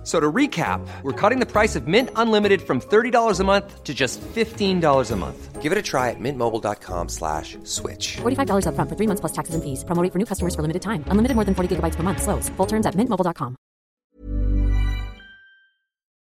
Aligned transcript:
F- 0.00 0.06
So 0.06 0.18
to 0.18 0.32
recap, 0.32 0.80
we're 1.02 1.12
cutting 1.12 1.40
the 1.40 1.46
price 1.46 1.76
of 1.76 1.86
Mint 1.86 2.08
Unlimited 2.16 2.62
from 2.62 2.80
$30 2.80 3.38
a 3.38 3.44
month 3.44 3.84
to 3.84 3.92
just 3.92 4.18
$15 4.34 5.10
a 5.10 5.16
month. 5.16 5.60
Give 5.60 5.72
it 5.72 5.78
a 5.78 5.82
try 5.82 6.08
at 6.08 6.16
mintmobile.com 6.18 7.08
slash 7.10 7.58
switch. 7.64 8.16
$45 8.22 8.64
upfront 8.64 8.88
for 8.88 8.96
three 8.96 9.06
months 9.06 9.20
plus 9.20 9.32
taxes 9.32 9.54
and 9.54 9.62
fees. 9.62 9.84
Promo 9.84 10.02
rate 10.02 10.10
for 10.12 10.18
new 10.18 10.24
customers 10.24 10.54
for 10.54 10.62
limited 10.62 10.80
time. 10.80 11.04
Unlimited 11.10 11.34
more 11.36 11.44
than 11.44 11.54
40 11.54 11.76
gigabytes 11.76 11.96
per 11.96 12.02
month. 12.02 12.22
Slows. 12.22 12.48
Full 12.56 12.66
terms 12.66 12.86
at 12.86 12.94
mintmobile.com. 12.96 13.56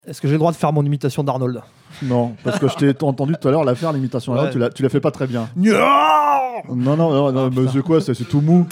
Est-ce 0.08 0.22
que 0.22 0.28
j'ai 0.28 0.34
le 0.34 0.38
droit 0.38 0.52
de 0.52 0.56
faire 0.56 0.72
mon 0.72 0.82
imitation 0.86 1.22
d'Arnold 1.22 1.60
Non, 2.02 2.34
parce 2.42 2.58
que 2.58 2.66
je 2.66 2.76
t'ai 2.76 3.04
entendu 3.04 3.34
tout 3.38 3.46
à 3.46 3.50
l'heure 3.50 3.64
la 3.64 3.74
faire 3.74 3.92
l'imitation. 3.92 4.32
Ouais. 4.32 4.50
tu 4.50 4.58
l'as, 4.58 4.70
tu 4.70 4.82
l'as 4.82 4.88
fait 4.88 5.00
pas 5.00 5.10
très 5.10 5.26
bien. 5.26 5.50
Non, 5.56 5.68
non, 6.74 6.96
non, 6.96 7.30
non 7.30 7.46
ah, 7.46 7.50
mais 7.54 7.68
c'est 7.70 7.82
quoi 7.82 8.00
ça 8.00 8.14
C'est 8.14 8.24
tout 8.24 8.40
mou. 8.40 8.66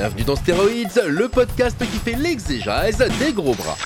Bienvenue 0.00 0.24
dans 0.24 0.36
Stéroïdes, 0.36 1.02
le 1.08 1.28
podcast 1.28 1.76
qui 1.78 1.98
fait 1.98 2.16
l'exégèse 2.16 3.04
des 3.18 3.34
gros 3.34 3.54
bras. 3.54 3.76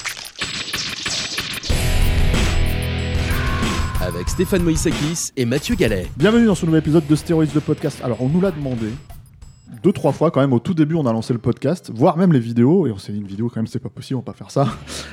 Avec 4.00 4.28
Stéphane 4.28 4.62
Moïsakis 4.62 5.32
et 5.36 5.44
Mathieu 5.44 5.74
Gallet. 5.74 6.06
Bienvenue 6.16 6.46
dans 6.46 6.54
ce 6.54 6.66
nouvel 6.66 6.78
épisode 6.78 7.04
de 7.08 7.16
Stéroïdes 7.16 7.52
de 7.52 7.58
podcast. 7.58 8.00
Alors, 8.04 8.22
on 8.22 8.28
nous 8.28 8.40
l'a 8.40 8.52
demandé 8.52 8.90
deux, 9.82 9.90
trois 9.90 10.12
fois 10.12 10.30
quand 10.30 10.40
même. 10.40 10.52
Au 10.52 10.60
tout 10.60 10.72
début, 10.72 10.94
on 10.94 11.04
a 11.04 11.12
lancé 11.12 11.32
le 11.32 11.40
podcast, 11.40 11.90
voire 11.92 12.16
même 12.16 12.32
les 12.32 12.38
vidéos. 12.38 12.86
Et 12.86 12.92
on 12.92 12.98
s'est 12.98 13.10
dit 13.10 13.18
une 13.18 13.26
vidéo 13.26 13.48
quand 13.48 13.56
même, 13.56 13.66
c'est 13.66 13.80
pas 13.80 13.88
possible, 13.88 14.18
on 14.18 14.20
va 14.20 14.32
pas 14.32 14.38
faire 14.38 14.52
ça. 14.52 14.68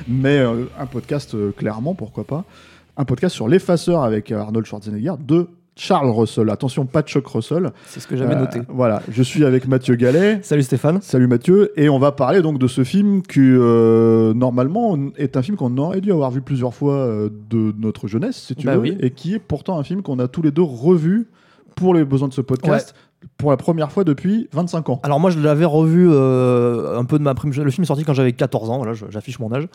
Mais 0.06 0.38
euh, 0.38 0.66
un 0.78 0.86
podcast, 0.86 1.34
euh, 1.34 1.50
clairement, 1.50 1.96
pourquoi 1.96 2.22
pas. 2.22 2.44
Un 2.96 3.04
podcast 3.04 3.34
sur 3.34 3.48
l'effaceur 3.48 4.04
avec 4.04 4.30
euh, 4.30 4.38
Arnold 4.38 4.66
Schwarzenegger 4.66 5.14
de 5.18 5.48
Charles 5.74 6.10
Russell. 6.10 6.50
Attention, 6.50 6.84
pas 6.86 7.02
de 7.02 7.08
Chuck 7.08 7.26
Russell. 7.26 7.70
C'est 7.86 8.00
ce 8.00 8.06
que 8.06 8.16
j'avais 8.16 8.34
Euh, 8.34 8.40
noté. 8.40 8.60
Voilà, 8.68 9.02
je 9.10 9.22
suis 9.22 9.44
avec 9.44 9.66
Mathieu 9.66 9.94
Gallet. 9.94 10.40
Salut 10.42 10.62
Stéphane. 10.62 11.00
Salut 11.00 11.26
Mathieu, 11.26 11.72
et 11.76 11.88
on 11.88 11.98
va 11.98 12.12
parler 12.12 12.42
donc 12.42 12.58
de 12.58 12.66
ce 12.66 12.84
film 12.84 13.22
qui 13.22 13.40
euh, 13.40 14.34
normalement 14.34 14.98
est 15.16 15.36
un 15.36 15.42
film 15.42 15.56
qu'on 15.56 15.76
aurait 15.78 16.00
dû 16.00 16.12
avoir 16.12 16.30
vu 16.30 16.42
plusieurs 16.42 16.74
fois 16.74 16.94
euh, 16.94 17.30
de 17.50 17.74
notre 17.78 18.06
jeunesse, 18.08 18.36
si 18.36 18.54
tu 18.54 18.66
Bah 18.66 18.74
veux, 18.76 18.80
oui. 18.82 18.96
et 19.00 19.10
qui 19.10 19.34
est 19.34 19.38
pourtant 19.38 19.78
un 19.78 19.82
film 19.84 20.02
qu'on 20.02 20.18
a 20.18 20.28
tous 20.28 20.42
les 20.42 20.50
deux 20.50 20.62
revu 20.62 21.28
pour 21.74 21.94
les 21.94 22.04
besoins 22.04 22.28
de 22.28 22.34
ce 22.34 22.42
podcast 22.42 22.94
pour 23.38 23.50
la 23.52 23.56
première 23.56 23.92
fois 23.92 24.02
depuis 24.02 24.48
25 24.52 24.88
ans. 24.90 25.00
Alors 25.04 25.20
moi 25.20 25.30
je 25.30 25.38
l'avais 25.38 25.64
revu 25.64 26.08
euh, 26.10 26.98
un 26.98 27.04
peu 27.04 27.18
de 27.20 27.22
ma 27.22 27.34
prime. 27.34 27.52
Le 27.54 27.70
film 27.70 27.84
est 27.84 27.86
sorti 27.86 28.02
quand 28.04 28.14
j'avais 28.14 28.32
14 28.32 28.68
ans, 28.68 28.78
voilà, 28.78 28.94
j'affiche 29.10 29.38
mon 29.38 29.52
âge. 29.52 29.68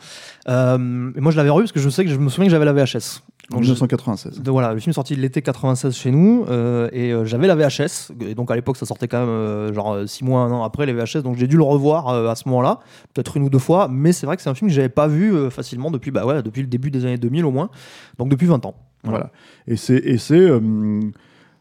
Euh, 0.48 1.10
et 1.16 1.20
moi 1.20 1.32
je 1.32 1.36
l'avais 1.38 1.48
revu 1.48 1.64
parce 1.64 1.72
que 1.72 1.80
je 1.80 1.88
sais 1.88 2.04
que 2.04 2.10
je 2.10 2.18
me 2.18 2.28
souviens 2.28 2.44
que 2.46 2.50
j'avais 2.52 2.66
la 2.66 2.74
VHS. 2.74 3.22
En 3.50 3.56
Donc, 3.56 3.64
je- 3.64 3.68
1996. 3.70 4.42
de- 4.42 4.50
voilà, 4.50 4.74
le 4.74 4.80
film 4.80 4.90
est 4.90 4.94
sorti 4.94 5.16
l'été 5.16 5.40
96 5.40 5.94
chez 5.96 6.10
nous 6.10 6.44
euh, 6.50 6.88
et 6.92 7.12
euh, 7.12 7.24
j'avais 7.24 7.46
la 7.46 7.54
VHS. 7.54 8.12
Et 8.20 8.34
donc 8.34 8.50
à 8.50 8.54
l'époque 8.54 8.76
ça 8.76 8.84
sortait 8.84 9.08
quand 9.08 9.20
même 9.20 9.28
euh, 9.30 9.72
genre 9.72 9.96
6 10.06 10.22
mois, 10.24 10.42
un 10.42 10.52
an 10.52 10.62
après 10.64 10.84
les 10.84 10.92
VHS. 10.92 11.22
Donc 11.22 11.36
j'ai 11.36 11.46
dû 11.46 11.56
le 11.56 11.62
revoir 11.62 12.08
à 12.08 12.34
ce 12.34 12.46
moment-là, 12.48 12.80
peut-être 13.14 13.36
une 13.38 13.44
ou 13.44 13.48
deux 13.50 13.58
fois. 13.58 13.88
Mais 13.90 14.12
c'est 14.12 14.26
vrai 14.26 14.36
que 14.36 14.42
c'est 14.42 14.50
un 14.50 14.54
film 14.54 14.68
que 14.68 14.74
j'avais 14.74 14.90
pas 14.90 15.06
vu 15.08 15.50
facilement 15.50 15.90
depuis, 15.90 16.10
bah 16.10 16.26
ouais, 16.26 16.42
depuis 16.42 16.60
le 16.60 16.68
début 16.68 16.90
des 16.90 17.04
années 17.06 17.16
2000 17.16 17.44
au 17.46 17.50
moins. 17.50 17.70
Donc 18.18 18.28
depuis 18.28 18.46
20 18.46 18.66
ans. 18.66 18.74
Voilà. 19.04 19.30
Et 19.66 19.76
c'est, 19.76 19.96
et 19.96 20.18
c'est 20.18 20.46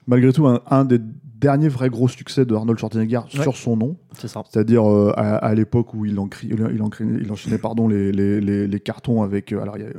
malgré 0.07 0.33
tout 0.33 0.47
un, 0.47 0.61
un 0.69 0.85
des 0.85 0.99
derniers 1.39 1.67
vrais 1.69 1.89
gros 1.89 2.07
succès 2.07 2.45
de 2.45 2.55
Arnold 2.55 2.79
Schwarzenegger 2.79 3.19
Ouais. 3.35 3.41
sur 3.43 3.55
son 3.55 3.77
nom. 3.77 3.97
C'est 4.17 4.27
ça. 4.27 4.43
C'est-à-dire 4.49 4.89
euh, 4.89 5.11
à, 5.15 5.35
à 5.37 5.53
l'époque 5.53 5.93
où 5.93 6.05
il, 6.05 6.15
encri- 6.17 6.43
il, 6.49 6.59
il 6.73 6.81
encri- 6.81 7.19
il 7.21 7.31
enchaînait 7.31 7.57
pardon, 7.57 7.87
les, 7.87 8.11
les, 8.11 8.41
les, 8.41 8.67
les 8.67 8.79
cartons 8.79 9.21
avec. 9.23 9.51
euh, 9.53 9.61
alors, 9.61 9.77
il 9.77 9.83
y 9.83 9.85
a 9.85 9.89
euh, 9.89 9.93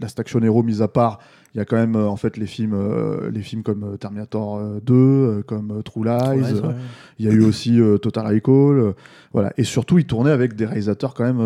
Last 0.00 0.20
Action 0.20 0.40
Hero 0.42 0.62
mis 0.62 0.82
à 0.82 0.88
part, 0.88 1.18
il 1.54 1.58
y 1.58 1.60
a 1.60 1.64
quand 1.64 1.76
même 1.76 1.94
euh, 1.96 2.06
en 2.08 2.16
fait 2.16 2.36
les 2.36 2.46
films, 2.46 2.74
euh, 2.74 3.30
les 3.30 3.42
films 3.42 3.62
comme 3.62 3.84
euh, 3.84 3.96
Terminator 3.96 4.58
euh, 4.58 4.80
2, 4.84 4.94
euh, 4.94 5.42
comme 5.46 5.82
True 5.84 6.04
Lies. 6.04 6.10
Ouais, 6.42 6.74
il 7.18 7.26
y 7.26 7.28
a 7.28 7.32
eu 7.32 7.42
aussi 7.44 7.80
euh, 7.80 7.96
Total 7.98 8.26
Recall. 8.26 8.78
euh, 8.78 8.92
voilà. 9.32 9.52
Et 9.56 9.64
surtout, 9.64 9.98
il 9.98 10.04
tournait 10.04 10.30
avec 10.30 10.54
des 10.54 10.64
réalisateurs 10.66 11.12
quand 11.14 11.24
même 11.24 11.40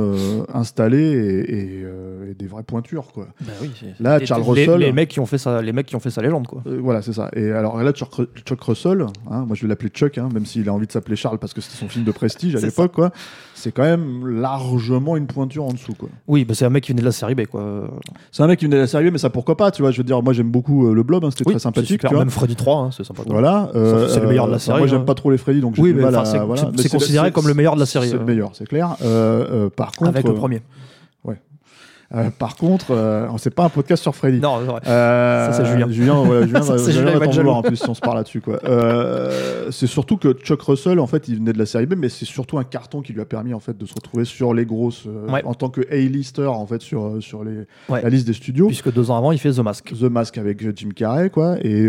installés 0.53 0.99
et, 0.99 1.55
et, 1.55 1.85
et 2.31 2.35
des 2.35 2.47
vraies 2.47 2.63
pointures. 2.63 3.13
Quoi. 3.13 3.29
Bah 3.41 3.53
oui, 3.63 3.71
Là, 4.01 4.19
les- 4.19 4.27
Charles 4.27 4.43
les, 4.43 4.49
Russell- 4.67 4.79
les 4.81 4.93
mecs 4.93 5.09
qui 5.09 5.21
ont 5.21 5.27
fait 5.27 5.39
ça, 5.39 5.63
les 5.63 5.73
mecs 5.73 5.87
qui 5.87 5.97
ont 5.97 6.01
fait 6.01 6.11
sa 6.11 6.21
légende 6.23 6.47
quoi. 6.47 6.63
Voilà, 6.67 7.01
c'est 7.03 7.13
ça. 7.15 7.31
Et 7.35 7.51
alors 7.51 7.83
là, 7.83 7.93
Chuck, 7.93 8.11
Chuck 8.45 8.61
Russell, 8.63 9.07
hein, 9.31 9.45
moi 9.47 9.55
je 9.57 9.63
vais 9.63 9.69
l'appeler 9.69 9.89
Chuck, 9.91 10.19
hein, 10.19 10.29
même 10.35 10.45
s'il 10.47 10.69
a 10.69 10.73
envie 10.75 10.87
de 10.87 10.93
s'appeler 10.93 11.17
Charles 11.17 11.39
parce 11.39 11.55
que 11.55 11.61
c'était 11.61 11.77
son 11.77 11.89
film 11.89 12.05
de 12.05 12.13
prestige 12.13 12.55
à 12.57 12.61
l'époque, 12.61 12.93
quoi. 12.93 13.11
C'est 13.55 13.73
quand 13.73 13.83
même 13.83 14.27
largement 14.41 15.17
une 15.17 15.27
pointure 15.27 15.65
en 15.65 15.73
dessous, 15.73 15.95
quoi. 15.95 16.09
Oui, 16.29 16.45
bah 16.45 16.55
c'est 16.55 16.65
un 16.65 16.71
mec 16.71 16.85
qui 16.85 16.93
venait 16.93 17.01
de 17.03 17.07
la 17.07 17.13
série 17.13 17.35
B 17.35 17.47
quoi. 17.47 17.91
C'est 18.33 18.43
un 18.43 18.47
mec 18.47 18.59
qui 18.59 18.67
venait 18.67 18.77
de 18.77 18.83
la 18.83 18.87
série, 18.87 19.11
mais 19.11 19.19
ça 19.19 19.31
pourquoi 19.31 19.57
pas, 19.57 19.71
tu 19.71 19.83
vois. 19.83 19.91
Je 19.99 20.03
veux 20.05 20.07
dire, 20.07 20.23
moi 20.23 20.33
j'aime 20.33 20.49
beaucoup 20.49 20.87
euh, 20.87 20.95
le 20.95 21.03
Blob, 21.03 21.25
hein, 21.25 21.31
c'était 21.33 21.43
Oui, 21.49 21.55
très 21.55 21.59
sympathique. 21.59 21.89
super. 21.91 22.11
tu 22.11 22.15
vois. 22.15 22.25
Même 22.25 22.31
Freddy 22.31 22.55
3, 22.55 22.77
hein, 22.77 22.91
c'est 22.97 23.03
sympa. 23.05 23.23
Voilà. 23.27 23.69
euh, 23.75 24.07
c'est 24.09 24.21
le 24.21 24.29
meilleur 24.29 24.47
de 24.47 24.53
la 24.53 24.61
série, 24.61 24.79
Moi 24.79 24.87
j'aime 24.87 25.01
hein. 25.01 25.05
pas 25.05 25.15
trop 25.15 25.33
les 25.33 25.39
Freddy, 25.39 25.61
donc 25.61 25.75
j'ai 25.75 25.83
Oui, 25.83 25.89
c'est- 25.93 26.39
voilà. 26.39 26.71
considéré 26.89 27.33
comme 27.33 27.49
le 27.49 27.55
meilleur 27.55 27.75
de 27.75 27.81
la 27.81 27.87
série, 27.87 28.11
C'est 28.11 28.17
le 28.17 28.25
meilleur, 28.25 28.51
c'est 28.55 28.69
clair. 28.69 28.95
Euh, 29.03 29.69
par 29.75 29.91
contre. 29.91 30.11
Avec 30.11 30.25
le 30.25 30.35
premier. 30.35 30.63
Euh, 32.15 32.31
par 32.39 32.57
contre, 32.57 32.93
euh, 32.93 33.27
c'est 33.37 33.55
pas 33.55 33.65
un 33.65 33.69
podcast 33.69 34.03
sur 34.03 34.15
Freddy. 34.15 34.41
Non, 34.41 34.61
c'est 34.61 34.67
vrai. 34.71 34.81
Euh, 34.87 35.53
Ça, 35.53 35.53
c'est 35.53 35.65
Julien. 35.71 35.87
Julien, 35.91 36.23
voilà, 36.25 36.47
Julien, 36.47 36.63
Ça, 36.63 36.77
Julien 36.79 36.93
Julien, 36.93 37.19
va 37.19 37.27
t'en 37.27 37.33
vouloir 37.33 37.57
en 37.57 37.63
plus 37.63 37.77
si 37.77 37.89
on 37.89 37.95
se 37.95 38.01
parle 38.01 38.17
là-dessus. 38.17 38.41
quoi. 38.41 38.59
Euh, 38.65 39.71
c'est 39.71 39.87
surtout 39.87 40.17
que 40.17 40.33
Chuck 40.33 40.63
Russell, 40.63 41.01
en 41.01 41.07
fait, 41.07 41.29
il 41.29 41.37
venait 41.37 41.53
de 41.53 41.59
la 41.59 41.67
série 41.67 41.85
B, 41.87 41.95
mais 41.99 42.09
c'est 42.09 42.25
surtout 42.25 42.57
un 42.59 42.65
carton 42.65 43.03
qui 43.03 43.13
lui 43.13 43.21
a 43.21 43.25
permis 43.27 43.53
en 43.53 43.61
fait 43.61 43.77
de 43.77 43.85
se 43.85 43.93
retrouver 43.95 44.25
sur 44.25 44.55
les 44.55 44.65
grosses 44.65 45.05
euh, 45.07 45.29
Ouais. 45.31 45.43
en 45.45 45.53
tant 45.55 45.69
que 45.69 45.83
A-lister 45.93 46.47
en 46.47 46.65
fait 46.67 46.81
sur 46.81 47.23
sur 47.23 47.45
les 47.45 47.67
Ouais. 47.91 48.01
la 48.03 48.09
liste 48.09 48.27
des 48.27 48.33
studios. 48.33 48.69
Puisque 48.69 48.93
deux 48.93 49.11
ans 49.11 49.19
avant, 49.19 49.33
il 49.33 49.39
fait 49.39 49.53
The 49.53 49.59
Mask. 49.59 49.93
The 49.99 50.03
Mask 50.05 50.39
avec 50.39 50.61
Jim 50.77 50.89
Carrey, 50.97 51.29
quoi. 51.31 51.57
Et, 51.63 51.83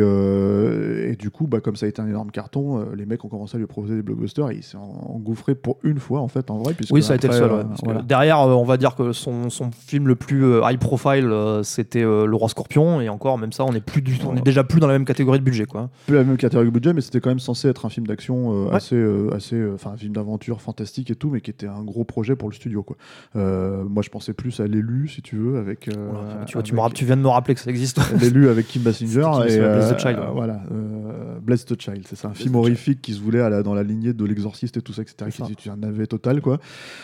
et 1.12 1.16
du 1.16 1.30
coup, 1.30 1.48
bah, 1.48 1.60
comme 1.62 1.76
ça 1.78 1.86
a 1.86 1.90
été 1.90 2.02
un 2.02 2.08
énorme 2.08 2.32
carton, 2.32 2.86
les 2.96 3.06
mecs 3.06 3.24
ont 3.24 3.30
commencé 3.30 3.56
à 3.56 3.60
lui 3.60 3.68
proposer 3.68 3.96
des 3.96 4.02
blockbusters 4.02 4.50
et 4.52 4.56
il 4.56 4.64
s'est 4.64 4.78
en- 4.78 5.14
engouffré 5.16 5.56
pour 5.56 5.78
une 5.84 6.00
fois, 6.00 6.20
en 6.20 6.28
fait, 6.28 6.52
en 6.52 6.58
vrai. 6.58 6.74
Oui, 6.92 7.02
ça 7.04 7.14
a 7.14 7.16
été 7.16 7.28
le 7.28 7.34
seul. 7.34 7.52
ouais, 7.52 7.64
voilà. 7.84 8.02
Derrière, 8.02 8.40
on 8.40 8.64
va 8.66 8.78
dire 8.78 8.96
que 8.96 9.14
son, 9.14 9.50
son 9.50 9.70
film 9.72 10.09
le 10.10 10.16
plus 10.16 10.44
euh, 10.44 10.62
high 10.66 10.78
profile, 10.78 11.32
euh, 11.32 11.64
c'était 11.64 12.04
euh, 12.04 12.26
Le 12.26 12.36
Roi 12.36 12.50
Scorpion. 12.50 13.00
Et 13.00 13.08
encore, 13.08 13.38
même 13.38 13.54
ça, 13.54 13.64
on 13.64 13.72
est 13.74 13.80
plus 13.80 14.02
du 14.02 14.18
tout, 14.20 14.28
on 14.30 14.36
est 14.36 14.42
déjà 14.44 14.64
plus 14.66 14.80
dans 14.82 14.88
la 14.88 14.94
même 14.94 15.06
catégorie 15.06 15.40
de 15.40 15.44
budget, 15.46 15.66
quoi. 15.66 15.90
peu 16.08 16.16
la 16.16 16.24
même 16.26 16.36
catégorie 16.38 16.66
de 16.68 16.72
budget, 16.72 16.92
mais 16.94 17.00
c'était 17.02 17.22
quand 17.22 17.30
même 17.30 17.40
censé 17.40 17.70
être 17.70 17.86
un 17.86 17.90
film 17.90 18.06
d'action 18.08 18.52
euh, 18.52 18.70
Ouais. 18.70 18.76
assez, 18.76 18.96
euh, 18.96 19.30
assez, 19.34 19.64
enfin 19.74 19.92
un 19.92 19.98
film 19.98 20.12
d'aventure 20.14 20.60
fantastique 20.62 21.10
et 21.12 21.16
tout, 21.16 21.30
mais 21.30 21.40
qui 21.42 21.50
était 21.52 21.68
un 21.68 21.84
gros 21.84 22.04
projet 22.04 22.36
pour 22.36 22.50
le 22.50 22.54
studio. 22.56 22.84
Quoi. 22.84 22.98
Euh, 23.36 23.84
moi, 23.86 24.04
je 24.04 24.10
pensais 24.10 24.34
plus 24.34 24.60
à 24.60 24.68
l'élu, 24.68 25.08
si 25.08 25.22
tu 25.22 25.38
veux, 25.38 25.58
avec. 25.58 25.88
euh, 25.88 26.10
Voilà, 26.12 26.46
tu, 26.46 26.54
vois, 26.54 26.64
tu, 26.64 26.74
me 26.74 27.08
viens 27.08 27.18
de 27.18 27.22
me 27.22 27.28
rappeler 27.30 27.56
que 27.56 27.62
ça 27.62 27.70
existe. 27.70 28.00
L'élu 28.22 28.50
avec 28.50 28.68
Kim 28.68 28.82
Basinger 28.82 29.22
et 29.48 29.58
Bless 29.60 29.90
the 29.90 29.94
euh, 29.94 29.98
Child, 29.98 30.18
euh, 30.20 30.26
ouais. 30.28 30.34
voilà, 30.34 30.62
euh, 30.72 31.40
Bless 31.42 31.66
the 31.66 31.80
Child, 31.80 32.06
c'est 32.08 32.16
ça, 32.16 32.28
un 32.28 32.32
Bless 32.32 32.42
film 32.42 32.52
the 32.52 32.56
Child. 32.56 32.66
horrifique 32.66 33.02
qui 33.02 33.14
se 33.14 33.22
voulait 33.22 33.42
à 33.42 33.50
la- 33.50 33.64
dans 33.64 33.74
la 33.74 33.84
lignée 33.84 34.14
de 34.14 34.26
l'exorciste 34.26 34.78
et 34.78 34.82
tout 34.82 34.94
ça, 34.94 35.04
etc. 35.04 35.30
Qui 35.58 35.70
un 35.70 35.78
navet 35.78 36.08
total, 36.08 36.42
quoi. 36.42 36.58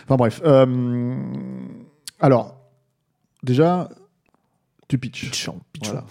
Enfin 0.06 0.16
bref. 0.18 0.42
euh, 0.46 1.16
alors, 2.20 2.56
déjà, 3.46 3.90
tu 4.88 4.98
pitches. 4.98 5.26
Pitchant. 5.26 5.60
Voilà. 5.84 6.04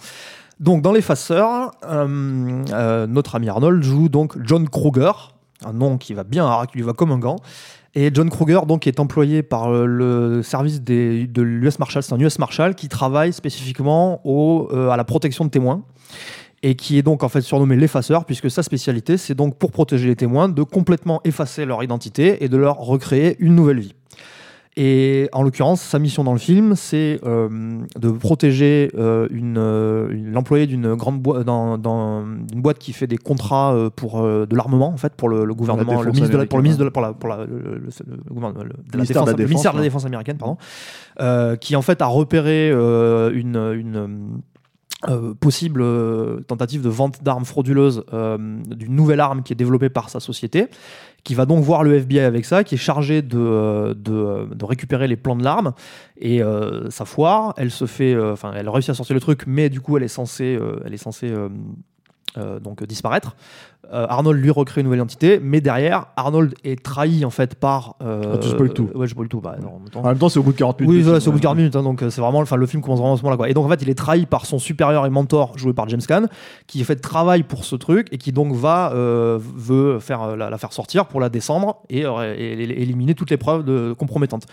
Donc, 0.59 0.81
dans 0.81 0.91
l'effaceur, 0.93 1.71
euh, 1.83 2.63
euh, 2.71 3.07
notre 3.07 3.35
ami 3.35 3.49
Arnold 3.49 3.83
joue 3.83 4.07
donc 4.09 4.37
John 4.45 4.67
Kruger, 4.69 5.11
un 5.65 5.73
nom 5.73 5.97
qui 5.97 6.13
va 6.13 6.23
bien, 6.23 6.45
à- 6.47 6.65
qui 6.65 6.77
lui 6.77 6.83
va 6.83 6.93
comme 6.93 7.11
un 7.11 7.19
gant. 7.19 7.35
Et 7.93 8.09
John 8.13 8.29
Kruger 8.29 8.59
donc 8.67 8.87
est 8.87 8.99
employé 8.99 9.41
par 9.43 9.69
le 9.71 10.43
service 10.43 10.81
des, 10.81 11.27
de 11.27 11.41
l'US 11.41 11.79
Marshal, 11.79 12.03
c'est 12.03 12.13
un 12.13 12.19
US 12.19 12.39
Marshal 12.39 12.75
qui 12.75 12.89
travaille 12.89 13.31
spécifiquement 13.31 14.19
au, 14.25 14.67
euh, 14.73 14.89
à 14.89 14.97
la 14.97 15.05
protection 15.05 15.45
de 15.45 15.49
témoins 15.49 15.81
et 16.61 16.75
qui 16.75 16.97
est 16.97 17.03
donc 17.03 17.23
en 17.23 17.29
fait 17.29 17.39
surnommé 17.39 17.77
l'effaceur 17.77 18.25
puisque 18.25 18.51
sa 18.51 18.63
spécialité 18.63 19.15
c'est 19.17 19.33
donc 19.35 19.57
pour 19.57 19.71
protéger 19.71 20.07
les 20.07 20.15
témoins 20.17 20.49
de 20.49 20.63
complètement 20.63 21.21
effacer 21.23 21.63
leur 21.65 21.83
identité 21.83 22.43
et 22.43 22.49
de 22.49 22.57
leur 22.57 22.77
recréer 22.79 23.37
une 23.39 23.55
nouvelle 23.55 23.79
vie. 23.79 23.93
Et 24.77 25.29
en 25.31 25.41
l'occurrence, 25.41 25.81
sa 25.81 25.99
mission 25.99 26.25
dans 26.25 26.33
le 26.33 26.37
film, 26.39 26.75
c'est 26.75 27.21
euh, 27.25 27.47
de 27.97 28.09
protéger 28.09 28.91
euh, 28.97 29.25
une, 29.31 29.57
euh, 29.57 30.09
une- 30.11 30.33
l'employé 30.33 30.67
d'une 30.67 30.95
grande 30.95 31.21
boîte, 31.21 31.45
dans, 31.45 31.77
dans 31.77 32.23
une 32.53 32.61
boîte 32.61 32.77
qui 32.79 32.91
fait 32.91 33.07
des 33.07 33.17
contrats 33.17 33.73
euh, 33.73 33.89
pour 33.89 34.21
euh, 34.21 34.45
de 34.45 34.53
l'armement 34.55 34.89
en 34.89 34.97
fait 34.97 35.13
pour 35.15 35.29
le, 35.29 35.45
le 35.45 35.53
gouvernement, 35.53 36.01
le 36.01 36.11
défense 36.11 36.15
ministre 36.15 36.33
de 36.33 36.37
la, 36.37 36.45
pour 36.45 36.57
le 36.57 36.63
ministre 36.63 36.79
de 36.79 36.85
la, 36.85 36.91
pour 36.91 37.01
la, 37.01 37.13
pour 37.13 37.29
la- 37.29 37.45
le, 37.45 37.81
Ministère 38.97 39.23
de 39.73 39.77
la 39.77 39.83
défense, 39.83 40.05
américaine, 40.05 40.37
pardon, 40.37 40.57
euh, 41.21 41.55
qui 41.55 41.75
en 41.77 41.81
fait 41.81 42.01
a 42.01 42.07
repéré 42.07 42.69
euh, 42.73 43.31
une, 43.33 43.55
une 43.55 44.41
euh, 45.09 45.33
possible 45.33 45.81
euh, 45.81 46.39
tentative 46.41 46.81
de 46.81 46.89
vente 46.89 47.23
d'armes 47.23 47.45
frauduleuses 47.45 48.03
euh, 48.13 48.37
d'une 48.37 48.95
nouvelle 48.95 49.19
arme 49.19 49.43
qui 49.43 49.53
est 49.53 49.55
développée 49.55 49.89
par 49.89 50.09
sa 50.09 50.19
société, 50.19 50.67
qui 51.23 51.35
va 51.35 51.45
donc 51.45 51.63
voir 51.63 51.83
le 51.83 51.95
FBI 51.95 52.19
avec 52.19 52.45
ça, 52.45 52.63
qui 52.63 52.75
est 52.75 52.79
chargé 52.79 53.21
de, 53.21 53.37
euh, 53.37 53.93
de, 53.93 54.13
euh, 54.13 54.45
de 54.45 54.63
récupérer 54.65 55.07
les 55.07 55.17
plans 55.17 55.35
de 55.35 55.43
l'arme. 55.43 55.73
Et 56.17 56.41
euh, 56.41 56.89
sa 56.89 57.05
foire, 57.05 57.53
elle 57.57 57.71
se 57.71 57.85
fait, 57.85 58.17
enfin, 58.17 58.53
elle 58.55 58.69
réussit 58.69 58.91
à 58.91 58.93
sortir 58.93 59.15
le 59.15 59.19
truc, 59.19 59.43
mais 59.47 59.69
du 59.69 59.81
coup, 59.81 59.97
elle 59.97 60.03
est 60.03 60.07
censée, 60.07 60.57
elle 60.85 60.93
est 60.93 60.97
censée 60.97 61.33
euh, 62.37 62.59
donc 62.59 62.81
euh, 62.81 62.85
disparaître. 62.85 63.35
Euh, 63.93 64.07
Arnold 64.09 64.41
lui 64.41 64.49
recrée 64.49 64.81
une 64.81 64.85
nouvelle 64.85 64.97
identité, 64.97 65.39
mais 65.39 65.61
derrière, 65.61 66.07
Arnold 66.15 66.55
est 66.63 66.83
trahi 66.83 67.23
en 67.23 67.29
fait 67.29 67.53
par. 67.53 67.95
Ah, 67.99 68.37
tu 68.41 68.47
spoil 68.49 68.73
tout. 68.73 68.89
Ouais, 68.95 69.05
je 69.05 69.11
spoil 69.11 69.27
tout. 69.27 69.41
Bah, 69.41 69.57
non, 69.61 69.75
en 69.75 69.79
même 69.79 69.89
temps. 69.89 69.99
En 70.01 70.07
même 70.07 70.17
temps, 70.17 70.27
c'est 70.27 70.39
au 70.39 70.43
bout 70.43 70.53
de 70.53 70.57
40 70.57 70.81
minutes. 70.81 71.05
Oui, 71.05 71.19
c'est 71.21 71.27
au 71.27 71.31
bout 71.31 71.37
de 71.37 71.41
ouais. 71.41 71.41
40 71.41 71.57
minutes, 71.57 71.75
hein, 71.75 71.83
donc 71.83 72.03
c'est 72.09 72.19
vraiment, 72.19 72.39
enfin, 72.39 72.55
le 72.55 72.65
film 72.65 72.81
commence 72.81 72.97
vraiment 72.99 73.13
à 73.13 73.17
ce 73.17 73.21
moment-là. 73.21 73.37
Quoi. 73.37 73.49
Et 73.49 73.53
donc 73.53 73.63
en 73.65 73.69
fait, 73.69 73.81
il 73.83 73.89
est 73.89 73.95
trahi 73.95 74.25
par 74.25 74.47
son 74.47 74.57
supérieur 74.57 75.05
et 75.05 75.11
mentor, 75.11 75.55
joué 75.55 75.73
par 75.73 75.87
James 75.87 76.01
Caan, 76.07 76.23
qui 76.65 76.83
fait 76.83 76.95
travail 76.95 77.43
pour 77.43 77.63
ce 77.63 77.75
truc 77.75 78.07
et 78.11 78.17
qui 78.17 78.31
donc 78.31 78.53
va 78.53 78.91
veut 78.95 79.99
faire 79.99 80.35
la, 80.35 80.49
la 80.49 80.57
faire 80.57 80.73
sortir 80.73 81.05
pour 81.05 81.19
la 81.19 81.29
descendre 81.29 81.83
et, 81.89 81.99
et- 82.01 82.05
et 82.63 82.81
éliminer 82.81 83.13
toutes 83.13 83.29
les 83.29 83.37
preuves 83.37 83.63
de, 83.63 83.93
compromettantes. 83.93 84.47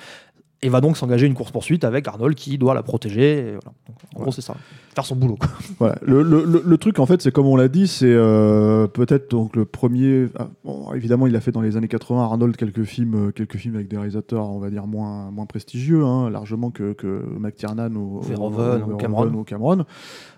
Et 0.64 0.68
va 0.68 0.80
donc 0.80 0.96
s'engager 0.96 1.26
une 1.26 1.34
course 1.34 1.50
poursuite 1.50 1.82
avec 1.84 2.06
Arnold 2.06 2.36
qui 2.36 2.56
doit 2.56 2.74
la 2.74 2.82
protéger. 2.84 3.38
et 3.38 3.42
voilà. 3.42 3.72
Donc, 3.88 3.96
en 4.14 4.20
gros, 4.22 4.32
c'est 4.32 4.42
ça, 4.42 4.54
faire 4.94 5.04
son 5.04 5.16
boulot. 5.16 5.34
quoi. 5.36 5.48
Voilà. 5.80 5.96
Le, 6.02 6.22
le- 6.22 6.44
le- 6.44 6.62
le 6.64 6.78
truc, 6.78 7.00
en 7.00 7.06
fait, 7.06 7.20
c'est 7.20 7.32
comme 7.32 7.46
on 7.46 7.56
l'a 7.56 7.66
dit, 7.68 7.88
c'est 7.88 8.06
euh, 8.06 8.86
peut-être 8.86 9.30
donc 9.30 9.56
le 9.56 9.64
premier. 9.64 10.28
ah, 10.38 10.46
bon, 10.64 10.92
évidemment, 10.94 11.26
il 11.26 11.34
a 11.34 11.40
fait 11.40 11.50
dans 11.50 11.62
les 11.62 11.76
années 11.76 11.88
80, 11.88 12.22
Arnold, 12.22 12.56
quelques 12.56 12.84
films, 12.84 13.14
euh, 13.28 13.30
quelques 13.32 13.56
films 13.56 13.74
avec 13.74 13.88
des 13.88 13.96
réalisateurs, 13.96 14.48
on 14.50 14.60
va 14.60 14.70
dire, 14.70 14.86
moins, 14.86 15.30
moins 15.32 15.46
prestigieux, 15.46 16.04
hein, 16.04 16.30
largement 16.30 16.70
que, 16.70 16.92
que 16.92 17.24
McTiernan 17.40 17.92
ou, 17.96 18.20
Verhoeven 18.20 18.82
ou 18.84 18.92
ou 18.92 18.96
Cameron. 18.96 19.34
ou 19.34 19.42
Cameron. 19.44 19.84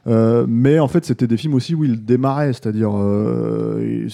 Euh, 0.07 0.45
mais 0.49 0.79
en 0.81 0.89
fait, 0.89 1.05
c'était 1.05 1.27
des 1.27 1.37
films 1.37 1.55
aussi 1.55 1.75
où 1.75 1.85
il 1.85 2.05
démarrait, 2.05 2.53
c'est-à-dire, 2.53 2.91
euh, 2.95 4.07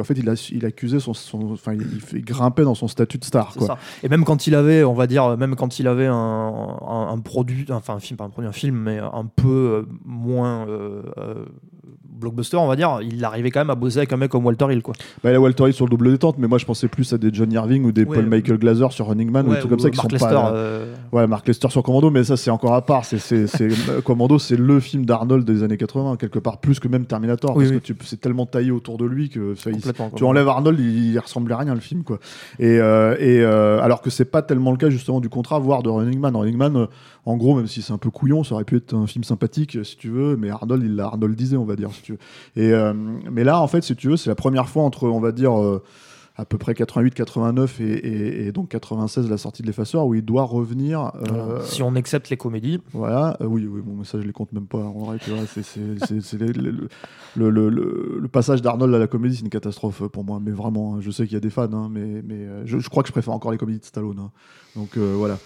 en 0.00 0.04
fait, 0.04 0.14
il, 0.18 0.28
a, 0.28 0.48
il 0.52 0.64
accusait 0.66 1.00
son, 1.00 1.12
enfin, 1.52 1.74
il, 1.74 1.86
il 2.14 2.24
grimpait 2.24 2.64
dans 2.64 2.74
son 2.74 2.88
statut 2.88 3.18
de 3.18 3.24
star. 3.24 3.52
C'est 3.52 3.58
Quoi. 3.60 3.68
ça. 3.68 3.78
Et 4.02 4.08
même 4.08 4.24
quand 4.24 4.46
il 4.46 4.54
avait, 4.54 4.84
on 4.84 4.94
va 4.94 5.06
dire, 5.06 5.36
même 5.36 5.53
quand 5.54 5.78
il 5.78 5.88
avait 5.88 6.06
un, 6.06 6.14
un- 6.14 7.18
produit, 7.20 7.66
enfin 7.70 7.94
un 7.94 8.00
film, 8.00 8.16
pas 8.16 8.24
un 8.24 8.30
produit, 8.30 8.48
un 8.48 8.52
film, 8.52 8.76
mais 8.76 8.98
un 8.98 9.26
peu 9.26 9.48
euh, 9.48 9.82
moins 10.04 10.66
euh, 10.68 11.02
euh, 11.18 11.44
blockbuster, 12.24 12.56
on 12.56 12.66
va 12.66 12.76
dire, 12.76 12.98
il 13.02 13.24
arrivait 13.24 13.50
quand 13.50 13.60
même 13.60 13.70
à 13.70 13.74
bosser 13.74 13.98
avec 13.98 14.12
un 14.12 14.16
mec 14.16 14.30
comme 14.30 14.44
Walter 14.44 14.66
Hill, 14.70 14.82
quoi. 14.82 14.94
Bah, 15.22 15.30
il 15.30 15.36
a 15.36 15.40
Walter 15.40 15.64
Hill 15.66 15.72
sur 15.72 15.86
le 15.86 15.90
double 15.90 16.10
détente, 16.10 16.36
mais 16.38 16.48
moi, 16.48 16.58
je 16.58 16.64
pensais 16.64 16.88
plus 16.88 17.12
à 17.12 17.18
des 17.18 17.30
John 17.32 17.50
Irving 17.52 17.84
ou 17.84 17.92
des 17.92 18.04
Ouais. 18.04 18.16
Paul 18.16 18.26
Michael 18.26 18.58
Glaser 18.58 18.86
sur 18.90 19.06
Running 19.08 19.30
Man 19.30 19.46
ou 19.46 19.50
des 19.52 19.58
trucs 19.58 19.70
comme 19.70 19.78
ça 19.78 19.90
qui 19.90 19.96
Mark 19.96 20.10
sont 20.10 20.14
Lester, 20.16 20.34
pas. 20.34 20.52
euh, 20.54 20.94
Ouais, 21.12 21.26
Mark 21.26 21.46
Lester 21.46 21.68
sur 21.70 21.82
Commando, 21.82 22.10
mais 22.10 22.24
ça 22.24 22.36
c'est 22.36 22.50
encore 22.50 22.74
à 22.74 22.82
part. 22.84 23.04
C'est, 23.04 23.32
euh, 23.32 24.00
Commando, 24.04 24.38
c'est 24.38 24.56
le 24.56 24.80
film 24.80 25.06
d'Arnold 25.06 25.44
des 25.44 25.62
années 25.62 25.76
80, 25.76 26.16
quelque 26.16 26.38
part 26.38 26.58
plus 26.58 26.80
que 26.80 26.88
même 26.88 27.04
Terminator, 27.06 27.56
Oui, 27.56 27.64
parce 27.70 27.88
oui. 27.88 27.94
que 27.96 28.04
c'est 28.04 28.20
tellement 28.20 28.46
taillé 28.46 28.70
autour 28.70 28.98
de 28.98 29.04
lui 29.04 29.28
que 29.28 29.54
ça, 29.54 29.70
il- 29.70 29.80
tu 30.16 30.24
enlèves 30.24 30.48
Arnold, 30.48 30.78
il, 30.80 31.12
il 31.12 31.18
ressemblait 31.18 31.54
à 31.54 31.58
rien 31.58 31.74
le 31.74 31.80
film, 31.80 32.02
quoi. 32.02 32.18
Et, 32.58 32.78
euh, 32.80 33.14
et 33.18 33.40
euh, 33.42 33.80
alors 33.80 34.00
que 34.02 34.10
c'est 34.10 34.24
pas 34.24 34.42
tellement 34.42 34.70
le 34.70 34.76
cas 34.76 34.90
justement 34.90 35.20
du 35.20 35.28
contrat, 35.28 35.58
voire 35.58 35.82
de 35.82 35.88
Running 35.90 36.18
Man. 36.18 36.34
Running 36.36 36.56
Man, 36.56 36.76
euh, 36.76 36.86
en 37.26 37.36
gros, 37.36 37.54
même 37.56 37.66
si 37.66 37.80
c'est 37.82 37.92
un 37.92 37.98
peu 37.98 38.10
couillon, 38.10 38.44
ça 38.44 38.54
aurait 38.54 38.64
pu 38.64 38.76
être 38.76 38.94
un 38.94 39.06
film 39.06 39.24
sympathique, 39.24 39.76
euh, 39.76 39.84
si 39.84 39.96
tu 39.96 40.08
veux, 40.10 40.36
mais 40.36 40.50
Arnold, 40.50 40.82
il 40.84 40.94
l'a 40.96 41.04
Arnoldisé, 41.06 41.56
on 41.56 41.64
va 41.64 41.76
dire, 41.76 41.90
si 41.92 42.02
tu 42.02 42.12
veux. 42.12 42.13
Et 42.56 42.72
euh, 42.72 42.92
mais 43.30 43.44
là, 43.44 43.60
en 43.60 43.66
fait, 43.66 43.82
si 43.82 43.94
tu 43.96 44.08
veux, 44.08 44.16
c'est 44.16 44.30
la 44.30 44.34
première 44.36 44.68
fois 44.68 44.82
entre, 44.84 45.08
on 45.08 45.20
va 45.20 45.32
dire. 45.32 45.58
euh, 45.60 45.82
à 46.36 46.44
peu 46.44 46.58
près 46.58 46.74
88, 46.74 47.14
89 47.14 47.80
et, 47.80 47.84
et- 47.84 48.46
et 48.48 48.50
donc 48.50 48.68
96 48.68 49.30
la 49.30 49.38
sortie 49.38 49.62
de 49.62 49.68
l'effaceur 49.68 50.04
où 50.04 50.14
il 50.16 50.24
doit 50.24 50.42
revenir 50.42 51.12
euh. 51.30 51.60
Si 51.62 51.80
on 51.80 51.94
accepte 51.94 52.28
les 52.28 52.36
comédies, 52.36 52.80
voilà, 52.92 53.36
euh, 53.40 53.44
oui, 53.46 53.68
oui, 53.70 53.80
bon, 53.84 53.94
mais 53.98 54.04
ça 54.04 54.20
je 54.20 54.26
les 54.26 54.32
compte 54.32 54.52
même 54.52 54.66
pas. 54.66 54.78
En 54.78 54.98
vrai, 55.04 55.18
c'est, 55.20 56.36
le, 56.36 56.88
le, 57.36 57.50
le- 57.50 57.68
le- 57.70 58.18
le 58.20 58.28
passage 58.28 58.62
d'Arnold 58.62 58.92
à 58.92 58.98
la 58.98 59.06
comédie, 59.06 59.36
c'est 59.36 59.42
une 59.42 59.48
catastrophe 59.48 60.02
pour 60.08 60.24
moi. 60.24 60.40
Mais 60.44 60.50
vraiment, 60.50 60.96
hein, 60.96 60.98
je 61.00 61.12
sais 61.12 61.24
qu'il 61.26 61.34
y 61.34 61.36
a 61.36 61.40
des 61.40 61.50
fans, 61.50 61.72
hein, 61.72 61.88
mais, 61.88 62.20
mais 62.26 62.48
je, 62.64 62.80
je 62.80 62.88
crois 62.88 63.04
que 63.04 63.08
je 63.08 63.12
préfère 63.12 63.32
encore 63.32 63.52
les 63.52 63.58
comédies 63.58 63.78
de 63.78 63.84
Stallone. 63.84 64.18
hein. 64.18 64.30
Donc 64.74 64.96
euh, 64.96 65.14
voilà, 65.16 65.38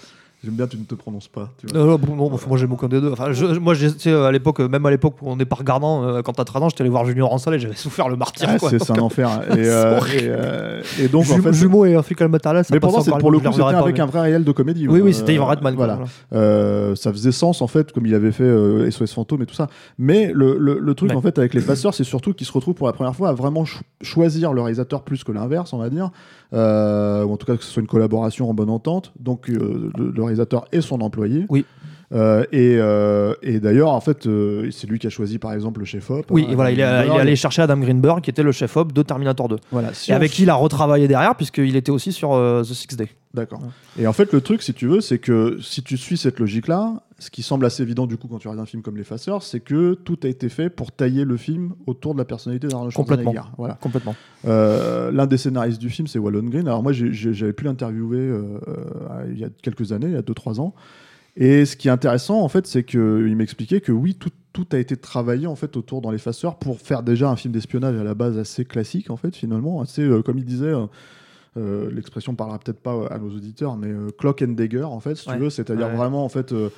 j'aime 0.44 0.54
bien, 0.54 0.66
tu 0.66 0.76
ne 0.78 0.84
te 0.84 0.94
prononces 0.94 1.28
pas. 1.28 1.50
Tu 1.58 1.66
vois. 1.66 1.94
Euh, 1.94 1.96
bon, 1.98 2.14
non, 2.16 2.30
moi 2.48 2.56
j'aime 2.58 2.72
aucun 2.72 2.88
des 2.88 3.00
deux. 3.00 3.12
Enfin, 3.12 3.32
je- 3.32 3.58
moi, 3.58 3.74
j'ai- 3.74 3.92
tu 3.92 3.98
sais, 4.00 4.12
à 4.12 4.30
l'époque, 4.32 4.60
même 4.60 4.84
à 4.86 4.90
l'époque 4.90 5.14
où 5.20 5.30
on 5.30 5.36
n'est 5.36 5.44
pas 5.44 5.56
regardant, 5.56 6.04
euh, 6.04 6.22
quand 6.22 6.32
t'as 6.34 6.44
13 6.44 6.62
ans, 6.62 6.68
j'étais 6.68 6.82
allé 6.82 6.90
voir 6.90 7.04
Junior 7.06 7.32
en 7.32 7.38
salle 7.38 7.54
et 7.54 7.58
j'avais 7.58 7.74
souffert 7.74 8.08
le 8.08 8.16
martyr. 8.16 8.48
Ah, 8.50 8.56
c'est, 8.58 8.90
un 8.90 8.98
enfer. 9.00 9.28
hein. 9.28 9.40
Et, 9.56 9.66
euh, 9.68 9.98
et, 10.14 10.18
euh, 10.22 10.82
et 11.00 11.08
donc, 11.08 11.22
en 11.22 11.24
Jumeaux- 11.24 11.42
fait, 11.42 11.52
Jumeaux 11.52 11.84
et 11.86 11.94
un 11.94 12.02
flic 12.02 12.20
à 12.20 12.24
la 12.24 12.28
maternelle, 12.28 12.64
ça 12.64 12.74
mais 12.74 12.80
c'est, 12.80 12.86
encore 12.86 13.18
pour 13.18 13.30
le 13.30 13.38
coup, 13.40 13.50
c'était 13.52 13.62
avec 13.64 13.96
pas, 13.96 14.02
un 14.02 14.06
vrai 14.06 14.20
réel 14.20 14.44
de 14.44 14.52
comédie. 14.52 14.86
Oui, 14.88 15.00
oui, 15.00 15.12
c'était 15.14 15.32
euh, 15.32 15.36
Ivan 15.36 15.46
Reitman. 15.46 15.74
Voilà. 15.74 15.94
voilà. 15.96 16.10
Euh, 16.34 16.94
ça 16.94 17.12
faisait 17.12 17.32
sens 17.32 17.60
en 17.62 17.66
fait, 17.66 17.92
comme 17.92 18.06
il 18.06 18.14
avait 18.14 18.32
fait 18.32 18.44
euh, 18.44 18.90
SOS 18.90 19.12
Fantôme 19.12 19.42
et 19.42 19.46
tout 19.46 19.54
ça. 19.54 19.66
Mais 19.98 20.30
le, 20.34 20.56
le- 20.58 20.78
le 20.78 20.94
truc 20.94 21.10
Ouais. 21.10 21.16
en 21.16 21.20
fait 21.20 21.38
avec 21.38 21.54
les 21.54 21.60
passeurs, 21.62 21.94
c'est 21.94 22.04
surtout 22.04 22.32
qu'ils 22.32 22.46
se 22.46 22.52
retrouvent 22.52 22.74
pour 22.74 22.86
la 22.86 22.92
première 22.92 23.14
fois 23.14 23.30
à 23.30 23.32
vraiment 23.32 23.64
cho- 23.64 23.80
choisir 24.02 24.52
le 24.52 24.60
réalisateur 24.60 25.02
plus 25.02 25.24
que 25.24 25.32
l'inverse, 25.32 25.72
on 25.72 25.78
va 25.78 25.90
dire, 25.90 26.10
Euh, 26.54 27.24
ou 27.24 27.32
en 27.32 27.36
tout 27.36 27.44
cas 27.46 27.56
que 27.56 27.64
ce 27.64 27.70
soit 27.70 27.82
une 27.82 27.88
collaboration 27.88 28.48
en 28.48 28.54
bonne 28.54 28.70
entente. 28.70 29.12
Donc 29.20 29.50
euh, 29.50 29.90
le, 29.98 30.10
le 30.10 30.22
réalisateur 30.22 30.66
et 30.72 30.80
son 30.80 31.00
employé. 31.00 31.44
Oui. 31.48 31.64
Euh, 32.14 32.44
et 32.52 32.76
euh, 32.78 33.34
et 33.42 33.60
d'ailleurs, 33.60 33.90
en 33.90 34.00
fait, 34.00 34.26
euh, 34.26 34.70
c'est 34.70 34.88
lui 34.88 34.98
qui 34.98 35.06
a 35.06 35.10
choisi 35.10 35.38
par 35.38 35.52
exemple 35.52 35.80
le 35.80 35.86
chef-op. 35.86 36.26
Oui, 36.30 36.46
hein, 36.46 36.52
et 36.52 36.54
voilà, 36.54 36.70
il 36.70 36.80
est, 36.80 37.06
il 37.06 37.20
allé 37.20 37.36
chercher 37.36 37.62
Adam 37.62 37.76
Greenberg, 37.76 38.22
qui 38.22 38.30
était 38.30 38.42
le 38.42 38.52
chef-op 38.52 38.92
de 38.92 39.02
Terminator 39.02 39.48
2. 39.48 39.56
Voilà. 39.70 39.92
Si 39.92 40.10
et 40.10 40.14
avec 40.14 40.32
qui 40.32 40.44
il 40.44 40.50
a 40.50 40.54
retravaillé 40.54 41.06
derrière, 41.06 41.34
puisqu'il 41.34 41.76
était 41.76 41.90
aussi 41.90 42.12
sur 42.12 42.30
The 42.30 42.72
Six 42.72 42.96
Day. 42.96 43.08
D'accord. 43.34 43.60
Et 43.98 44.06
en 44.06 44.12
fait, 44.14 44.32
le 44.32 44.40
truc, 44.40 44.62
si 44.62 44.72
tu 44.72 44.86
veux, 44.86 45.02
c'est 45.02 45.18
que 45.18 45.58
si 45.60 45.82
tu 45.82 45.98
suis 45.98 46.16
cette 46.16 46.40
logique-là, 46.40 47.02
ce 47.20 47.30
qui 47.30 47.42
semble 47.42 47.64
assez 47.66 47.82
évident 47.82 48.06
du 48.06 48.16
coup 48.16 48.28
quand 48.28 48.38
tu 48.38 48.46
regardes 48.48 48.62
un 48.62 48.66
film 48.66 48.82
comme 48.82 48.96
L'Effaceur, 48.96 49.42
c'est 49.42 49.60
que 49.60 49.94
tout 49.94 50.18
a 50.22 50.28
été 50.28 50.48
fait 50.48 50.70
pour 50.70 50.92
tailler 50.92 51.24
le 51.24 51.36
film 51.36 51.74
autour 51.86 52.12
de 52.14 52.18
la 52.18 52.24
personnalité 52.24 52.68
d'Arnold 52.68 52.94
Complètement. 52.94 53.32
Schwarzenegger. 53.32 53.54
Voilà. 53.58 53.74
Complètement. 53.74 54.14
Euh, 54.46 55.10
L'un 55.10 55.26
des 55.26 55.36
scénaristes 55.36 55.80
du 55.80 55.90
film, 55.90 56.06
c'est 56.06 56.18
Wallon 56.20 56.44
Green. 56.44 56.68
Alors 56.68 56.82
moi, 56.82 56.92
j'avais 56.92 57.52
pu 57.52 57.64
l'interviewer 57.64 58.18
euh, 58.18 58.60
euh, 58.68 59.26
il 59.32 59.38
y 59.38 59.44
a 59.44 59.48
quelques 59.62 59.90
années, 59.92 60.06
il 60.06 60.12
y 60.12 60.16
a 60.16 60.22
2-3 60.22 60.60
ans. 60.60 60.74
Et 61.36 61.64
ce 61.66 61.76
qui 61.76 61.88
est 61.88 61.90
intéressant, 61.90 62.40
en 62.40 62.48
fait, 62.48 62.66
c'est 62.66 62.82
qu'il 62.84 63.34
m'expliquait 63.36 63.80
que 63.80 63.92
oui, 63.92 64.14
tout, 64.14 64.30
tout 64.52 64.66
a 64.72 64.78
été 64.78 64.96
travaillé 64.96 65.46
en 65.46 65.54
fait 65.56 65.76
autour 65.76 66.00
dans 66.00 66.10
l'effaceur 66.10 66.56
pour 66.56 66.80
faire 66.80 67.02
déjà 67.04 67.30
un 67.30 67.36
film 67.36 67.52
d'espionnage 67.52 67.96
à 67.96 68.02
la 68.04 68.14
base 68.14 68.38
assez 68.38 68.64
classique, 68.64 69.10
en 69.10 69.16
fait, 69.16 69.34
finalement, 69.36 69.80
assez, 69.80 70.02
euh, 70.02 70.20
comme 70.22 70.38
il 70.38 70.44
disait, 70.44 70.72
euh, 71.56 71.90
l'expression 71.92 72.34
parlera 72.34 72.58
peut-être 72.58 72.80
pas 72.80 73.06
à 73.10 73.18
nos 73.18 73.30
auditeurs, 73.30 73.76
mais 73.76 73.88
euh, 73.88 74.08
clock 74.18 74.42
and 74.42 74.52
dagger, 74.52 74.82
en 74.84 75.00
fait, 75.00 75.14
si 75.16 75.28
Ouais. 75.28 75.36
tu 75.36 75.42
veux, 75.42 75.50
c'est-à-dire 75.50 75.88
Ouais. 75.88 75.96
vraiment, 75.96 76.24
en 76.24 76.28
fait, 76.28 76.52
euh, 76.52 76.70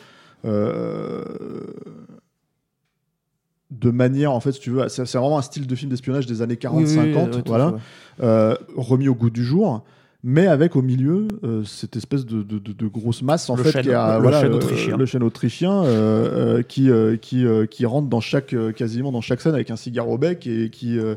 de 3.70 3.90
manière, 3.90 4.32
en 4.32 4.40
fait, 4.40 4.52
si 4.52 4.60
tu 4.60 4.70
veux, 4.70 4.88
c'est 4.88 5.02
vraiment 5.16 5.38
un 5.38 5.42
style 5.42 5.66
de 5.66 5.74
film 5.76 5.90
d'espionnage 5.90 6.26
des 6.26 6.42
années 6.42 6.56
40-50, 6.56 6.74
Oui, 6.74 6.84
oui, 6.84 6.96
oui, 7.14 7.22
oui, 7.24 7.30
tout 7.30 7.42
voilà 7.46 7.74
euh, 8.22 8.56
remis 8.76 9.08
au 9.08 9.14
goût 9.14 9.30
du 9.30 9.44
jour, 9.44 9.84
mais 10.24 10.46
avec 10.48 10.74
au 10.76 10.82
milieu 10.82 11.28
euh, 11.44 11.62
cette 11.64 11.94
espèce 11.96 12.26
de, 12.26 12.42
de- 12.42 12.58
de- 12.58 12.72
de 12.72 12.86
grosse 12.88 13.22
masse 13.22 13.48
en 13.48 13.54
Le 13.56 13.62
fait 13.62 13.70
chêne- 13.72 13.82
qui 13.84 13.92
a, 13.92 14.16
le 14.16 14.22
voilà, 14.22 14.40
chêne 14.42 14.52
euh, 14.52 14.56
autrichien. 14.56 14.96
le 14.96 15.06
chêne 15.06 15.22
autrichien 15.22 15.84
euh, 15.84 16.58
euh, 16.58 16.62
qui 16.62 16.90
euh, 16.90 17.16
qui 17.16 17.46
euh, 17.46 17.64
qui 17.66 17.86
rentre 17.86 18.08
dans 18.08 18.20
chaque 18.20 18.52
euh, 18.52 18.72
quasiment 18.72 19.12
dans 19.12 19.20
chaque 19.22 19.40
scène 19.40 19.54
avec 19.54 19.70
un 19.70 19.76
cigare 19.76 20.08
au 20.08 20.18
bec 20.18 20.46
et 20.46 20.68
qui 20.68 20.98
euh, 20.98 21.14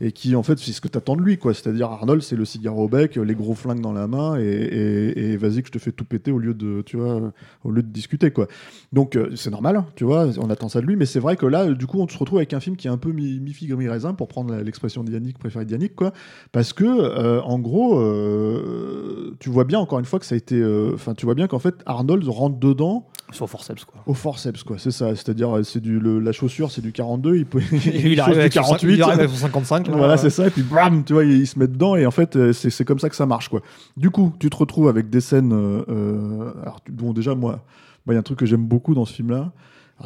et 0.00 0.12
qui 0.12 0.34
en 0.34 0.42
fait 0.42 0.58
c'est 0.58 0.72
ce 0.72 0.80
que 0.80 0.88
t'attends 0.88 1.16
de 1.16 1.22
lui 1.22 1.38
quoi. 1.38 1.54
C'est-à-dire 1.54 1.90
Arnold 1.90 2.22
c'est 2.22 2.36
le 2.36 2.44
cigare 2.44 2.78
au 2.78 2.88
bec 2.88 3.16
les 3.16 3.34
gros 3.34 3.54
flingues 3.54 3.80
dans 3.80 3.92
la 3.92 4.06
main 4.06 4.36
et, 4.38 5.36
vas-y 5.36 5.62
que 5.62 5.68
je 5.68 5.72
te 5.72 5.78
fais 5.78 5.92
tout 5.92 6.04
péter 6.04 6.30
au 6.30 6.38
lieu 6.38 6.54
de 6.54 6.82
tu 6.82 6.96
vois 6.96 7.32
au 7.64 7.70
lieu 7.70 7.82
de 7.82 7.88
discuter 7.88 8.30
quoi. 8.30 8.46
Donc 8.92 9.16
euh, 9.16 9.34
c'est 9.36 9.50
normal 9.50 9.84
tu 9.96 10.04
vois 10.04 10.26
on 10.38 10.50
attend 10.50 10.68
ça 10.68 10.80
de 10.80 10.86
lui 10.86 10.96
mais 10.96 11.06
c'est 11.06 11.20
vrai 11.20 11.36
que 11.36 11.46
là 11.46 11.72
du 11.72 11.86
coup 11.86 12.00
on 12.00 12.08
se 12.08 12.18
retrouve 12.18 12.38
avec 12.38 12.52
un 12.52 12.60
film 12.60 12.76
qui 12.76 12.86
est 12.86 12.90
un 12.90 12.98
peu 12.98 13.12
mi, 13.12 13.40
figue 13.52 13.74
mi 13.74 13.88
raisin 13.88 14.14
pour 14.14 14.28
prendre 14.28 14.54
l'expression 14.56 15.04
d'Yannick 15.04 15.38
préférée 15.38 15.64
d'Yannick 15.64 15.94
quoi. 15.94 16.12
Parce 16.52 16.72
que 16.72 16.84
euh, 16.84 17.40
en 17.42 17.58
gros 17.58 17.98
euh, 17.98 19.36
tu 19.40 19.50
vois 19.50 19.64
bien 19.64 19.78
encore 19.78 19.98
une 19.98 20.04
fois 20.04 20.18
que 20.18 20.26
ça 20.26 20.34
a 20.34 20.38
été 20.38 20.62
enfin 20.94 21.14
tu 21.14 21.26
vois 21.26 21.34
bien 21.34 21.46
qu'en 21.46 21.58
fait 21.58 21.76
Arnold 21.86 22.26
rentre 22.28 22.58
dedans 22.58 23.08
Sur 23.32 23.48
forceps, 23.48 23.84
quoi. 23.84 24.02
au 24.06 24.14
forceps 24.14 24.62
quoi 24.62 24.76
c'est 24.78 24.90
ça 24.90 25.14
c'est-à-dire 25.16 25.56
euh, 25.56 25.62
c'est 25.62 25.80
du 25.80 25.98
le- 25.98 26.20
la 26.20 26.32
chaussure 26.32 26.70
c'est 26.70 26.80
du 26.82 26.92
42 26.92 27.36
il 27.36 27.46
peut 27.46 27.60
il 27.72 28.20
arrive 28.20 28.38
avec 28.38 28.52
son 28.52 28.60
48 28.62 28.94
il 28.94 29.02
arrive 29.02 29.18
avec 29.18 29.30
son 29.30 29.36
55. 29.36 29.88
là. 29.88 29.96
voilà, 29.96 30.16
c'est 30.16 30.30
ça. 30.30 30.46
Et 30.46 30.50
puis, 30.50 30.62
bam, 30.62 31.02
tu 31.04 31.12
vois, 31.14 31.24
il, 31.24 31.32
il 31.40 31.46
se 31.46 31.58
met 31.58 31.66
dedans. 31.66 31.96
Et 31.96 32.06
en 32.06 32.10
fait, 32.10 32.36
euh, 32.36 32.52
c'est 32.52 32.70
c'est 32.70 32.84
comme 32.84 32.98
ça 32.98 33.08
que 33.08 33.16
ça 33.16 33.26
marche, 33.26 33.48
quoi. 33.48 33.60
Du 33.96 34.10
coup, 34.10 34.32
tu 34.38 34.48
te 34.50 34.56
retrouves 34.56 34.88
avec 34.88 35.10
des 35.10 35.20
scènes. 35.20 35.52
euh, 35.52 35.82
euh, 35.88 36.52
alors, 36.62 36.80
bon, 36.90 37.12
déjà, 37.12 37.34
moi, 37.34 37.60
moi, 38.06 38.12
il 38.12 38.12
y 38.14 38.16
a 38.16 38.20
un 38.20 38.22
truc 38.22 38.38
que 38.38 38.46
j'aime 38.46 38.64
beaucoup 38.66 38.94
dans 38.94 39.04
ce 39.04 39.12
film-là. 39.14 39.52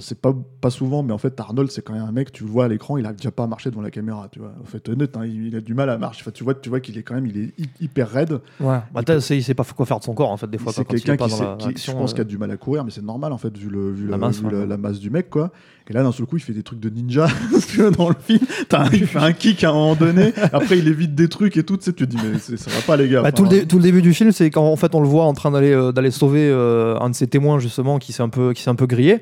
C'est 0.01 0.21
pas, 0.21 0.35
pas 0.61 0.71
souvent, 0.71 1.03
mais 1.03 1.13
en 1.13 1.19
fait, 1.19 1.39
Arnold, 1.41 1.71
c'est 1.71 1.83
quand 1.83 1.93
même 1.95 2.03
un 2.05 2.13
mec, 2.13 2.33
tu 2.33 2.45
le 2.45 2.51
vois 2.51 2.65
à 2.67 2.69
l'écran, 2.69 2.97
il 2.97 3.07
a 3.07 3.13
déjà 3.13 3.31
pas 3.31 3.45
à 3.45 3.47
marcher 3.47 3.71
devant 3.71 3.83
la 3.83 3.91
caméra, 3.91 4.29
tu 4.31 4.39
vois. 4.39 4.53
En 4.63 4.67
fait, 4.67 4.89
honnête, 4.89 5.17
hein, 5.17 5.25
il, 5.25 5.47
il 5.49 5.57
a 5.57 5.61
du 5.61 5.75
mal 5.75 5.89
à 5.91 5.99
marcher. 5.99 6.23
Enfin, 6.23 6.31
tu 6.33 6.45
vois, 6.45 6.55
tu 6.55 6.69
vois 6.69 6.81
qu'il 6.81 6.97
est 6.99 7.03
quand 7.03 7.15
même, 7.15 7.27
il 7.27 7.37
est 7.39 7.53
hy- 7.59 7.69
hyper 7.85 8.11
raide. 8.11 8.41
Ouais. 8.61 8.79
Bah, 8.95 9.03
t'as- 9.05 9.21
c'est- 9.21 9.37
il 9.37 9.43
sait 9.43 9.55
pas 9.55 9.65
quoi 9.65 9.87
faire 9.87 9.99
de 9.99 10.05
son 10.05 10.15
corps, 10.15 10.31
en 10.31 10.37
fait, 10.37 10.51
des 10.51 10.59
fois. 10.59 10.73
C'est 10.73 10.83
il 10.83 10.87
quelqu'un 10.87 11.17
qui, 11.17 11.31
sait- 11.31 11.45
qui- 11.59 11.83
je 11.87 11.93
pense, 11.93 12.11
euh, 12.11 12.15
qu'il 12.15 12.21
a 12.23 12.25
du 12.25 12.39
mal 12.39 12.51
à 12.51 12.57
courir, 12.57 12.85
mais 12.85 12.91
c'est 12.91 13.05
normal 13.05 13.33
en 13.33 13.39
fait 13.39 13.57
vu, 13.57 13.69
le, 13.71 13.91
vu, 13.93 14.05
La 14.07 14.13
la, 14.13 14.19
masse, 14.19 14.41
vu 14.41 14.51
la- 14.51 14.59
ouais. 14.59 14.67
la 14.67 14.77
masse 14.77 14.99
du 14.99 15.11
mec 15.11 15.31
quoi. 15.31 15.51
Et 15.89 15.93
là 15.93 16.03
d'un 16.03 16.11
seul 16.11 16.27
coup 16.27 16.37
il 16.37 16.41
fait 16.41 16.53
des 16.53 16.65
trucs 16.65 16.81
de 16.81 16.91
ninja 16.91 17.29
dans 17.97 18.09
le 18.09 18.17
film. 18.21 18.41
Un- 18.73 18.89
il 18.93 19.07
fait 19.07 19.19
un 19.21 19.33
kick 19.33 19.63
à 19.63 19.71
un 19.71 19.73
moment 19.73 19.95
donné. 19.95 20.33
Après 20.53 20.79
il 20.79 20.89
évite 20.89 21.15
des 21.15 21.29
trucs 21.29 21.57
et 21.57 21.63
tout. 21.63 21.77
Tu 21.77 21.85
sais, 21.85 21.93
tu 21.93 22.09
te 22.09 22.11
dis 22.11 22.17
mais 22.25 22.39
ça 22.39 22.71
va 22.71 22.81
pas 22.85 22.97
les 22.97 23.09
gars. 23.09 23.23
Bah, 23.23 23.29
Enfin, 23.29 23.31
tout, 23.37 23.45
le 23.45 23.49
dé- 23.49 23.67
tout 23.67 23.77
le 23.77 23.83
début 23.85 24.03
du 24.03 24.13
film, 24.13 24.33
c'est 24.33 24.51
quand 24.51 24.65
en 24.67 24.75
fait 24.75 24.95
on 24.97 25.01
le 25.01 25.07
voit 25.07 25.25
en 25.25 25.33
train 25.33 25.53
d'aller 25.53 25.73
euh, 25.73 26.11
sauver 26.11 26.49
euh, 26.51 26.99
un 26.99 27.11
de 27.11 27.15
ses 27.15 27.29
témoins 27.29 27.61
justement 27.61 27.99
qui 28.01 28.13
s'est 28.13 28.23
un 28.25 28.29
peu 28.29 28.53
qui 28.53 28.63
s'est 28.63 28.71
un 28.71 28.75
peu 28.75 28.87
grillé, 28.87 29.21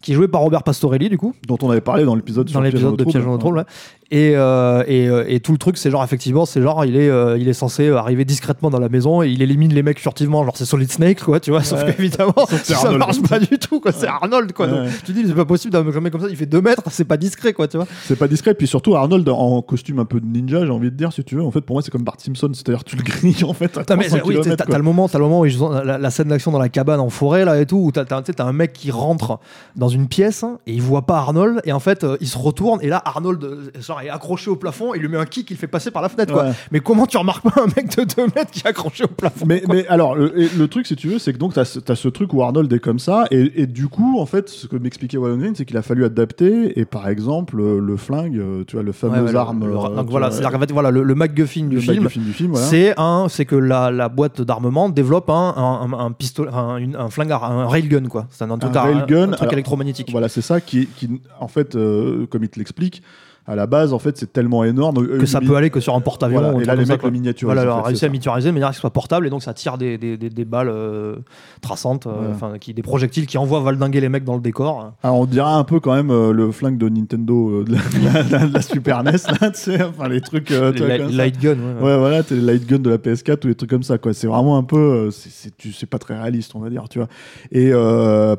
qui 0.00 0.12
est 0.12 0.14
joué 0.14 0.28
par 0.28 0.40
Robert 0.42 0.62
Pastorelli 0.62 1.08
du 1.08 1.18
coup 1.18 1.34
dont 1.46 1.58
on 1.62 1.70
avait 1.70 1.80
parlé 1.80 2.04
dans 2.04 2.14
l'épisode 2.14 2.46
dans 2.46 2.52
sur 2.52 2.60
l'épisode 2.60 2.96
de 2.96 3.04
Piège 3.04 3.24
dans 3.24 3.32
le 3.32 3.38
trouble. 3.38 3.58
ouais. 3.58 3.64
Et, 4.12 4.34
euh, 4.36 4.84
et, 4.86 5.08
euh, 5.08 5.24
et 5.26 5.40
tout 5.40 5.50
le 5.50 5.58
truc, 5.58 5.76
c'est 5.76 5.90
genre, 5.90 6.04
effectivement, 6.04 6.46
c'est 6.46 6.62
genre, 6.62 6.84
il 6.84 6.96
est, 6.96 7.08
euh, 7.08 7.36
il 7.38 7.48
est 7.48 7.52
censé 7.52 7.90
arriver 7.90 8.24
discrètement 8.24 8.70
dans 8.70 8.78
la 8.78 8.88
maison 8.88 9.20
et 9.22 9.28
il 9.30 9.42
élimine 9.42 9.74
les 9.74 9.82
mecs 9.82 9.98
furtivement. 9.98 10.44
Genre, 10.44 10.56
c'est 10.56 10.64
Solid 10.64 10.90
Snake, 10.92 11.22
quoi, 11.24 11.40
tu 11.40 11.50
vois. 11.50 11.64
Sauf 11.64 11.82
Ouais. 11.82 11.92
qu'évidemment, 11.92 12.32
c'est 12.48 12.64
ça 12.64 12.76
Arnold. 12.78 12.98
marche 12.98 13.20
pas 13.22 13.40
du 13.40 13.58
tout, 13.58 13.80
quoi. 13.80 13.90
C'est 13.90 14.06
Arnold, 14.06 14.52
quoi. 14.52 14.68
Donc, 14.68 14.78
Ouais. 14.82 14.90
tu 15.04 15.12
dis, 15.12 15.24
c'est 15.26 15.34
pas 15.34 15.44
possible 15.44 15.72
d'un 15.72 15.82
mec 16.00 16.12
comme 16.12 16.20
ça, 16.20 16.28
il 16.30 16.36
fait 16.36 16.46
2 16.46 16.60
mètres, 16.60 16.82
c'est 16.90 17.04
pas 17.04 17.16
discret, 17.16 17.52
quoi, 17.52 17.66
tu 17.66 17.78
vois. 17.78 17.86
C'est 18.04 18.16
pas 18.16 18.28
discret. 18.28 18.54
Puis 18.54 18.68
surtout, 18.68 18.94
Arnold 18.94 19.28
en 19.28 19.60
costume 19.62 19.98
un 19.98 20.04
peu 20.04 20.20
de 20.20 20.26
ninja, 20.26 20.64
j'ai 20.64 20.70
envie 20.70 20.90
de 20.92 20.96
dire, 20.96 21.12
si 21.12 21.24
tu 21.24 21.34
veux. 21.34 21.42
En 21.42 21.50
fait, 21.50 21.62
pour 21.62 21.74
moi, 21.74 21.82
c'est 21.82 21.90
comme 21.90 22.04
Bart 22.04 22.20
Simpson. 22.20 22.50
C'est-à-dire, 22.52 22.84
tu 22.84 22.94
le 22.94 23.02
grilles, 23.02 23.42
en 23.42 23.54
fait, 23.54 23.76
à 23.76 23.80
Putain, 23.80 23.96
mais 23.96 24.06
300 24.06 24.24
oui, 24.26 24.38
t'as 24.56 24.64
quoi. 24.66 24.76
le 24.78 24.84
moment, 24.84 25.08
t'as 25.08 25.18
le 25.18 25.24
moment 25.24 25.40
où 25.40 25.46
ils 25.46 25.64
ont 25.64 25.68
la, 25.70 25.98
la 25.98 26.10
scène 26.10 26.28
d'action 26.28 26.52
dans 26.52 26.60
la 26.60 26.68
cabane 26.68 27.00
en 27.00 27.10
forêt 27.10 27.44
là 27.44 27.60
et 27.60 27.66
tout, 27.66 27.78
où 27.78 27.90
t'as 27.90 28.04
sais, 28.24 28.32
t'as 28.34 28.44
un 28.44 28.52
mec 28.52 28.72
qui 28.72 28.92
rentre 28.92 29.40
dans 29.74 29.88
une 29.88 30.06
pièce 30.06 30.44
hein, 30.44 30.58
et 30.68 30.72
il 30.74 30.80
voit 30.82 31.02
pas 31.02 31.18
Arnold 31.18 31.60
et 31.64 31.72
en 31.72 31.80
fait 31.80 32.06
il 32.20 32.28
se 32.28 32.38
retourne 32.38 32.78
et 32.82 32.88
là 32.88 33.02
Arnold 33.04 33.42
euh, 33.44 33.70
genre, 34.02 34.06
est 34.06 34.10
accroché 34.10 34.50
au 34.50 34.56
plafond 34.56 34.94
et 34.94 34.98
il 34.98 35.02
lui 35.02 35.08
met 35.08 35.16
un 35.16 35.24
kick, 35.24 35.50
il 35.50 35.56
fait 35.56 35.66
passer 35.66 35.90
par 35.90 36.02
la 36.02 36.08
fenêtre 36.08 36.32
quoi. 36.32 36.46
Mais 36.70 36.80
comment 36.80 37.06
tu 37.06 37.16
remarques 37.16 37.42
pas 37.44 37.62
un 37.62 37.66
mec 37.66 37.96
de 37.96 38.04
2 38.04 38.22
mètres 38.34 38.50
qui 38.50 38.60
est 38.60 38.66
accroché 38.68 39.04
au 39.04 39.08
plafond 39.08 39.46
Mais, 39.46 39.60
quoi 39.60 39.74
mais 39.74 39.86
alors, 39.88 40.14
le, 40.14 40.66
truc, 40.68 40.86
si 40.86 40.96
tu 40.96 41.08
veux, 41.08 41.18
c'est 41.18 41.32
que 41.32 41.38
donc, 41.38 41.54
tu 41.54 41.60
as, 41.60 41.64
ce 41.94 42.08
truc 42.08 42.32
où 42.32 42.42
Arnold 42.42 42.72
est 42.72 42.78
comme 42.78 42.98
ça, 42.98 43.24
et, 43.30 43.62
et 43.62 43.66
du 43.66 43.88
coup, 43.88 44.18
en 44.20 44.26
fait, 44.26 44.48
ce 44.48 44.66
que 44.66 44.76
m'expliquait 44.76 45.16
Wallon 45.16 45.38
Green, 45.38 45.54
c'est 45.54 45.64
qu'il 45.64 45.76
a 45.76 45.82
fallu 45.82 46.04
adapter, 46.04 46.78
et 46.78 46.84
par 46.84 47.08
exemple, 47.08 47.60
euh, 47.60 47.80
le 47.80 47.96
flingue, 47.96 48.36
euh, 48.38 48.64
tu 48.66 48.76
vois, 48.76 48.82
le 48.82 48.92
fameux 48.92 49.22
ouais, 49.30 49.36
arme. 49.36 49.66
le- 49.66 49.76
euh, 49.76 49.96
donc 49.96 50.10
voilà, 50.10 50.30
qu'en 50.30 50.58
fait, 50.58 50.72
voilà, 50.72 50.90
le, 50.90 51.14
MacGuffin 51.14 51.66
du 51.66 51.80
film, 51.80 52.06
du 52.06 52.32
film, 52.32 52.50
voilà. 52.52 52.66
c'est 52.66 52.94
un, 52.98 53.26
c'est 53.28 53.44
que 53.44 53.56
la, 53.56 53.90
la 53.90 54.08
boîte 54.08 54.42
d'armement 54.42 54.88
développe 54.88 55.30
un, 55.30 55.54
un, 55.56 55.92
un, 55.92 55.98
un 56.06 56.12
pistolet, 56.12 56.50
un, 56.52 56.78
un 56.94 57.10
flingue, 57.10 57.32
à- 57.32 57.44
un 57.44 57.66
railgun 57.66 58.06
quoi. 58.08 58.26
C'est 58.30 58.44
un, 58.44 58.50
un, 58.50 58.58
truc, 58.58 58.74
railgun, 58.74 59.24
un 59.24 59.26
truc 59.28 59.40
alors, 59.42 59.52
électromagnétique. 59.54 60.08
Voilà, 60.10 60.28
c'est 60.28 60.42
ça 60.42 60.60
qui, 60.60 60.86
qui 60.86 61.20
en 61.40 61.48
fait, 61.48 61.74
euh, 61.76 62.26
comme 62.26 62.44
il 62.44 62.48
te 62.48 62.58
l'explique, 62.58 63.02
à 63.48 63.54
la 63.54 63.66
base, 63.66 63.92
en 63.92 63.98
fait, 63.98 64.16
c'est 64.16 64.32
tellement 64.32 64.64
énorme 64.64 65.06
que 65.18 65.26
ça 65.26 65.40
peut 65.40 65.54
aller 65.56 65.70
que 65.70 65.78
sur 65.80 65.94
un 65.94 66.00
porte-avions. 66.00 66.40
Voilà, 66.40 66.60
et 66.60 66.64
là, 66.64 66.74
les 66.74 66.84
mecs 66.84 67.02
le 67.02 67.10
miniaturisent. 67.10 67.54
Voilà, 67.54 67.70
en 67.70 67.74
alors, 67.74 67.86
réussi 67.86 68.04
à 68.04 68.08
miniaturiser 68.08 68.48
de 68.48 68.52
manière 68.54 68.68
à 68.68 68.72
ce 68.72 68.76
que 68.76 68.78
ce 68.78 68.80
soit 68.82 68.92
portable 68.92 69.26
et 69.26 69.30
donc 69.30 69.42
ça 69.42 69.54
tire 69.54 69.78
des, 69.78 69.98
des, 69.98 70.16
des, 70.16 70.30
des 70.30 70.44
balles 70.44 70.68
euh, 70.68 71.16
traçantes, 71.60 72.06
euh, 72.06 72.32
Voilà. 72.38 72.58
qui, 72.58 72.74
des 72.74 72.82
projectiles 72.82 73.26
qui 73.26 73.38
envoient 73.38 73.60
valdinguer 73.60 74.00
les 74.00 74.08
mecs 74.08 74.24
dans 74.24 74.34
le 74.34 74.40
décor. 74.40 74.92
Alors, 75.02 75.18
on 75.20 75.26
dirait 75.26 75.48
un 75.52 75.64
peu 75.64 75.78
quand 75.80 75.94
même 75.94 76.10
euh, 76.10 76.32
le 76.32 76.50
flingue 76.50 76.78
de 76.78 76.88
Nintendo 76.88 77.50
euh, 77.60 77.64
de, 77.64 77.72
la, 77.74 78.22
de 78.22 78.32
la- 78.32 78.46
de 78.46 78.52
la 78.54 78.62
Super 78.62 79.04
NES, 79.04 79.12
là, 79.40 79.50
tu 79.50 79.60
sais, 79.60 79.82
enfin, 79.84 80.08
les 80.08 80.20
trucs. 80.20 80.50
les 80.50 80.98
light, 80.98 81.40
gun, 81.40 81.50
ouais, 81.52 81.56
ouais. 81.56 81.82
Ouais, 81.86 81.98
voilà, 81.98 82.22
t'es 82.22 82.34
les 82.34 82.40
light 82.40 82.66
gun 82.68 82.78
de 82.80 82.90
la 82.90 82.98
PS4 82.98 83.44
ou 83.44 83.48
des 83.48 83.54
trucs 83.54 83.70
comme 83.70 83.82
ça, 83.84 83.98
quoi. 83.98 84.12
C'est 84.12 84.26
vraiment 84.26 84.56
un 84.58 84.64
peu. 84.64 85.10
c'est- 85.12 85.86
pas 85.86 85.98
très 85.98 86.18
réaliste, 86.18 86.52
on 86.56 86.58
va 86.58 86.68
dire, 86.68 86.88
tu 86.90 86.98
vois. 86.98 87.08
Et 87.52 87.70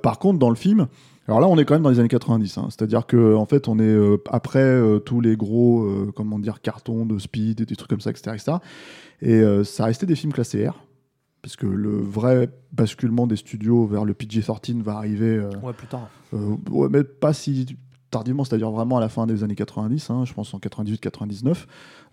par 0.04 0.20
contre, 0.20 0.38
dans 0.40 0.50
le 0.50 0.56
film. 0.56 0.88
Alors 1.28 1.42
là, 1.42 1.48
on 1.48 1.58
est 1.58 1.66
quand 1.66 1.76
même 1.76 1.84
dans 1.84 1.90
les 1.90 2.00
années 2.00 2.08
90, 2.08 2.58
hein. 2.58 2.68
c'est-à-dire 2.70 3.06
que 3.06 3.36
en 3.36 3.46
fait, 3.46 3.68
on 3.68 3.80
est 3.80 3.84
euh, 3.84 4.18
après 4.32 4.60
euh, 4.60 5.00
tous 5.00 5.20
les 5.20 5.36
gros, 5.36 5.84
euh, 5.84 6.12
comment 6.16 6.40
dire, 6.40 6.62
cartons 6.62 7.06
de 7.06 7.20
speed 7.20 7.60
et 7.60 7.66
des 7.66 7.76
trucs 7.76 7.90
comme 7.90 8.00
ça, 8.00 8.12
etc., 8.12 8.32
etc. 8.36 8.58
Et 9.22 9.64
ça 9.66 9.86
restait 9.86 10.06
des 10.06 10.16
films 10.16 10.32
classés 10.32 10.68
R, 10.68 10.86
parce 11.42 11.56
que 11.56 11.66
le 11.66 11.98
vrai 11.98 12.50
basculement 12.72 13.26
des 13.28 13.36
studios 13.36 13.86
vers 13.88 14.06
le 14.06 14.14
PG-13 14.14 14.84
va 14.84 14.94
arriver 14.98 15.40
Ouais, 15.64 15.74
plus 15.74 15.88
tard. 15.88 16.08
ouais, 16.32 16.88
mais 16.92 17.04
pas 17.04 17.34
si 17.34 17.76
tardivement, 18.10 18.44
c'est-à-dire 18.44 18.72
vraiment 18.72 18.98
à 18.98 19.02
la 19.02 19.10
fin 19.10 19.26
des 19.26 19.44
années 19.44 19.56
90, 19.56 20.10
hein, 20.10 20.24
je 20.26 20.34
pense 20.34 20.54
en 20.54 20.60
98-99. 20.60 21.66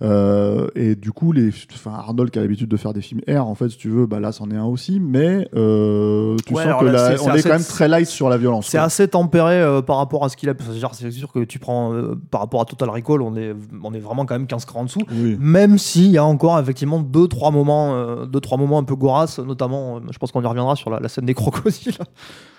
Euh, 0.02 0.66
et 0.74 0.96
du 0.96 1.12
coup, 1.12 1.30
les, 1.32 1.50
enfin, 1.72 1.92
Arnold 1.92 2.30
qui 2.30 2.38
a 2.38 2.42
l'habitude 2.42 2.68
de 2.68 2.76
faire 2.76 2.92
des 2.92 3.00
films 3.00 3.20
R, 3.28 3.46
en 3.46 3.54
fait, 3.54 3.68
si 3.68 3.76
tu 3.76 3.90
veux, 3.90 4.06
bah 4.06 4.18
là, 4.18 4.32
c'en 4.32 4.50
est 4.50 4.56
un 4.56 4.64
aussi, 4.64 4.98
mais 4.98 5.48
euh, 5.54 6.36
tu 6.46 6.52
Ouais, 6.52 6.64
sens 6.64 6.80
que 6.80 6.86
là, 6.86 7.16
c'est 7.16 7.22
on 7.22 7.34
est 7.34 7.42
quand 7.42 7.50
même 7.50 7.64
très 7.64 7.88
light 7.88 8.06
sur 8.06 8.28
la 8.28 8.36
violence. 8.36 8.66
C'est 8.66 8.78
assez 8.78 9.06
tempéré 9.06 9.60
euh, 9.60 9.82
par 9.82 9.96
rapport 9.98 10.24
à 10.24 10.28
ce 10.28 10.36
qu'il 10.36 10.48
a. 10.48 10.54
C'est 10.92 11.10
sûr 11.10 11.32
que 11.32 11.44
tu 11.44 11.58
prends 11.58 11.92
par 12.30 12.40
rapport 12.40 12.60
à 12.60 12.64
Total 12.64 12.90
Recall, 12.90 13.22
on 13.22 13.36
est, 13.36 13.54
on 13.82 13.94
est 13.94 14.00
vraiment 14.00 14.26
quand 14.26 14.34
même 14.34 14.46
15 14.46 14.64
crans 14.64 14.80
en 14.80 14.84
dessous. 14.84 15.02
Oui. 15.12 15.36
Même 15.38 15.78
s'il 15.78 16.10
y 16.10 16.18
a 16.18 16.24
encore 16.24 16.58
effectivement 16.58 17.00
deux 17.00 17.28
trois 17.28 17.50
moments, 17.50 18.26
deux 18.26 18.40
trois 18.40 18.58
moments 18.58 18.78
un 18.78 18.84
peu 18.84 18.96
goraces, 18.96 19.38
notamment, 19.38 20.00
je 20.10 20.18
pense 20.18 20.32
qu'on 20.32 20.42
y 20.42 20.46
reviendra 20.46 20.74
sur 20.76 20.90
la, 20.90 20.98
la 20.98 21.08
scène 21.08 21.26
des 21.26 21.34
crocodiles. 21.34 21.98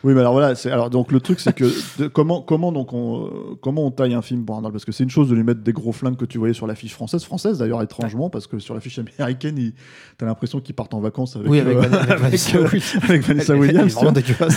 Oui, 0.03 0.13
mais 0.13 0.19
alors 0.19 0.33
voilà, 0.33 0.53
alors 0.65 0.91
donc 0.91 1.11
le 1.11 1.19
truc 1.19 1.39
c'est 1.39 1.53
que 1.53 1.65
de- 1.97 2.07
comment 2.07 2.41
comment 2.41 2.71
donc 2.71 2.93
on 2.93 3.25
euh, 3.25 3.29
comment 3.59 3.85
on 3.87 3.89
taille 3.91 4.13
un 4.13 4.21
film 4.21 4.45
pour 4.45 4.55
Arnold? 4.55 4.71
Parce 4.71 4.85
que 4.85 4.91
c'est 4.91 5.03
une 5.03 5.09
chose 5.09 5.29
de 5.29 5.33
lui 5.35 5.43
mettre 5.43 5.61
des 5.61 5.73
gros 5.73 5.91
flingues 5.91 6.15
que 6.17 6.25
tu 6.25 6.37
voyais 6.37 6.53
sur 6.53 6.67
l'affiche 6.67 6.93
française 6.93 7.23
française 7.23 7.57
d'ailleurs 7.57 7.81
étrangement 7.81 8.29
parce 8.29 8.45
que 8.45 8.59
sur 8.59 8.75
l'affiche 8.75 8.99
américaine 8.99 9.57
il- 9.57 9.73
t'as 10.19 10.27
l'impression 10.27 10.59
qu'ils 10.59 10.75
partent 10.75 10.93
en 10.93 10.99
vacances 10.99 11.35
avec 11.35 11.49
Oui, 11.49 11.59
avec 11.59 11.77
euh, 11.77 11.81
Van- 11.81 11.97
avec 11.97 12.19
Vanessa 12.19 12.57
euh, 12.57 12.61
Williams. 12.63 13.03
avec 13.03 13.21
Vanessa 13.23 13.53
Elle- 13.53 13.59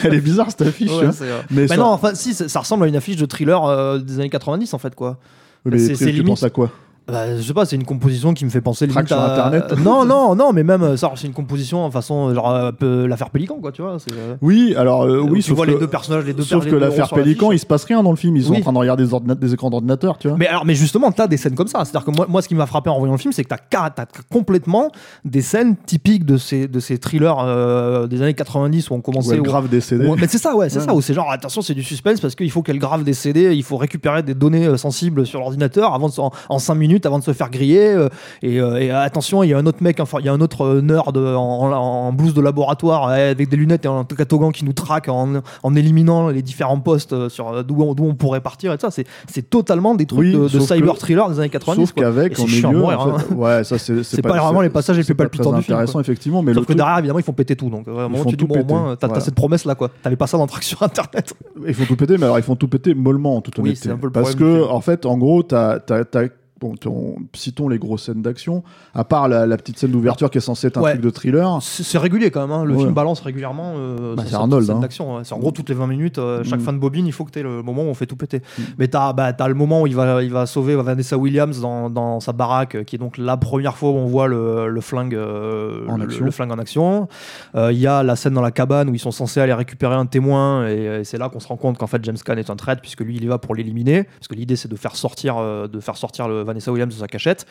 elle 0.05 0.15
est. 0.15 0.17
Elle 0.17 0.21
bizarre 0.21 0.51
cette 0.51 0.63
affiche. 0.63 0.91
Ouais, 0.91 1.09
euh, 1.23 1.41
Mais 1.51 1.67
ça- 1.69 1.77
non, 1.79 1.87
enfin, 1.87 2.15
si, 2.15 2.35
ça, 2.35 2.47
ça 2.49 2.61
ressemble 2.61 2.85
à 2.85 2.89
une 2.89 2.97
affiche 2.97 3.17
de 3.17 3.25
thriller 3.25 3.65
euh, 3.65 3.99
des 3.99 4.19
années 4.19 4.29
90, 4.31 4.75
en 4.75 4.79
fait, 4.79 4.95
quoi. 4.95 5.19
Oui, 5.65 5.73
mais 5.73 5.79
c'est- 5.79 6.13
tu- 6.13 6.23
penses 6.25 6.43
à 6.43 6.51
quoi? 6.51 6.71
Bah, 7.11 7.37
je 7.37 7.43
sais 7.43 7.55
pas, 7.55 7.65
c'est 7.65 7.77
une 7.77 7.85
composition 7.85 8.35
qui 8.35 8.45
me 8.45 8.51
fait 8.51 8.61
penser 8.61 8.87
Track 8.87 9.09
sur 9.09 9.19
à... 9.19 9.33
Internet. 9.33 9.75
Non, 9.83 10.05
non, 10.05 10.35
non, 10.35 10.53
mais 10.53 10.63
même, 10.63 10.83
euh, 10.83 10.97
ça, 10.97 11.11
c'est 11.17 11.27
une 11.27 11.33
composition 11.33 11.83
en 11.85 11.91
façon, 11.91 12.35
genre, 12.35 12.55
un 12.55 12.73
peu 12.73 13.07
l'affaire 13.07 13.31
Pélican, 13.31 13.57
quoi, 13.63 13.73
tu 13.73 13.81
vois. 13.81 13.97
euh, 14.13 14.37
Oui, 14.43 14.75
alors 14.77 15.03
euh, 15.05 15.21
où 15.21 15.31
oui, 15.31 15.39
tu 15.41 15.49
sauf 15.49 15.57
vois 15.57 15.67
que, 15.67 15.71
les 15.73 15.79
deux 15.79 15.87
personnages, 15.87 16.25
les 16.25 16.35
deux 16.35 16.43
sauf 16.43 16.67
que 16.67 16.75
l'affaire 16.77 17.09
Pélican, 17.09 17.47
il 17.47 17.55
l'affiche. 17.55 17.63
se 17.63 17.67
passe 17.67 17.85
rien 17.85 18.03
dans 18.03 18.11
le 18.11 18.17
film. 18.17 18.37
Ils 18.37 18.45
sont 18.45 18.51
Oui. 18.53 18.59
en 18.59 18.63
train 18.63 18.73
de 18.75 18.79
regarder 18.79 19.05
des, 19.07 19.13
ordina- 19.15 19.35
des 19.35 19.55
écrans 19.55 19.71
d'ordinateur, 19.71 20.19
tu 20.19 20.29
vois. 20.29 20.37
Mais 20.37 20.47
alors, 20.47 20.67
mais 20.67 20.75
justement, 20.75 21.11
t'as 21.11 21.27
des 21.27 21.37
scènes 21.39 21.55
comme 21.55 21.67
ça. 21.69 21.83
C'est-à-dire 21.85 22.05
que 22.05 22.11
moi, 22.15 22.27
moi, 22.29 22.43
ce 22.43 22.49
qui 22.49 22.55
m'a 22.55 22.67
frappé 22.67 22.91
en 22.91 22.99
voyant 22.99 23.15
le 23.15 23.19
film, 23.19 23.33
c'est 23.33 23.45
que 23.45 23.49
t'as, 23.49 23.89
t'as 23.91 24.05
complètement 24.31 24.91
des 25.25 25.41
scènes 25.43 25.77
typiques 25.77 26.27
de 26.27 26.37
ces, 26.37 26.69
de 26.69 26.81
ces 26.81 26.99
thrillers 26.99 27.37
euh, 27.41 28.07
des 28.07 28.21
années 28.23 28.35
90 28.35 28.91
où 28.91 28.95
on 28.95 28.99
Où 28.99 29.01
commençait. 29.01 29.39
où- 29.39 29.43
grave 29.43 29.69
des 29.69 29.81
CD. 29.81 30.07
Ouais, 30.07 30.17
mais 30.21 30.27
c'est 30.29 30.39
ça, 30.39 30.55
ouais, 30.55 30.69
c'est 30.69 30.81
Ouais. 30.81 30.85
ça, 30.85 30.95
où 30.95 31.01
c'est 31.01 31.15
genre, 31.15 31.31
attention, 31.31 31.63
c'est 31.63 31.75
du 31.75 31.83
suspense 31.83 32.21
parce 32.21 32.35
qu'il 32.35 32.51
faut 32.51 32.63
qu'elle 32.63 32.79
grave 32.79 33.03
des 33.05 33.15
CD, 33.15 33.55
il 33.55 33.63
faut 33.63 33.77
récupérer 33.79 34.23
des 34.23 34.35
données 34.35 34.67
euh, 34.67 34.77
sensibles 34.77 35.25
sur 35.27 35.41
l'ordinateur 35.41 35.95
avant 35.95 36.09
de 36.09 36.15
en, 36.49 36.59
5 36.59 36.75
minutes 36.75 36.98
avant 37.07 37.19
de 37.19 37.25
se 37.25 37.33
faire 37.33 37.51
griller. 37.51 37.93
euh, 37.93 38.09
et, 38.43 38.61
euh, 38.61 38.77
et, 38.81 38.91
attention, 38.91 39.43
il 39.43 39.51
y 39.51 39.55
a 39.55 39.59
un 39.59 39.67
autre 39.67 39.83
mec, 39.83 40.01
enfin, 40.01 40.19
il 40.21 40.27
y 40.27 40.29
a 40.29 40.33
un 40.33 40.41
autre 40.41 40.63
euh, 40.65 40.81
nerd 40.81 41.17
en, 41.17 41.37
en- 41.37 41.73
en 41.73 42.13
blouse 42.13 42.35
de 42.35 42.41
laboratoire 42.41 43.09
euh, 43.09 43.31
avec 43.33 43.49
des 43.49 43.57
lunettes 43.57 43.85
et 43.85 43.89
un 43.89 44.05
catogan 44.05 44.53
qui 44.53 44.65
nous 44.65 44.73
traque 44.73 45.09
en, 45.09 45.43
en 45.63 45.75
éliminant 45.75 46.29
les 46.29 46.43
différents 46.43 46.81
postes 46.81 47.29
sur 47.29 47.65
d'où 47.65 47.83
on, 47.83 47.95
on 47.99 48.15
pourrait 48.15 48.41
partir 48.41 48.73
et 48.73 48.77
tout 48.79 48.87
ça. 48.87 48.91
C'est, 48.91 49.07
c'est 49.29 49.49
totalement 49.49 49.95
des 49.95 50.07
trucs 50.07 50.21
Oui, 50.21 50.33
de, 50.33 50.49
cyber 50.61 50.95
que- 50.95 50.99
thriller 51.01 51.29
des 51.31 51.39
années 51.41 51.49
90. 51.49 51.81
Sauf 51.81 51.93
quoi. 51.93 52.03
Qu'avec, 52.05 52.37
chiant 52.37 52.69
à 52.69 52.73
milieu, 52.73 52.81
mourir, 52.81 53.01
en 53.01 53.09
hein. 53.15 53.19
fait, 53.19 53.35
ouais, 53.35 53.65
ça 53.65 53.79
c'est 53.79 54.03
C'est 54.03 54.23
pas 54.23 54.37
vraiment 54.39 54.61
les 54.61 54.71
passages 54.71 54.97
les 54.97 55.05
plus 55.05 55.15
palpitants 55.15 55.53
du 55.53 55.63
film, 55.63 55.75
intéressant 55.77 55.93
quoi. 55.93 56.01
effectivement, 56.03 56.43
mais 56.43 56.53
Sauf 56.53 56.57
le 56.57 56.63
que 56.63 56.67
truc, 56.67 56.77
derrière, 56.79 56.99
évidemment, 56.99 57.19
ils 57.19 57.25
font 57.25 57.33
péter 57.33 57.57
tout. 57.57 57.69
Donc, 57.71 57.85
font 57.87 58.25
tu 58.25 58.37
dis, 58.37 58.37
tout 58.37 58.47
bon, 58.47 58.61
au 58.61 58.65
moins, 58.65 58.97
t'as, 58.97 59.21
cette 59.21 59.35
promesse-là, 59.35 59.75
quoi. 59.75 59.91
T'avais 60.03 60.17
pas 60.17 60.27
ça 60.27 60.37
dans 60.39 60.47
Track 60.47 60.63
sur 60.65 60.83
Internet. 60.83 61.35
ils 61.67 61.75
font 61.75 61.85
tout 61.85 61.97
péter, 61.97 62.17
mais 62.19 62.25
alors 62.25 62.39
ils 62.39 62.43
font 62.45 62.57
tout 62.57 62.69
péter 62.69 62.95
mollement 62.95 63.37
en 63.37 63.41
toute 63.41 63.57
Oui, 63.59 63.65
honnêteté. 63.71 63.85
c'est 63.85 63.91
un 63.91 63.97
peu 63.97 64.07
le 64.07 64.13
Parce 64.13 64.35
que 64.35 64.65
en 64.69 64.81
fait, 64.81 65.07
en 65.07 65.17
gros, 65.19 65.43
t'as, 65.43 65.79
t'as, 65.81 66.05
t'as- 66.05 66.29
bon, 66.61 66.75
ton- 66.77 67.17
citons 67.35 67.69
les 67.69 67.79
grosses 67.79 68.05
scènes 68.05 68.23
d'action. 68.23 68.63
À 68.95 69.05
part 69.05 69.29
la, 69.29 69.47
la 69.47 69.57
petite 69.57 69.79
scène 69.79 69.91
d'ouverture 69.91 70.31
qui 70.31 70.39
est 70.39 70.43
censée 70.43 70.67
être 70.69 70.79
un 70.79 70.83
Ouais. 70.83 70.91
truc 70.93 71.03
de 71.03 71.11
thriller. 71.11 71.59
C'est 71.63 71.99
régulier 71.99 72.31
quand 72.31 72.41
même, 72.41 72.51
hein. 72.53 72.65
le 72.65 72.75
Ouais. 72.75 72.81
film 72.81 72.95
balance 72.95 73.21
régulièrement. 73.21 73.75
euh, 73.77 74.15
Bah, 74.17 74.23
c'est 74.27 74.35
Arnold, 74.35 74.69
hein. 74.71 74.81
d'action. 74.81 75.23
C'est 75.25 75.35
en 75.35 75.39
gros 75.39 75.51
toutes 75.51 75.69
les 75.69 75.75
20 75.75 75.87
minutes, 75.87 76.19
euh, 76.19 76.43
chaque 76.45 76.61
Mm. 76.61 76.65
fin 76.65 76.73
de 76.73 76.79
bobine, 76.79 77.07
il 77.07 77.13
faut 77.13 77.25
que 77.25 77.31
tu 77.31 77.39
aies 77.39 77.43
le 77.43 77.63
moment 77.63 77.83
où 77.83 77.87
on 77.87 77.95
fait 77.95 78.07
tout 78.07 78.17
péter. 78.17 78.39
Mm. 78.59 78.63
Mais 78.79 78.89
t'as 78.89 79.13
bah, 79.13 79.33
as 79.39 79.49
le 79.49 79.55
moment 79.55 79.83
où 79.83 79.87
il 79.87 79.95
va, 79.95 80.23
il 80.23 80.31
va 80.33 80.47
sauver 80.47 80.75
Vanessa 80.77 81.17
Williams 81.17 81.61
dans, 81.61 81.91
dans 81.91 82.21
sa 82.21 82.33
baraque, 82.33 82.85
qui 82.85 82.97
est 82.97 82.99
donc 82.99 83.19
la 83.19 83.37
première 83.37 83.77
fois 83.77 83.91
où 83.91 83.95
on 83.97 84.07
voit 84.07 84.27
le, 84.29 84.69
le 84.69 84.81
flingue, 84.81 85.15
euh, 85.15 85.87
En 85.89 85.97
le, 85.97 86.31
flingue 86.31 86.53
en 86.53 86.59
action. 86.59 87.09
Euh, 87.55 87.73
Il 87.73 87.79
y 87.79 87.87
a 87.87 88.03
la 88.03 88.17
scène 88.17 88.35
dans 88.35 88.41
la 88.43 88.51
cabane 88.51 88.89
où 88.91 88.95
ils 88.95 88.99
sont 88.99 89.11
censés 89.11 89.41
aller 89.41 89.53
récupérer 89.53 89.95
un 89.95 90.07
témoin, 90.07 90.67
et, 90.67 91.03
c'est 91.05 91.19
là 91.19 91.29
qu'on 91.29 91.41
se 91.41 91.49
rend 91.49 91.57
compte 91.57 91.79
qu'en 91.79 91.87
fait 91.87 92.05
James 92.05 92.17
Caan 92.25 92.37
est 92.37 92.51
un 92.51 92.57
traître, 92.57 92.81
puisque 92.81 93.01
lui 93.01 93.17
il 93.17 93.25
y 93.25 93.27
va 93.27 93.39
pour 93.39 93.55
l'éliminer, 93.55 94.05
parce 94.05 94.29
que 94.29 94.35
l'idée 94.35 94.57
c'est 94.57 94.69
de 94.69 94.77
faire 94.77 94.97
sortir, 94.97 95.37
de 95.69 95.81
faire 95.81 95.97
sortir 95.97 96.29
le 96.29 96.43
Vanessa 96.49 96.73
Williams 96.73 96.95
de 96.95 96.99
sa 96.99 97.07
cachette. 97.07 97.47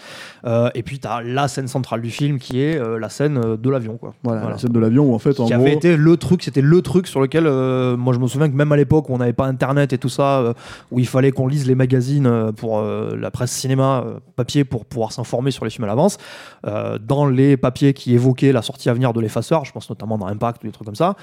Euh, 0.46 0.70
et 0.76 0.84
puis 0.84 1.00
t'as 1.00 1.22
la 1.22 1.48
scène 1.48 1.68
centrale 1.68 2.02
du 2.02 2.12
film 2.12 2.40
qui 2.40 2.62
est 2.62 2.78
euh, 2.78 3.00
la 3.00 3.10
scène 3.10 3.38
euh, 3.38 3.58
de 3.58 3.70
l'avion. 3.70 3.98
quoi. 3.98 4.14
Voilà, 4.24 4.42
Voilà. 4.42 4.56
la 4.56 4.62
scène 4.62 4.74
de 4.74 4.80
l'avion 4.80 5.06
où 5.06 5.14
en 5.14 5.20
fait, 5.20 5.40
en 5.40 5.46
qui 5.46 5.54
gros, 5.54 5.62
avait 5.62 5.74
été 5.74 5.96
le 5.96 6.18
truc, 6.18 6.44
c'était 6.44 6.62
le 6.62 6.82
truc 6.82 7.08
sur 7.08 7.22
lequel, 7.22 7.44
moi 7.98 8.14
je 8.14 8.20
me 8.20 8.28
souviens 8.28 8.50
que 8.50 8.56
même 8.56 8.72
à 8.72 8.78
l'époque 8.78 9.10
où 9.10 9.14
on 9.14 9.18
n'avait 9.18 9.34
pas 9.34 9.46
internet 9.46 9.94
et 9.94 9.98
tout 9.98 10.10
ça, 10.10 10.54
où 10.92 11.00
il 11.00 11.08
fallait 11.08 11.32
qu'on 11.32 11.48
lise 11.48 11.68
les 11.68 11.76
magazines 11.76 12.52
pour 12.58 12.82
la 12.82 13.32
presse 13.32 13.52
cinéma 13.52 14.04
papier 14.36 14.64
pour 14.64 14.86
pouvoir 14.86 15.12
s'informer 15.12 15.52
sur 15.52 15.64
les 15.64 15.72
films 15.72 15.86
à 15.86 15.88
l'avance, 15.88 16.18
dans 16.64 17.28
les 17.28 17.58
papiers 17.58 17.94
qui 17.94 18.14
évoquaient 18.14 18.52
la 18.52 18.62
sortie 18.62 18.90
à 18.90 18.94
venir 18.94 19.14
de 19.14 19.22
l'effaceur, 19.22 19.66
je 19.66 19.72
pense 19.72 19.90
notamment 19.90 20.18
dans 20.18 20.28
Impact 20.28 20.64
ou 20.64 20.68
des 20.68 20.74
trucs 20.74 20.86
comme 20.86 20.96
ça, 20.96 21.16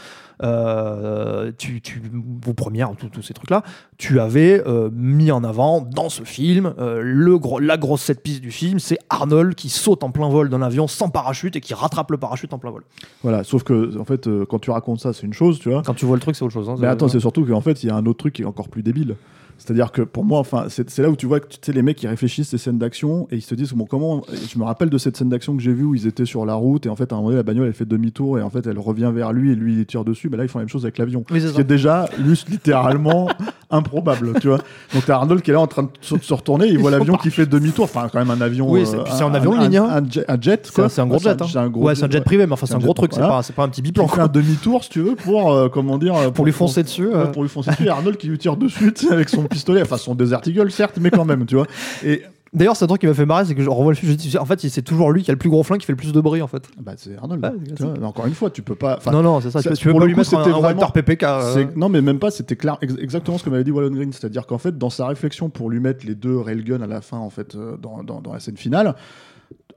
euh, 0.42 1.52
tu, 1.58 1.80
tu, 1.80 2.02
vos 2.44 2.54
premières, 2.54 2.90
tous 2.96 3.08
tous 3.08 3.22
ces 3.22 3.34
trucs-là, 3.34 3.62
tu 3.98 4.20
avais 4.20 4.62
euh, 4.66 4.90
mis 4.92 5.30
en 5.30 5.44
avant 5.44 5.80
dans 5.80 6.08
ce 6.08 6.22
film 6.22 6.74
euh, 6.78 7.00
le 7.02 7.38
gros, 7.38 7.60
la 7.64 7.76
grosse 7.76 8.02
set 8.02 8.22
piece 8.22 8.40
du 8.40 8.50
film, 8.50 8.78
c'est 8.78 8.98
Arnold 9.10 9.54
qui 9.54 9.68
saute 9.68 10.02
en 10.04 10.10
plein 10.10 10.28
vol 10.28 10.48
d'un 10.48 10.62
avion 10.62 10.86
sans 10.86 11.08
parachute 11.08 11.56
et 11.56 11.60
qui 11.60 11.74
rattrape 11.74 12.10
le 12.10 12.16
parachute 12.18 12.52
en 12.52 12.58
plein 12.58 12.70
vol. 12.70 12.82
voilà. 13.22 13.42
Sauf 13.44 13.62
que 13.64 13.98
en 13.98 14.04
fait, 14.04 14.26
euh, 14.26 14.44
quand 14.48 14.58
tu 14.58 14.70
racontes 14.70 15.00
ça, 15.00 15.12
c'est 15.12 15.26
une 15.26 15.32
chose, 15.34 15.58
tu 15.58 15.70
vois. 15.70 15.82
Quand 15.84 15.94
tu 15.94 16.04
vois 16.06 16.16
le 16.16 16.20
truc, 16.22 16.36
c'est 16.36 16.44
autre 16.44 16.52
chose. 16.54 16.68
hein, 16.68 16.76
Mais 16.78 16.86
attends, 16.86 17.08
c'est 17.08 17.20
surtout 17.20 17.44
qu'en 17.44 17.60
fait, 17.60 17.82
il 17.82 17.88
y 17.88 17.90
a 17.90 17.96
un 17.96 18.06
autre 18.06 18.18
truc 18.18 18.34
qui 18.34 18.42
est 18.42 18.46
encore 18.46 18.68
plus 18.68 18.82
débile. 18.82 19.16
C'est-à-dire 19.56 19.92
que 19.92 20.02
pour 20.02 20.24
moi, 20.24 20.40
enfin, 20.40 20.64
c'est 20.68 20.98
là 20.98 21.08
où 21.08 21.14
tu 21.14 21.26
vois 21.26 21.38
que 21.38 21.46
tu 21.46 21.70
les 21.70 21.80
mecs 21.82 21.96
qui 21.96 22.08
réfléchissent 22.08 22.48
ces 22.48 22.58
scènes 22.58 22.76
d'action 22.78 23.28
et 23.30 23.36
ils 23.36 23.40
se 23.40 23.54
disent 23.54 23.72
bon 23.72 23.84
comment 23.86 24.22
je 24.52 24.58
me 24.58 24.64
rappelle 24.64 24.90
de 24.90 24.98
cette 24.98 25.16
scène 25.16 25.28
d'action 25.28 25.56
que 25.56 25.62
j'ai 25.62 25.72
vue 25.72 25.84
où 25.84 25.94
ils 25.94 26.08
étaient 26.08 26.26
sur 26.26 26.44
la 26.44 26.54
route 26.54 26.86
et 26.86 26.88
en 26.88 26.96
fait 26.96 27.12
à 27.12 27.14
un 27.14 27.18
moment 27.18 27.28
donné 27.28 27.36
la 27.36 27.44
bagnole 27.44 27.68
elle 27.68 27.72
fait 27.72 27.84
demi-tour 27.84 28.40
et 28.40 28.42
en 28.42 28.50
fait 28.50 28.66
elle 28.66 28.80
revient 28.80 29.12
vers 29.14 29.32
lui 29.32 29.52
et 29.52 29.54
lui 29.54 29.74
il 29.78 29.86
tire 29.86 30.04
dessus 30.04 30.28
mais 30.28 30.36
là 30.36 30.42
ils 30.42 30.48
font 30.48 30.58
la 30.58 30.64
même 30.64 30.68
chose 30.68 30.84
avec 30.84 30.98
l'avion 30.98 31.24
Oui, 31.30 31.40
c'est 31.40 31.46
ce 31.46 31.52
ça. 31.52 31.54
qui 31.54 31.60
est 31.60 31.64
déjà 31.64 32.08
juste 32.26 32.48
littéralement 32.48 33.28
improbable, 33.74 34.32
tu 34.40 34.48
vois. 34.48 34.58
Donc 34.92 35.04
t'as 35.06 35.16
Arnold 35.16 35.42
qui 35.42 35.50
est 35.50 35.54
là 35.54 35.60
en 35.60 35.66
train 35.66 35.82
de 35.84 35.88
se, 36.00 36.14
se 36.18 36.34
retourner, 36.34 36.66
il 36.68 36.78
voit 36.78 36.90
l'avion 36.90 37.16
qui 37.16 37.30
fait 37.30 37.46
demi-tour, 37.46 37.84
enfin 37.84 38.08
quand 38.12 38.18
même 38.18 38.30
un 38.30 38.40
avion. 38.40 38.70
Oui, 38.70 38.82
euh, 38.82 38.84
c'est- 38.84 39.16
c'est 39.16 39.22
un 39.24 39.34
avion 39.34 39.58
ligne. 39.58 39.76
Un, 39.78 40.02
jet, 40.08 40.24
un 40.28 40.40
jet, 40.40 40.60
C'est 40.66 40.74
quoi. 40.74 40.84
un- 40.84 40.88
c'est 40.88 41.00
un 41.00 41.06
gros 41.06 41.18
jet. 41.18 41.36
C'est 41.50 41.58
un 41.58 41.68
gros 41.68 41.82
ouais, 41.84 41.94
c'est 41.94 42.04
un 42.04 42.10
jet 42.10 42.20
privé, 42.22 42.46
mais 42.46 42.52
enfin, 42.52 42.66
c'est 42.66 42.74
un 42.74 42.78
gros 42.78 42.94
truc, 42.94 43.12
c'est 43.14 43.20
pas, 43.20 43.40
pas 43.56 43.62
un 43.62 43.68
petit 43.68 43.82
biplan. 43.82 44.08
fait 44.08 44.20
un 44.20 44.28
demi-tour, 44.28 44.84
si 44.84 44.90
tu 44.90 45.00
veux, 45.00 45.14
pour, 45.16 45.52
euh, 45.52 45.68
comment 45.68 45.98
dire, 45.98 46.14
euh, 46.16 46.30
Pour 46.30 46.44
lui 46.44 46.52
foncer 46.52 46.82
dessus. 46.82 47.08
Euh. 47.12 47.26
pour 47.26 47.42
lui 47.42 47.48
foncer 47.48 47.70
dessus, 47.70 47.88
Arnold 47.88 48.16
qui 48.16 48.28
lui 48.28 48.38
tire 48.38 48.56
dessus 48.56 48.92
avec 49.10 49.28
son 49.28 49.42
pistolet, 49.44 49.82
enfin 49.82 49.96
son 49.96 50.14
Desert 50.14 50.40
Eagle 50.46 50.70
certes, 50.70 50.98
mais 51.00 51.10
quand 51.10 51.24
même, 51.24 51.44
tu 51.46 51.56
vois. 51.56 51.66
Et 52.04 52.22
D'ailleurs, 52.54 52.76
c'est 52.76 52.84
un 52.84 52.88
truc 52.88 53.00
qui 53.00 53.06
m'a 53.08 53.14
fait 53.14 53.26
marrer, 53.26 53.44
c'est 53.46 53.54
que 53.56 53.62
je 53.62 53.68
revois 53.68 53.92
le 53.92 53.96
film, 53.96 54.12
je 54.12 54.16
dis, 54.16 54.38
en 54.38 54.44
fait, 54.44 54.60
c'est 54.60 54.82
toujours 54.82 55.10
lui 55.10 55.22
qui 55.24 55.30
a 55.30 55.34
le 55.34 55.38
plus 55.38 55.50
gros 55.50 55.62
flingue, 55.64 55.80
qui 55.80 55.86
fait 55.86 55.92
le 55.92 55.96
plus 55.96 56.12
de 56.12 56.20
bruit, 56.20 56.40
en 56.40 56.46
fait. 56.46 56.62
bah, 56.80 56.92
c'est 56.96 57.16
Arnold. 57.16 57.44
Ouais, 57.44 57.74
tu 57.74 57.82
vois. 57.82 57.94
Mais 58.00 58.06
encore 58.06 58.26
une 58.26 58.34
fois, 58.34 58.48
tu 58.50 58.62
peux 58.62 58.76
pas. 58.76 58.96
enfin, 58.98 59.10
non, 59.10 59.22
non, 59.22 59.40
c'est 59.40 59.50
ça. 59.50 59.60
Tu, 59.60 59.70
tu 59.72 59.84
peux 59.86 59.90
pour 59.90 59.98
pas 60.00 60.04
le 60.06 60.08
lui 60.08 60.14
coup, 60.14 60.20
mettre 60.20 60.34
un, 60.34 60.44
c'était 60.44 60.54
un 60.56 60.60
vraiment- 60.60 60.80
Walter 60.80 61.02
PPK. 61.02 61.22
euh. 61.24 61.52
C'est- 61.54 61.76
Non, 61.76 61.88
mais 61.88 62.00
même 62.00 62.18
pas, 62.20 62.30
c'était 62.30 62.56
clair, 62.56 62.78
ex- 62.80 62.94
exactement 63.00 63.38
ce 63.38 63.44
que 63.44 63.50
m'avait 63.50 63.64
dit 63.64 63.72
Wallon 63.72 63.90
Green. 63.90 64.12
C'est-à-dire 64.12 64.46
qu'en 64.46 64.58
fait, 64.58 64.78
dans 64.78 64.90
sa 64.90 65.06
réflexion 65.08 65.48
pour 65.50 65.68
lui 65.68 65.80
mettre 65.80 66.06
les 66.06 66.14
deux 66.14 66.38
railguns 66.38 66.80
à 66.82 66.86
la 66.86 67.00
fin, 67.00 67.18
en 67.18 67.30
fait, 67.30 67.54
euh, 67.56 67.76
dans, 67.76 68.02
dans, 68.04 68.20
dans 68.20 68.32
la 68.32 68.38
scène 68.40 68.56
finale, 68.56 68.94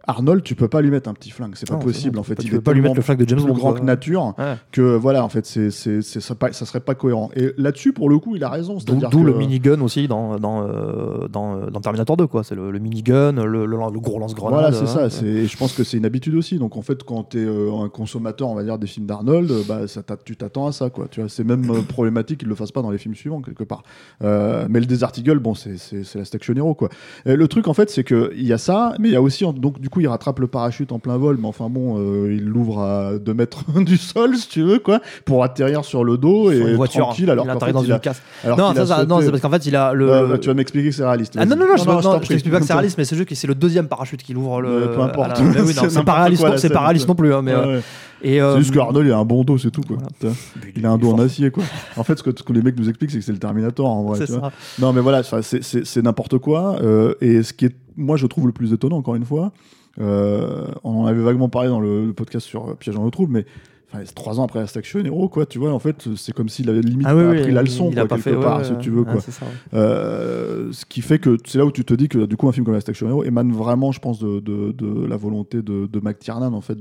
Arnold, 0.07 0.41
tu 0.43 0.55
peux 0.55 0.67
pas 0.69 0.81
lui 0.81 0.89
mettre 0.89 1.09
un 1.09 1.13
petit 1.13 1.31
flingue, 1.31 1.51
c'est 1.55 1.67
pas 1.67 1.75
Non, 1.75 1.81
c'est 1.81 1.85
possible 1.87 2.15
bon, 2.15 2.21
en 2.21 2.23
fait. 2.23 2.35
pas- 2.35 2.43
il 2.43 2.49
tu 2.49 2.55
peux 2.55 2.61
pas 2.61 2.73
lui 2.73 2.81
mettre 2.81 2.95
le 2.95 3.01
flingue 3.01 3.17
de 3.23 3.27
James 3.27 3.41
Bond, 3.41 3.53
grand 3.53 3.73
que 3.73 3.81
nature 3.81 4.33
Ouais. 4.37 4.55
que 4.71 4.81
voilà, 4.95 5.23
en 5.23 5.29
fait, 5.29 5.45
c'est, 5.45 5.69
c'est, 5.69 6.01
c'est- 6.01 6.19
ça, 6.21 6.35
ça 6.51 6.65
serait 6.65 6.79
pas 6.79 6.95
cohérent. 6.95 7.29
Et 7.35 7.51
là-dessus, 7.57 7.91
pour 7.93 8.09
le 8.09 8.17
coup, 8.19 8.35
il 8.35 8.43
a 8.43 8.49
raison. 8.49 8.77
D'où 8.85 8.99
que- 8.99 9.17
le 9.17 9.33
minigun 9.33 9.81
aussi 9.81 10.07
dans, 10.07 10.39
dans, 10.39 10.63
euh, 10.67 11.27
dans, 11.27 11.55
euh, 11.57 11.69
dans 11.69 11.81
Terminator 11.81 12.15
2, 12.17 12.27
quoi. 12.27 12.43
C'est 12.43 12.55
le, 12.55 12.71
le 12.71 12.79
minigun, 12.79 13.31
le, 13.33 13.65
le, 13.65 13.65
le 13.65 13.99
gros 13.99 14.17
lance-grenade. 14.19 14.53
Voilà, 14.59 14.71
c'est 14.71 14.83
euh, 14.83 15.09
ça. 15.09 15.09
C'est, 15.09 15.25
et 15.25 15.45
je 15.47 15.57
pense 15.57 15.73
que 15.73 15.83
c'est 15.83 15.97
une 15.97 16.05
habitude 16.05 16.35
aussi. 16.35 16.57
Donc 16.57 16.77
en 16.77 16.81
fait, 16.81 17.03
quand 17.03 17.29
tu 17.31 17.43
es 17.43 17.47
un 17.47 17.89
consommateur, 17.89 18.47
on 18.49 18.55
va 18.55 18.63
dire, 18.63 18.77
des 18.77 18.87
films 18.87 19.05
d'Arnold, 19.07 19.51
bah, 19.67 19.87
ça 19.87 20.01
tu 20.23 20.35
t'attends 20.37 20.67
à 20.67 20.71
ça. 20.71 20.89
Quoi. 20.89 21.07
Tu 21.11 21.19
vois, 21.19 21.29
c'est 21.29 21.43
même 21.43 21.69
euh, 21.69 21.81
problématique 21.81 22.39
qu'ils 22.39 22.47
le 22.47 22.55
fassent 22.55 22.71
pas 22.71 22.81
dans 22.81 22.91
les 22.91 22.97
films 22.97 23.15
suivants, 23.15 23.41
quelque 23.41 23.63
part. 23.65 23.83
Euh, 24.23 24.67
mais 24.69 24.79
le 24.79 24.85
Desert 24.85 25.11
Eagle, 25.17 25.39
bon, 25.39 25.53
c'est, 25.53 25.77
c'est, 25.77 26.03
c'est 26.03 26.19
la 26.19 26.25
Station 26.25 26.53
Hero. 26.55 26.73
Quoi. 26.75 26.89
Et 27.25 27.35
le 27.35 27.47
truc, 27.47 27.67
en 27.67 27.73
fait, 27.73 27.89
c'est 27.89 28.03
qu'il 28.03 28.45
y 28.45 28.53
a 28.53 28.57
ça, 28.57 28.93
mais 28.99 29.09
il 29.09 29.13
y 29.13 29.15
a 29.17 29.21
aussi, 29.21 29.43
donc 29.53 29.79
du 29.79 29.89
coup, 29.89 29.96
il 30.01 30.07
rattrape 30.07 30.39
le 30.39 30.47
parachute 30.47 30.91
en 30.91 30.99
plein 30.99 31.17
vol, 31.17 31.37
mais 31.39 31.47
enfin 31.47 31.69
bon, 31.69 31.97
euh, 31.99 32.33
il 32.33 32.45
l'ouvre 32.45 32.79
à 32.81 33.17
2 33.17 33.33
mètres 33.33 33.63
du 33.81 33.97
sol, 33.97 34.35
si 34.35 34.47
tu 34.49 34.61
veux, 34.63 34.79
quoi, 34.79 34.99
pour 35.25 35.43
atterrir 35.43 35.83
sur 35.85 36.03
le 36.03 36.17
dos 36.17 36.51
sur 36.51 36.67
et 36.67 36.71
une 36.71 36.75
voiture. 36.75 37.05
tranquille, 37.07 37.29
alors 37.29 37.45
il 37.45 37.49
atterrit 37.51 37.73
dans 37.73 37.81
il 37.83 37.87
une 37.87 37.91
a- 37.93 37.99
casse. 37.99 38.21
Non, 38.45 38.67
qu'il 38.69 38.77
ça, 38.77 38.85
ça- 38.85 39.05
non, 39.05 39.21
c'est 39.21 39.29
parce 39.31 39.41
qu'en 39.41 39.49
fait, 39.49 39.65
il 39.65 39.75
a 39.75 39.93
le. 39.93 40.07
Bah, 40.07 40.37
tu 40.37 40.47
vas 40.47 40.53
m'expliquer 40.53 40.89
que 40.89 40.95
c'est 40.95 41.05
réaliste. 41.05 41.35
Ah 41.37 41.45
non, 41.45 41.55
non, 41.55 41.65
non, 41.67 41.77
je, 41.77 41.85
non, 41.85 42.01
je 42.21 42.27
t'explique 42.27 42.53
pas 42.53 42.59
que 42.59 42.65
c'est 42.65 42.73
réaliste, 42.73 42.97
mais 42.97 43.05
c'est 43.05 43.15
juste 43.15 43.29
que 43.29 43.35
c'est 43.35 43.47
le 43.47 43.55
deuxième 43.55 43.87
parachute 43.87 44.21
qui 44.23 44.35
ouvre 44.35 44.61
le. 44.61 44.69
Euh, 44.69 44.95
peu 44.95 45.01
importe. 45.01 45.39
la- 45.39 45.43
oui, 45.63 45.73
non, 45.75 45.83
C'est 45.89 46.03
pas 46.03 46.13
réaliste, 46.13 46.41
quoi, 46.41 46.51
non, 46.51 46.57
c'est 46.57 46.69
pas 46.69 46.81
réaliste 46.81 47.07
non 47.07 47.15
plus. 47.15 47.33
hein, 47.33 47.41
mais, 47.41 47.53
euh, 47.53 47.79
et, 48.23 48.41
euh, 48.41 48.53
C'est 48.53 48.59
juste 48.61 48.73
qu'Arnold, 48.73 49.05
il 49.07 49.11
a 49.13 49.17
un 49.17 49.25
bon 49.25 49.43
dos, 49.43 49.57
c'est 49.59 49.69
tout. 49.71 49.81
Quoi. 49.81 49.97
Voilà. 50.21 50.35
Il 50.75 50.85
a 50.85 50.91
un 50.91 50.97
dos 50.97 51.11
en 51.11 51.19
acier, 51.19 51.51
quoi. 51.51 51.63
En 51.97 52.03
fait, 52.03 52.17
ce 52.17 52.23
que, 52.23 52.31
ce 52.35 52.41
que 52.43 52.51
les 52.53 52.61
mecs 52.63 52.77
nous 52.77 52.89
expliquent, 52.89 53.11
c'est 53.11 53.19
que 53.19 53.23
c'est 53.23 53.31
le 53.31 53.37
Terminator, 53.37 53.87
en 53.87 54.03
vrai. 54.03 54.25
Tu 54.25 54.31
vois. 54.31 54.51
Non, 54.79 54.91
mais 54.93 55.01
voilà, 55.01 55.21
c'est 55.23 56.01
n'importe 56.03 56.37
quoi. 56.39 56.77
euh, 56.81 57.13
et 57.21 57.43
ce 57.43 57.53
qui 57.53 57.65
est, 57.65 57.75
moi, 57.95 58.17
je 58.17 58.25
trouve 58.27 58.47
le 58.47 58.53
plus 58.53 58.73
étonnant, 58.73 58.97
encore 58.97 59.15
une 59.15 59.25
fois, 59.25 59.51
euh, 59.99 60.67
on 60.83 61.01
en 61.01 61.05
avait 61.05 61.21
vaguement 61.21 61.49
parlé 61.49 61.69
dans 61.69 61.79
le, 61.79 62.05
le 62.05 62.13
podcast 62.13 62.45
sur 62.45 62.69
euh, 62.69 62.73
Piège 62.75 62.95
en 62.97 63.09
trouble, 63.09 63.33
mais 63.33 63.45
enfin, 63.91 64.03
c'est 64.05 64.13
trois 64.13 64.39
ans 64.39 64.43
après 64.43 64.59
la 64.59 64.67
Station 64.67 64.99
Hero, 65.03 65.29
quoi, 65.29 65.45
tu 65.45 65.59
vois, 65.59 65.71
en 65.73 65.79
fait, 65.79 66.07
c'est 66.15 66.33
comme 66.33 66.49
s'il 66.49 66.69
avait 66.69 66.81
limite 66.81 67.07
Ah 67.09 67.13
pas 67.13 67.17
oui, 67.17 67.25
oui, 67.31 67.37
appris 67.39 67.51
la 67.51 67.63
leçon, 67.63 67.91
quoi, 67.91 68.07
quelque 68.07 68.17
fait, 68.21 68.33
part, 68.35 68.57
ouais, 68.59 68.63
si 68.65 68.77
tu 68.79 68.89
veux, 68.89 69.03
Ah, 69.07 69.11
quoi. 69.13 69.21
c'est 69.21 69.31
ça, 69.31 69.45
ouais. 69.45 69.79
Euh, 69.79 70.71
ce 70.71 70.85
qui 70.85 71.01
fait 71.01 71.19
que 71.19 71.37
c'est 71.45 71.57
là 71.57 71.65
où 71.65 71.71
tu 71.71 71.85
te 71.85 71.93
dis 71.93 72.09
que 72.09 72.25
du 72.25 72.35
coup 72.37 72.47
un 72.47 72.51
film 72.51 72.65
comme 72.65 72.73
la 72.75 72.81
Station 72.81 73.07
Hero 73.09 73.23
émane 73.23 73.51
vraiment 73.51 73.91
je 73.91 73.99
pense 73.99 74.19
de, 74.19 74.39
de- 74.39 74.71
de 74.71 75.05
la 75.07 75.15
volonté 75.17 75.61
de, 75.61 75.87
de 75.87 75.99
McTiernan 76.01 76.53
en 76.53 76.61
fait 76.61 76.77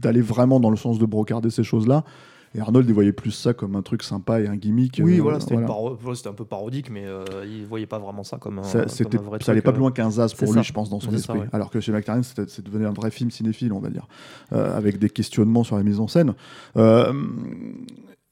d'aller 0.00 0.20
vraiment 0.20 0.60
dans 0.60 0.70
le 0.70 0.76
sens 0.76 0.98
de 0.98 1.06
brocarder 1.06 1.50
ces 1.50 1.64
choses 1.64 1.86
là 1.88 2.04
et 2.56 2.60
Arnold 2.60 2.88
il 2.88 2.94
voyait 2.94 3.12
plus 3.12 3.32
ça 3.32 3.52
comme 3.52 3.76
un 3.76 3.82
truc 3.82 4.02
sympa 4.02 4.40
et 4.40 4.46
un 4.46 4.56
gimmick 4.56 5.00
Oui, 5.02 5.18
euh, 5.18 5.22
voilà, 5.22 5.40
c'était 5.40 5.54
voilà. 5.56 5.68
un 6.26 6.32
peu 6.32 6.44
parodique, 6.44 6.90
mais 6.90 7.04
euh, 7.04 7.24
il 7.46 7.66
voyait 7.66 7.86
pas 7.86 7.98
vraiment 7.98 8.24
ça 8.24 8.38
comme 8.38 8.58
un, 8.60 8.62
ça, 8.62 8.84
comme 8.86 9.14
un 9.14 9.22
vrai 9.22 9.38
ça 9.42 9.52
allait 9.52 9.60
pas 9.60 9.70
euh. 9.70 9.72
plus 9.74 9.80
loin 9.80 9.90
qu'un 9.92 10.10
Zaz 10.10 10.32
pour 10.34 10.48
lui, 10.48 10.54
ça. 10.54 10.62
je 10.62 10.72
pense, 10.72 10.88
dans 10.88 11.00
son 11.00 11.10
ça, 11.10 11.16
esprit. 11.18 11.38
ouais. 11.38 11.48
Alors 11.52 11.70
que 11.70 11.80
chez 11.80 11.92
c'était- 12.22 12.46
c'est 12.48 12.64
devenu 12.64 12.86
un 12.86 12.92
vrai 12.92 13.10
film 13.10 13.30
cinéphile, 13.30 13.72
on 13.72 13.80
va 13.80 13.90
dire, 13.90 14.08
euh, 14.52 14.76
avec 14.76 14.98
des 14.98 15.10
questionnements 15.10 15.64
sur 15.64 15.76
la 15.76 15.82
mise 15.82 16.00
en 16.00 16.08
scène. 16.08 16.34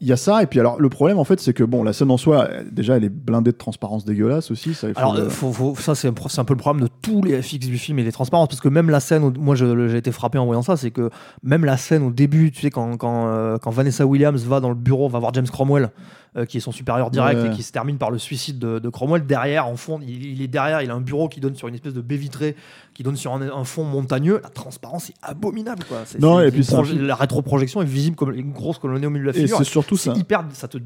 Il 0.04 0.08
y 0.08 0.12
a 0.12 0.18
ça, 0.18 0.42
et 0.42 0.46
puis 0.46 0.60
alors 0.60 0.78
le 0.78 0.90
problème 0.90 1.18
en 1.18 1.24
fait, 1.24 1.40
c'est 1.40 1.54
que 1.54 1.64
bon, 1.64 1.82
la 1.82 1.94
scène 1.94 2.10
en 2.10 2.18
soi, 2.18 2.46
déjà, 2.70 2.98
elle 2.98 3.04
est 3.04 3.08
blindée 3.08 3.52
de 3.52 3.56
transparence 3.56 4.04
dégueulasse 4.04 4.50
aussi. 4.50 4.74
Ça, 4.74 4.88
il 4.88 4.92
faut 4.92 5.00
Alors, 5.00 5.14
le- 5.14 5.22
euh, 5.22 5.30
faut- 5.30 5.50
faut- 5.50 5.74
ça, 5.76 5.94
c'est 5.94 6.08
un, 6.08 6.10
un 6.12 6.44
peu 6.44 6.52
le 6.52 6.58
problème 6.58 6.84
de 6.86 6.90
tous 7.00 7.22
les 7.22 7.40
FX 7.40 7.58
du 7.66 7.78
film 7.78 7.98
et 7.98 8.02
les 8.04 8.12
transparences, 8.12 8.48
parce 8.48 8.60
que 8.60 8.68
même 8.68 8.90
la 8.90 9.00
scène, 9.00 9.24
où, 9.24 9.32
moi 9.38 9.54
j'ai 9.56 9.96
été 9.96 10.12
frappé 10.12 10.36
en 10.36 10.44
voyant 10.44 10.60
ça, 10.62 10.76
c'est 10.76 10.90
que 10.90 11.08
même 11.42 11.64
la 11.64 11.78
scène 11.78 12.02
au 12.02 12.10
début, 12.10 12.52
tu 12.52 12.60
sais, 12.60 12.70
quand, 12.70 12.98
quand, 12.98 13.28
euh, 13.28 13.56
quand 13.56 13.70
Vanessa 13.70 14.04
Williams 14.04 14.44
va 14.44 14.60
dans 14.60 14.68
le 14.68 14.74
bureau, 14.74 15.08
va 15.08 15.18
voir 15.20 15.32
James 15.32 15.48
Cromwell, 15.48 15.88
euh, 16.36 16.44
qui 16.44 16.56
est 16.56 16.60
son 16.60 16.72
supérieur 16.72 17.10
direct 17.10 17.40
Ouais. 17.40 17.46
et 17.46 17.50
qui 17.52 17.62
se 17.62 17.70
termine 17.72 17.96
par 17.96 18.10
le 18.10 18.18
suicide 18.18 18.58
de, 18.58 18.80
de 18.80 18.88
Cromwell, 18.90 19.24
derrière, 19.24 19.68
en 19.68 19.76
fond, 19.76 20.00
il, 20.06 20.26
il 20.26 20.42
est 20.42 20.48
derrière, 20.48 20.82
il 20.82 20.90
a 20.90 20.94
un 20.94 21.00
bureau 21.00 21.28
qui 21.28 21.40
donne 21.40 21.54
sur 21.54 21.68
une 21.68 21.74
espèce 21.74 21.94
de 21.94 22.00
baie 22.02 22.16
vitrée, 22.16 22.56
qui 22.92 23.02
donne 23.04 23.16
sur 23.16 23.32
un, 23.32 23.40
un 23.42 23.64
fond 23.64 23.84
montagneux. 23.84 24.40
La 24.42 24.50
transparence 24.50 25.10
est 25.10 25.14
abominable, 25.22 25.84
quoi. 25.88 25.98
C'est- 26.04 26.18
Non, 26.20 26.38
c'est- 26.40 26.48
et 26.48 26.50
puis 26.50 26.64
film- 26.64 27.06
la 27.06 27.14
rétroprojection 27.14 27.80
est 27.82 27.86
visible 27.86 28.16
comme 28.16 28.32
une 28.34 28.52
grosse 28.52 28.78
colonie 28.78 29.06
au 29.06 29.10
milieu 29.10 29.26
de 29.26 29.30
la 29.30 29.36
et 29.38 29.42
figure. 29.42 29.58
c'est 29.58 29.64
surtout 29.64 29.93
ça. 29.96 30.12
Hyper, 30.16 30.44
ça 30.52 30.68
te 30.68 30.78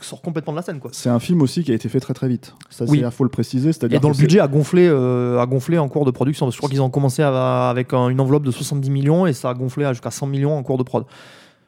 sort 0.00 0.20
complètement 0.22 0.52
de 0.52 0.58
la 0.58 0.62
scène, 0.62 0.78
quoi. 0.80 0.90
C'est 0.92 1.08
un 1.10 1.18
film 1.18 1.42
aussi 1.42 1.64
qui 1.64 1.72
a 1.72 1.74
été 1.74 1.88
fait 1.88 2.00
très 2.00 2.14
très 2.14 2.28
vite. 2.28 2.54
Ça, 2.70 2.84
Oui. 2.88 3.00
il 3.04 3.10
faut 3.10 3.24
le 3.24 3.30
préciser. 3.30 3.70
Et 3.70 3.72
que 3.72 3.86
le 4.06 4.16
budget 4.16 4.40
a 4.40 4.48
gonflé, 4.48 4.86
euh, 4.88 5.40
a 5.40 5.46
gonflé 5.46 5.78
en 5.78 5.88
cours 5.88 6.04
de 6.04 6.10
production. 6.10 6.50
Je 6.50 6.56
crois 6.56 6.68
qu'ils 6.68 6.82
ont 6.82 6.90
commencé 6.90 7.22
à- 7.22 7.68
avec 7.70 7.92
un- 7.92 8.08
une 8.08 8.20
enveloppe 8.20 8.44
de 8.44 8.50
70 8.50 8.90
millions 8.90 9.26
et 9.26 9.32
ça 9.32 9.50
a 9.50 9.54
gonflé 9.54 9.84
à 9.84 9.92
jusqu'à 9.92 10.10
100 10.10 10.26
millions 10.26 10.56
en 10.56 10.62
cours 10.62 10.78
de 10.78 10.82
prod. 10.82 11.04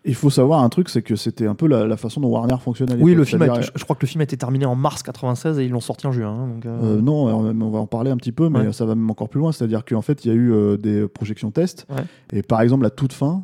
Il 0.08 0.14
faut 0.14 0.30
savoir 0.30 0.62
un 0.62 0.68
truc, 0.68 0.88
c'est 0.88 1.02
que 1.02 1.16
c'était 1.16 1.48
un 1.48 1.56
peu 1.56 1.66
la, 1.66 1.84
la 1.84 1.96
façon 1.96 2.20
dont 2.20 2.28
Warner 2.28 2.54
fonctionnait. 2.62 2.94
Oui, 3.00 3.14
le 3.16 3.24
film, 3.24 3.44
je, 3.74 3.82
crois 3.82 3.96
que 3.96 4.02
le 4.02 4.06
film 4.06 4.20
a 4.20 4.24
été 4.24 4.36
terminé 4.36 4.64
en 4.64 4.76
mars 4.76 5.02
96 5.02 5.58
et 5.58 5.64
ils 5.64 5.70
l'ont 5.72 5.80
sorti 5.80 6.06
en 6.06 6.12
juin. 6.12 6.28
hein, 6.30 6.46
donc, 6.54 6.64
euh, 6.66 6.98
euh, 6.98 7.00
non, 7.00 7.26
on 7.26 7.70
va 7.70 7.80
en 7.80 7.88
parler 7.88 8.12
un 8.12 8.16
petit 8.16 8.30
peu, 8.30 8.48
mais 8.48 8.60
Ouais. 8.68 8.72
ça 8.72 8.84
va 8.86 8.94
même 8.94 9.10
encore 9.10 9.28
plus 9.28 9.40
loin. 9.40 9.50
C'est-à-dire 9.50 9.84
qu'en 9.84 10.02
fait, 10.02 10.24
il 10.24 10.28
y 10.28 10.30
a 10.30 10.34
eu 10.34 10.52
euh, 10.52 10.76
des 10.76 11.08
projections. 11.08 11.52
Ouais. 11.56 11.64
Et 12.32 12.42
par 12.42 12.60
exemple, 12.60 12.84
la 12.84 12.90
toute 12.90 13.12
fin, 13.14 13.42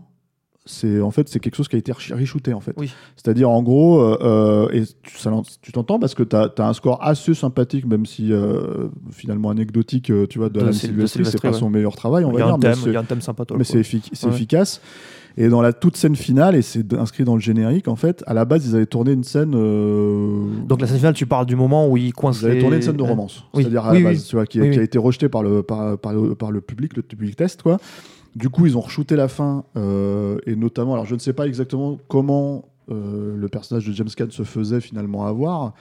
c'est 0.65 1.01
en 1.01 1.11
fait 1.11 1.29
c'est 1.29 1.41
quelque 1.41 1.57
chose 1.57 1.67
qui 1.69 1.77
a 1.77 1.79
été 1.79 1.91
re- 1.93 2.15
reshooté 2.15 2.55
en 2.55 2.61
fait. 2.61 2.73
Oui. 2.77 2.93
C'est-à-dire 3.17 3.51
en 3.51 3.63
gros, 3.63 4.01
euh, 4.01 4.17
euh, 4.23 4.69
et 4.73 4.85
tu, 5.03 5.19
ça 5.19 5.31
l'en- 5.31 5.43
tu 5.61 5.73
t'entends 5.73 5.99
parce 5.99 6.15
que 6.15 6.23
tu 6.23 6.37
as, 6.37 6.53
un 6.59 6.73
score 6.73 7.03
assez 7.03 7.35
sympathique, 7.35 7.85
même 7.87 8.07
si 8.07 8.33
euh, 8.33 8.89
finalement 9.11 9.51
anecdotique, 9.51 10.11
euh, 10.11 10.27
tu 10.29 10.39
vois, 10.39 10.49
de, 10.49 10.55
De 10.55 10.61
Alan 10.61 10.73
Silvestri, 10.73 11.25
c'est 11.25 11.41
pas 11.43 11.49
ouais. 11.51 11.55
son 11.55 11.69
meilleur 11.71 11.97
travail, 11.97 12.25
on 12.25 12.31
va 12.33 12.41
a 12.41 12.45
dire, 12.45 12.55
un 12.55 12.59
mais 12.59 12.63
thème, 12.63 12.75
c'est- 12.77 12.91
il 12.91 12.93
y 12.93 12.97
a 12.97 13.01
un 13.01 13.05
thème 13.05 13.21
sympathique. 13.21 13.57
mais 13.59 13.65
c'est 13.65 13.81
effic- 13.81 14.11
c'est 14.13 14.27
Ouais. 14.29 14.33
efficace. 14.33 14.81
Et 15.37 15.49
dans 15.49 15.63
la 15.63 15.73
toute 15.73 15.97
scène 15.97 16.15
finale, 16.17 16.55
et 16.57 16.63
c'est 16.63 16.93
inscrit 16.95 17.25
dans 17.25 17.35
le 17.35 17.41
générique, 17.41 17.89
en 17.89 17.97
fait, 17.97 18.23
à 18.27 18.35
la 18.35 18.45
base, 18.45 18.67
ils 18.69 18.75
avaient 18.77 18.87
tourné 18.87 19.13
une 19.13 19.25
scène. 19.25 19.55
euh, 19.55 20.47
Donc 20.67 20.81
la 20.81 20.87
scène 20.87 20.99
finale, 20.99 21.15
tu 21.15 21.27
parles 21.27 21.47
du 21.47 21.57
moment 21.57 21.89
où 21.89 21.97
il 21.97 22.13
coince 22.13 22.41
ils 22.43 22.47
avaient 22.47 22.55
les- 22.57 22.61
tourné 22.61 22.77
une 22.77 22.83
scène 22.83 22.97
de 22.97 23.03
romance, 23.03 23.45
Oui. 23.55 23.63
c'est-à-dire 23.63 23.87
à 23.87 23.93
Oui, 23.93 24.03
la 24.03 24.09
oui. 24.11 24.15
base, 24.17 24.25
tu 24.27 24.37
vois, 24.37 24.47
qui, 24.47 24.61
a 24.61 24.65
été 24.83 24.99
rejetée 24.99 25.29
par 25.29 25.43
le, 25.43 25.63
par, 25.63 25.99
par 25.99 26.13
le, 26.13 26.35
par 26.35 26.51
le 26.51 26.61
public, 26.61 26.97
le 26.97 27.03
public 27.03 27.37
test, 27.37 27.63
quoi. 27.63 27.79
Du 28.37 28.49
coup, 28.49 28.67
ils 28.67 28.77
ont 28.77 28.81
re-shooté 28.81 29.15
la 29.17 29.29
fin, 29.29 29.65
euh, 29.77 30.39
et 30.47 30.57
notamment, 30.57 30.95
alors 30.95 31.05
je 31.07 31.15
ne 31.15 31.19
sais 31.21 31.33
pas 31.35 31.47
exactement 31.47 31.99
comment 32.09 32.65
euh, 32.91 33.37
le 33.37 33.49
personnage 33.49 33.87
de 33.87 33.93
James 33.93 34.09
Caan 34.17 34.27
se 34.31 34.43
faisait 34.43 34.81
finalement 34.81 35.27
avoir. 35.27 35.73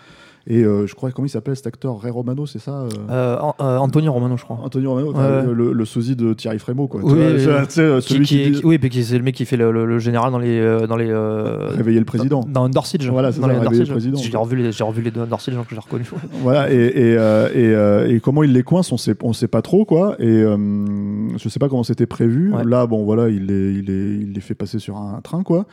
Et 0.48 0.64
euh, 0.64 0.88
je 0.88 0.96
crois, 0.96 1.12
comment 1.12 1.28
il 1.28 1.30
s'appelle 1.30 1.56
cet 1.56 1.68
acteur? 1.68 2.00
Ray 2.02 2.12
Romano, 2.12 2.48
c'est 2.48 2.58
ça 2.60 2.82
euh? 2.82 2.90
Euh, 3.12 3.38
euh, 3.62 3.78
Anthony 3.78 4.08
Romano, 4.08 4.38
je 4.38 4.44
crois. 4.44 4.60
Anthony 4.64 4.88
Romano, 4.88 5.14
Ouais. 5.14 5.54
le, 5.54 5.72
le 5.72 5.86
sosie 5.86 6.16
de 6.16 6.34
Thierry 6.34 6.58
Frémaux, 6.58 6.88
quoi. 6.88 7.02
Oui, 7.04 7.14
oui, 7.16 7.46
oui. 7.46 8.02
Qui- 8.02 8.22
qui, 8.22 8.62
oui, 8.64 8.80
puis 8.80 9.04
c'est 9.04 9.18
le 9.20 9.24
mec 9.24 9.36
qui 9.36 9.46
fait 9.46 9.56
le, 9.58 9.72
le- 9.72 9.86
le 9.86 10.00
général 10.00 10.32
dans 10.32 10.40
les. 10.40 10.60
dans 10.88 10.96
les 10.96 11.14
réveiller 11.14 12.00
le 12.00 12.06
président. 12.06 12.44
Dans 12.48 12.64
Under 12.66 12.86
Siege. 12.86 13.08
Voilà, 13.10 13.32
c'est 13.32 13.40
dans 13.40 13.48
ça, 13.48 13.54
les 13.54 13.60
Under 13.60 13.70
réveiller 13.70 13.80
le 13.82 13.86
Siege. 13.86 13.94
président, 14.12 14.18
J'ai 14.32 14.38
revu, 14.38 14.56
les- 14.58 14.84
revu 14.84 15.02
les 15.04 15.12
deux 15.12 15.22
Under 15.22 15.40
Siege, 15.40 15.56
donc 15.56 15.66
je 15.70 15.76
l'ai 15.76 15.82
reconnu. 15.82 16.06
Voilà, 16.42 16.72
et, 16.74 16.76
et, 16.76 17.18
et, 17.56 18.16
et 18.16 18.20
comment 18.20 18.42
il 18.44 18.54
les 18.54 18.64
coince, 18.64 18.92
on 18.92 18.98
sait, 18.98 19.16
on 19.22 19.34
sait 19.34 19.48
pas 19.48 19.62
trop, 19.62 19.86
quoi. 19.86 20.16
Et 20.20 20.42
je 20.44 21.50
sais 21.50 21.60
pas 21.60 21.70
comment 21.70 21.84
c'était 21.84 22.08
prévu. 22.08 22.52
Ouais. 22.52 22.64
Là, 22.66 22.88
bon, 22.88 23.04
voilà, 23.04 23.30
il 23.30 23.46
les, 23.46 23.74
il, 23.74 23.86
les, 23.86 24.16
il 24.24 24.34
les 24.34 24.42
fait 24.42 24.56
passer 24.56 24.80
sur 24.80 24.98
un 24.98 25.20
train, 25.22 25.44
quoi. 25.44 25.66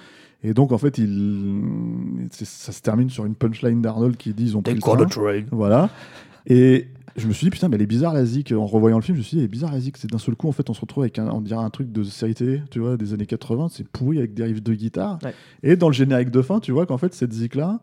Et 0.44 0.54
donc, 0.54 0.72
en 0.72 0.78
fait, 0.78 0.98
il, 0.98 2.28
ça 2.30 2.72
se 2.72 2.80
termine 2.80 3.10
sur 3.10 3.24
une 3.24 3.34
punchline 3.34 3.82
d'Arnold 3.82 4.16
qui 4.16 4.32
dit 4.34 4.44
ils 4.44 4.56
ont 4.56 4.62
pris 4.62 4.74
le 4.74 4.80
train. 4.80 4.96
train. 5.06 5.42
Voilà. 5.50 5.90
Et 6.46 6.86
je 7.16 7.26
me 7.26 7.32
suis 7.32 7.46
dit, 7.46 7.50
putain, 7.50 7.68
mais 7.68 7.76
elle 7.76 7.82
est 7.82 7.86
bizarre 7.86 8.14
la 8.14 8.24
zik. 8.24 8.52
En 8.52 8.66
revoyant 8.66 8.96
le 8.96 9.02
film, 9.02 9.16
je 9.16 9.20
me 9.20 9.24
suis 9.24 9.36
dit, 9.36 9.40
elle 9.40 9.46
est 9.46 9.48
bizarre 9.48 9.72
la 9.72 9.80
zik. 9.80 9.96
C'est 9.96 10.10
d'un 10.10 10.18
seul 10.18 10.36
coup, 10.36 10.48
en 10.48 10.52
fait, 10.52 10.70
on 10.70 10.74
se 10.74 10.80
retrouve 10.80 11.02
avec 11.02 11.18
un, 11.18 11.28
on 11.30 11.40
dirait 11.40 11.62
un 11.62 11.70
truc 11.70 11.90
de 11.90 12.04
série 12.04 12.34
télé, 12.34 12.62
tu 12.70 12.78
vois, 12.78 12.96
des 12.96 13.12
années 13.12 13.26
80. 13.26 13.68
C'est 13.70 13.88
pourri 13.88 14.18
avec 14.18 14.34
des 14.34 14.44
riffs 14.44 14.62
de 14.62 14.74
guitare. 14.74 15.18
Ouais. 15.24 15.34
Et 15.62 15.76
dans 15.76 15.88
le 15.88 15.94
générique 15.94 16.30
de 16.30 16.42
fin, 16.42 16.60
tu 16.60 16.70
vois 16.70 16.86
qu'en 16.86 16.98
fait, 16.98 17.14
cette 17.14 17.32
zik-là 17.32 17.80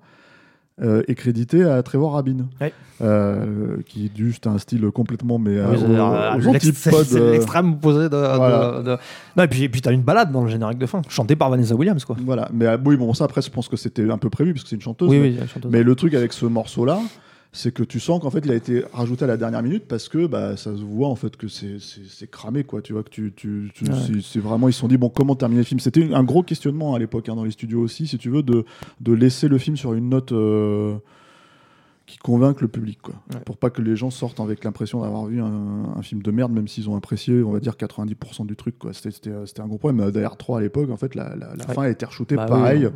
euh, 0.82 1.04
est 1.08 1.16
créditée 1.16 1.64
à 1.64 1.82
Trevor 1.84 2.14
Rabin. 2.14 2.48
Ouais. 2.60 2.74
Euh, 3.02 3.78
qui 3.86 4.06
est 4.06 4.18
juste 4.18 4.48
un 4.48 4.58
style 4.58 4.90
complètement, 4.92 5.38
mais 5.38 5.52
Oui, 5.52 5.58
euh, 5.58 6.40
C'est 6.50 7.18
euh, 7.20 7.32
l'extrême 7.32 7.74
opposé 7.74 8.04
de. 8.06 8.10
de- 8.10 8.36
voilà. 8.38 8.82
de- 8.82 8.98
Non, 9.36 9.44
et 9.44 9.48
puis, 9.48 9.64
et 9.64 9.70
puis 9.70 9.82
t'as 9.82 9.92
une 9.92 10.02
balade 10.02 10.32
dans 10.32 10.44
le 10.44 10.50
générique 10.50 10.78
de 10.78 10.86
fin, 10.86 11.02
chantée 11.10 11.36
par 11.36 11.50
Vanessa 11.50 11.76
Williams, 11.76 12.04
quoi. 12.06 12.16
Voilà. 12.26 12.48
Mais 12.54 12.66
euh, 12.68 12.78
oui, 12.86 12.96
bon, 12.96 13.14
ça, 13.14 13.26
après, 13.26 13.42
je 13.42 13.50
pense 13.50 13.68
que 13.68 13.76
c'était 13.76 14.10
un 14.10 14.18
peu 14.18 14.30
prévu, 14.30 14.54
parce 14.54 14.64
que 14.64 14.70
c'est 14.70 14.76
une 14.78 14.82
chanteuse. 14.82 15.10
Oui, 15.10 15.20
mais- 15.20 15.30
oui, 15.42 15.48
chanteuse. 15.54 15.72
Mais 15.72 15.84
le 15.84 15.96
truc 15.96 16.14
avec 16.14 16.32
ce 16.32 16.46
morceau-là, 16.46 17.00
c'est 17.56 17.74
que 17.74 17.82
tu 17.84 18.00
sens 18.00 18.20
qu'en 18.22 18.30
fait 18.30 18.42
il 18.46 18.52
a 18.52 18.56
été 18.56 18.84
rajouté 18.94 19.24
à 19.24 19.28
la 19.28 19.38
dernière 19.38 19.64
minute 19.64 19.86
parce 19.88 20.10
que 20.10 20.28
bah, 20.28 20.58
ça 20.58 20.76
se 20.76 20.82
voit 20.84 21.08
en 21.08 21.16
fait 21.16 21.36
que 21.38 21.48
c'est- 21.48 21.80
cramé 22.30 22.64
quoi. 22.64 22.82
Tu 22.82 22.94
vois 22.94 23.04
que 23.04 23.10
tu, 23.10 23.34
tu, 23.36 23.72
tu- 23.74 23.86
Ouais. 23.86 23.92
c'est- 24.06 24.22
c'est 24.22 24.40
vraiment 24.40 24.68
ils 24.70 24.74
se 24.74 24.80
sont 24.80 24.88
dit 24.88 24.98
bon 24.98 25.10
comment 25.10 25.36
terminer 25.36 25.62
le 25.62 25.66
film? 25.66 25.80
C'était 25.80 26.14
un 26.14 26.24
gros 26.24 26.44
questionnement 26.44 26.94
à 26.96 27.00
l'époque 27.00 27.30
hein, 27.30 27.36
dans 27.36 27.44
les 27.46 27.52
studios 27.52 27.82
aussi 27.82 28.06
si 28.08 28.18
tu 28.18 28.30
veux 28.30 28.44
de, 28.44 28.66
de 29.02 29.14
laisser 29.14 29.48
le 29.48 29.58
film 29.58 29.78
sur 29.78 29.94
une 29.94 30.10
note. 30.10 30.32
euh, 30.34 30.96
qui 32.08 32.18
convainque 32.20 32.62
le 32.62 32.68
public, 32.68 33.00
quoi. 33.02 33.16
Ouais. 33.34 33.40
Pour 33.46 33.58
pas 33.58 33.72
que 33.72 33.82
les 33.82 33.96
gens 33.96 34.12
sortent 34.12 34.40
avec 34.40 34.64
l'impression 34.64 35.02
d'avoir 35.02 35.26
vu 35.26 35.42
un, 35.42 35.94
un 35.98 36.02
film 36.04 36.22
de 36.22 36.30
merde, 36.30 36.52
même 36.52 36.68
s'ils 36.68 36.88
ont 36.88 36.96
apprécié, 36.96 37.42
on 37.42 37.50
va 37.52 37.60
dire, 37.60 37.74
90% 37.80 38.46
du 38.46 38.56
truc, 38.56 38.78
quoi. 38.78 38.92
C'était- 38.94 39.32
un 39.60 39.66
gros 39.68 39.80
problème. 39.80 40.12
D'ailleurs, 40.12 40.38
3 40.38 40.60
à 40.60 40.62
l'époque, 40.62 40.92
en 40.92 40.98
fait, 40.98 41.16
la, 41.16 41.30
la- 41.36 41.56
la 41.56 41.68
Ouais. 41.68 41.74
fin 41.74 41.82
a 41.82 41.90
été 41.90 42.06
reshootée 42.06 42.36
Bah 42.36 42.44
oui, 42.46 42.50
pareil 42.52 42.86
ouais. 42.86 42.92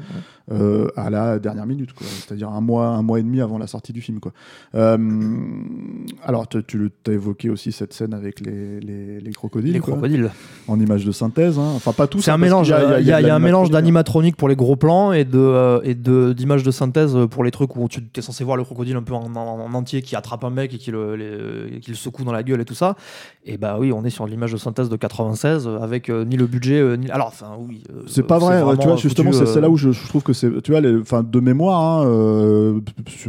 euh, 0.51 0.89
à 0.95 1.09
la 1.09 1.39
dernière 1.39 1.65
minute, 1.65 1.93
quoi. 1.93 2.05
C'est-à-dire 2.07 2.49
un 2.49 2.61
mois, 2.61 2.87
un 2.89 3.01
mois 3.01 3.19
et 3.19 3.23
demi 3.23 3.41
avant 3.41 3.57
la 3.57 3.65
sortie 3.65 3.93
du 3.93 4.01
film, 4.01 4.19
quoi. 4.19 4.31
Euh, 4.75 4.97
alors, 6.23 6.47
tu, 6.47 6.91
as 7.07 7.11
évoqué 7.11 7.49
aussi 7.49 7.71
cette 7.71 7.93
scène 7.93 8.13
avec 8.13 8.39
les, 8.41 8.79
les, 8.79 9.19
les 9.19 9.31
crocodiles, 9.31 9.73
Les 9.73 9.79
quoi, 9.79 9.93
crocodiles. 9.93 10.29
en 10.67 10.79
image 10.79 11.05
de 11.05 11.11
synthèse. 11.11 11.57
hein. 11.57 11.71
Enfin, 11.75 11.93
pas 11.93 12.07
tous. 12.07 12.21
C'est 12.21 12.31
hein, 12.31 12.35
un 12.35 12.37
mélange. 12.37 12.67
Il 12.99 13.07
y 13.07 13.11
a, 13.11 13.21
y 13.21 13.29
un 13.29 13.39
mélange 13.39 13.69
hein. 13.69 13.73
d'animatronique 13.73 14.35
pour 14.35 14.49
les 14.49 14.55
gros 14.55 14.75
plans 14.75 15.13
et 15.13 15.25
de 15.25 15.37
euh, 15.39 15.79
et 15.83 15.95
de 15.95 16.33
d'images 16.33 16.63
de 16.63 16.71
synthèse 16.71 17.17
pour 17.31 17.43
les 17.43 17.51
trucs 17.51 17.75
où 17.75 17.87
tu 17.87 18.01
es 18.15 18.21
censé 18.21 18.43
voir 18.43 18.57
le 18.57 18.63
crocodile 18.63 18.97
un 18.99 19.03
peu 19.03 19.13
en, 19.13 19.23
en- 19.35 19.61
en 19.65 19.73
entier 19.73 20.01
qui 20.01 20.15
attrape 20.15 20.43
un 20.43 20.49
mec 20.49 20.73
et 20.73 20.77
qui 20.77 20.91
le, 20.91 21.15
les- 21.15 21.79
qui 21.79 21.91
le 21.91 21.97
secoue 21.97 22.23
dans 22.23 22.31
la 22.31 22.43
gueule 22.43 22.61
et 22.61 22.65
tout 22.65 22.73
ça. 22.75 22.95
Et 23.45 23.57
bah 23.57 23.77
oui, 23.79 23.91
on 23.91 24.03
est 24.05 24.09
sur 24.09 24.27
l'image 24.27 24.51
de 24.51 24.57
synthèse 24.57 24.89
de 24.89 24.95
96 24.95 25.67
euh, 25.67 25.79
avec 25.79 26.09
euh, 26.09 26.23
ni 26.25 26.37
le 26.37 26.45
budget 26.45 26.79
euh, 26.79 26.95
ni. 26.97 27.09
Alors, 27.09 27.27
enfin 27.27 27.51
oui. 27.59 27.81
euh, 27.91 28.01
C'est 28.07 28.23
pas 28.23 28.37
vrai, 28.37 28.61
tu 28.79 28.87
vois, 28.87 28.95
justement, 28.97 29.31
c'est 29.31 29.57
euh, 29.57 29.61
là 29.61 29.69
où 29.69 29.77
je, 29.77 29.91
je 29.91 30.07
trouve 30.07 30.21
que 30.23 30.33
c'est, 30.33 30.61
tu 30.61 30.71
vois, 30.71 30.81
les, 30.81 30.99
enfin, 30.99 31.23
de 31.23 31.39
mémoire, 31.39 31.81
hein, 31.81 32.05
euh, 32.07 32.79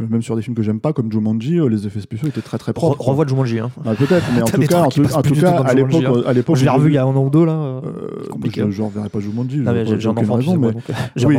même 0.09 0.21
sur 0.21 0.35
des 0.35 0.41
films 0.41 0.55
que 0.55 0.61
j'aime 0.63 0.79
pas, 0.79 0.93
comme 0.93 1.11
Jumanji, 1.11 1.59
euh, 1.59 1.67
les 1.67 1.87
effets 1.87 2.01
spéciaux 2.01 2.27
étaient 2.27 2.41
très 2.41 2.57
très 2.57 2.71
re- 2.71 2.75
propres. 2.75 3.01
revois 3.03 3.25
Jumanji. 3.25 3.59
Hein. 3.59 3.71
Ah, 3.85 3.95
peut-être, 3.95 4.25
mais 4.35 4.41
en 4.43 4.45
tout 4.45 4.61
cas, 4.61 4.81
en 4.83 4.89
tout, 4.89 5.03
en 5.05 5.21
cas, 5.21 5.51
à 5.65 5.73
l'époque, 5.73 6.03
hein. 6.05 6.13
à 6.25 6.33
l'époque, 6.33 6.55
Je 6.57 6.63
l'ai 6.65 6.69
revu 6.69 6.89
il 6.91 6.95
y 6.95 6.97
a 6.97 7.03
un 7.03 7.07
an 7.07 7.23
ou 7.25 7.29
deux 7.29 7.45
là. 7.45 7.53
euh, 7.53 7.81
euh, 7.85 8.27
compliqué. 8.29 8.61
je, 8.65 8.71
je 8.71 8.81
reverrai 8.81 9.09
pas 9.09 9.19
Jumanji. 9.19 9.63
J'ai 9.97 10.07
un 10.07 10.11
enfant, 10.17 10.57
mais- 10.57 10.67
euh, 10.67 11.25
oui, 11.25 11.37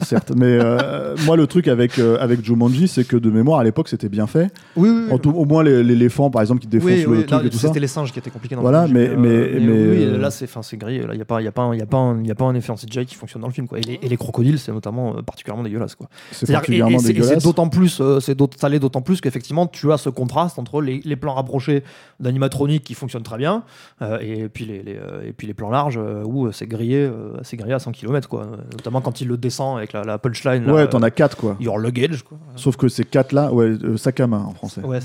certes. 0.00 0.32
Mais 0.36 0.46
euh, 0.60 1.16
moi, 1.26 1.36
le 1.36 1.46
truc 1.46 1.68
avec 1.68 1.98
euh, 1.98 2.16
avec 2.20 2.44
Jumanji, 2.44 2.88
c'est 2.88 3.04
que 3.06 3.16
de 3.16 3.30
mémoire, 3.30 3.60
à 3.60 3.64
l'époque, 3.72 3.88
c'était 3.88 4.08
bien 4.08 4.26
fait. 4.26 4.50
Oui, 4.76 4.88
oui, 4.90 5.04
oui. 5.06 5.12
En 5.12 5.18
tout- 5.18 5.30
au 5.30 5.44
moins, 5.44 5.62
l'éléphant, 5.62 6.30
par 6.30 6.40
exemple, 6.42 6.60
qui 6.60 6.66
défonce 6.68 6.90
le 6.90 7.04
truc 7.26 7.30
non, 7.30 7.40
et 7.40 7.50
tout 7.50 7.58
ça. 7.58 7.68
c'était 7.68 7.80
les 7.80 7.86
singes 7.86 8.12
qui 8.12 8.18
étaient 8.18 8.30
compliqués 8.30 8.54
dans 8.54 8.60
Voilà, 8.62 8.82
le 8.86 8.86
film, 8.88 8.98
mais- 8.98 9.08
mais- 9.16 9.60
mais, 9.60 9.60
oui, 9.60 10.04
euh, 10.04 10.18
là 10.18 10.30
c'est 10.30 10.48
c'est 10.62 10.76
gris, 10.76 10.98
là 11.00 11.08
il 11.14 11.18
y 11.18 11.22
a 11.22 11.24
pas 11.24 11.40
il 11.40 11.46
a 11.48 11.52
pas 11.52 11.70
il 11.74 11.82
a 11.82 11.86
pas 11.86 11.96
un- 11.96 12.22
y 12.22 12.30
a 12.30 12.34
pas 12.34 12.44
un 12.44 12.54
effet 12.54 12.70
en 12.70 12.76
CGI 12.76 13.06
qui 13.06 13.14
fonctionne 13.14 13.40
dans 13.42 13.48
le 13.48 13.52
film 13.54 13.66
quoi. 13.66 13.78
Et 13.78 13.82
les, 13.82 13.98
et 14.02 14.08
les 14.08 14.16
crocodiles 14.16 14.58
c'est 14.58 14.70
notamment 14.72 15.16
euh, 15.16 15.22
particulièrement 15.22 15.62
dégueulasse 15.64 15.94
quoi. 15.94 16.08
C'est 16.30 16.48
et- 16.48 16.52
particulièrement 16.52 16.98
et 16.98 17.00
c'est 17.00 17.12
dégueulasse. 17.14 17.42
d'autant 17.42 17.68
plus 17.68 18.00
euh, 18.00 18.20
c'est 18.20 18.36
ça 18.58 18.68
l'est 18.68 18.78
d'autant 18.78 19.00
plus 19.02 19.20
qu'effectivement 19.20 19.66
tu 19.66 19.90
as 19.92 19.96
ce 19.98 20.08
contraste 20.10 20.58
entre 20.58 20.80
les, 20.82 21.00
les 21.04 21.16
plans 21.16 21.34
rapprochés 21.34 21.82
d'animatronique 22.20 22.84
qui 22.84 22.94
fonctionnent 22.94 23.22
très 23.22 23.38
bien 23.38 23.62
euh, 24.02 24.18
et 24.20 24.48
puis 24.48 24.64
les, 24.66 24.82
les, 24.82 24.96
euh, 24.96 25.26
et 25.26 25.32
puis 25.32 25.46
les 25.46 25.54
plans 25.54 25.70
larges 25.70 25.98
euh, 25.98 26.22
où 26.24 26.46
euh, 26.46 26.52
c'est 26.52 26.66
grillé 26.66 26.98
euh, 26.98 27.32
c'est 27.42 27.56
grillé 27.56 27.74
à 27.74 27.78
100 27.78 27.92
km 27.92 28.28
quoi. 28.28 28.42
Euh, 28.42 28.56
Notamment 28.72 29.00
quand 29.00 29.20
il 29.20 29.28
le 29.28 29.36
descend 29.36 29.76
avec 29.78 29.92
la, 29.92 30.04
la 30.04 30.18
punchline 30.18 30.64
là, 30.66 30.72
Ouais, 30.74 30.80
euh, 30.82 30.86
t'en 30.86 31.02
as 31.02 31.10
quatre, 31.10 31.36
quoi. 31.36 31.56
your 31.60 31.78
luggage 31.78 32.22
quoi. 32.22 32.38
Sauf 32.56 32.76
que 32.76 32.88
ces 32.88 33.04
quatre-là, 33.04 33.52
ouais, 33.52 33.61
euh, 33.62 33.96
sac 33.96 34.20
à 34.20 34.26
main 34.26 34.44
en 34.46 34.52
français. 34.54 34.80
Ouais, 34.82 34.98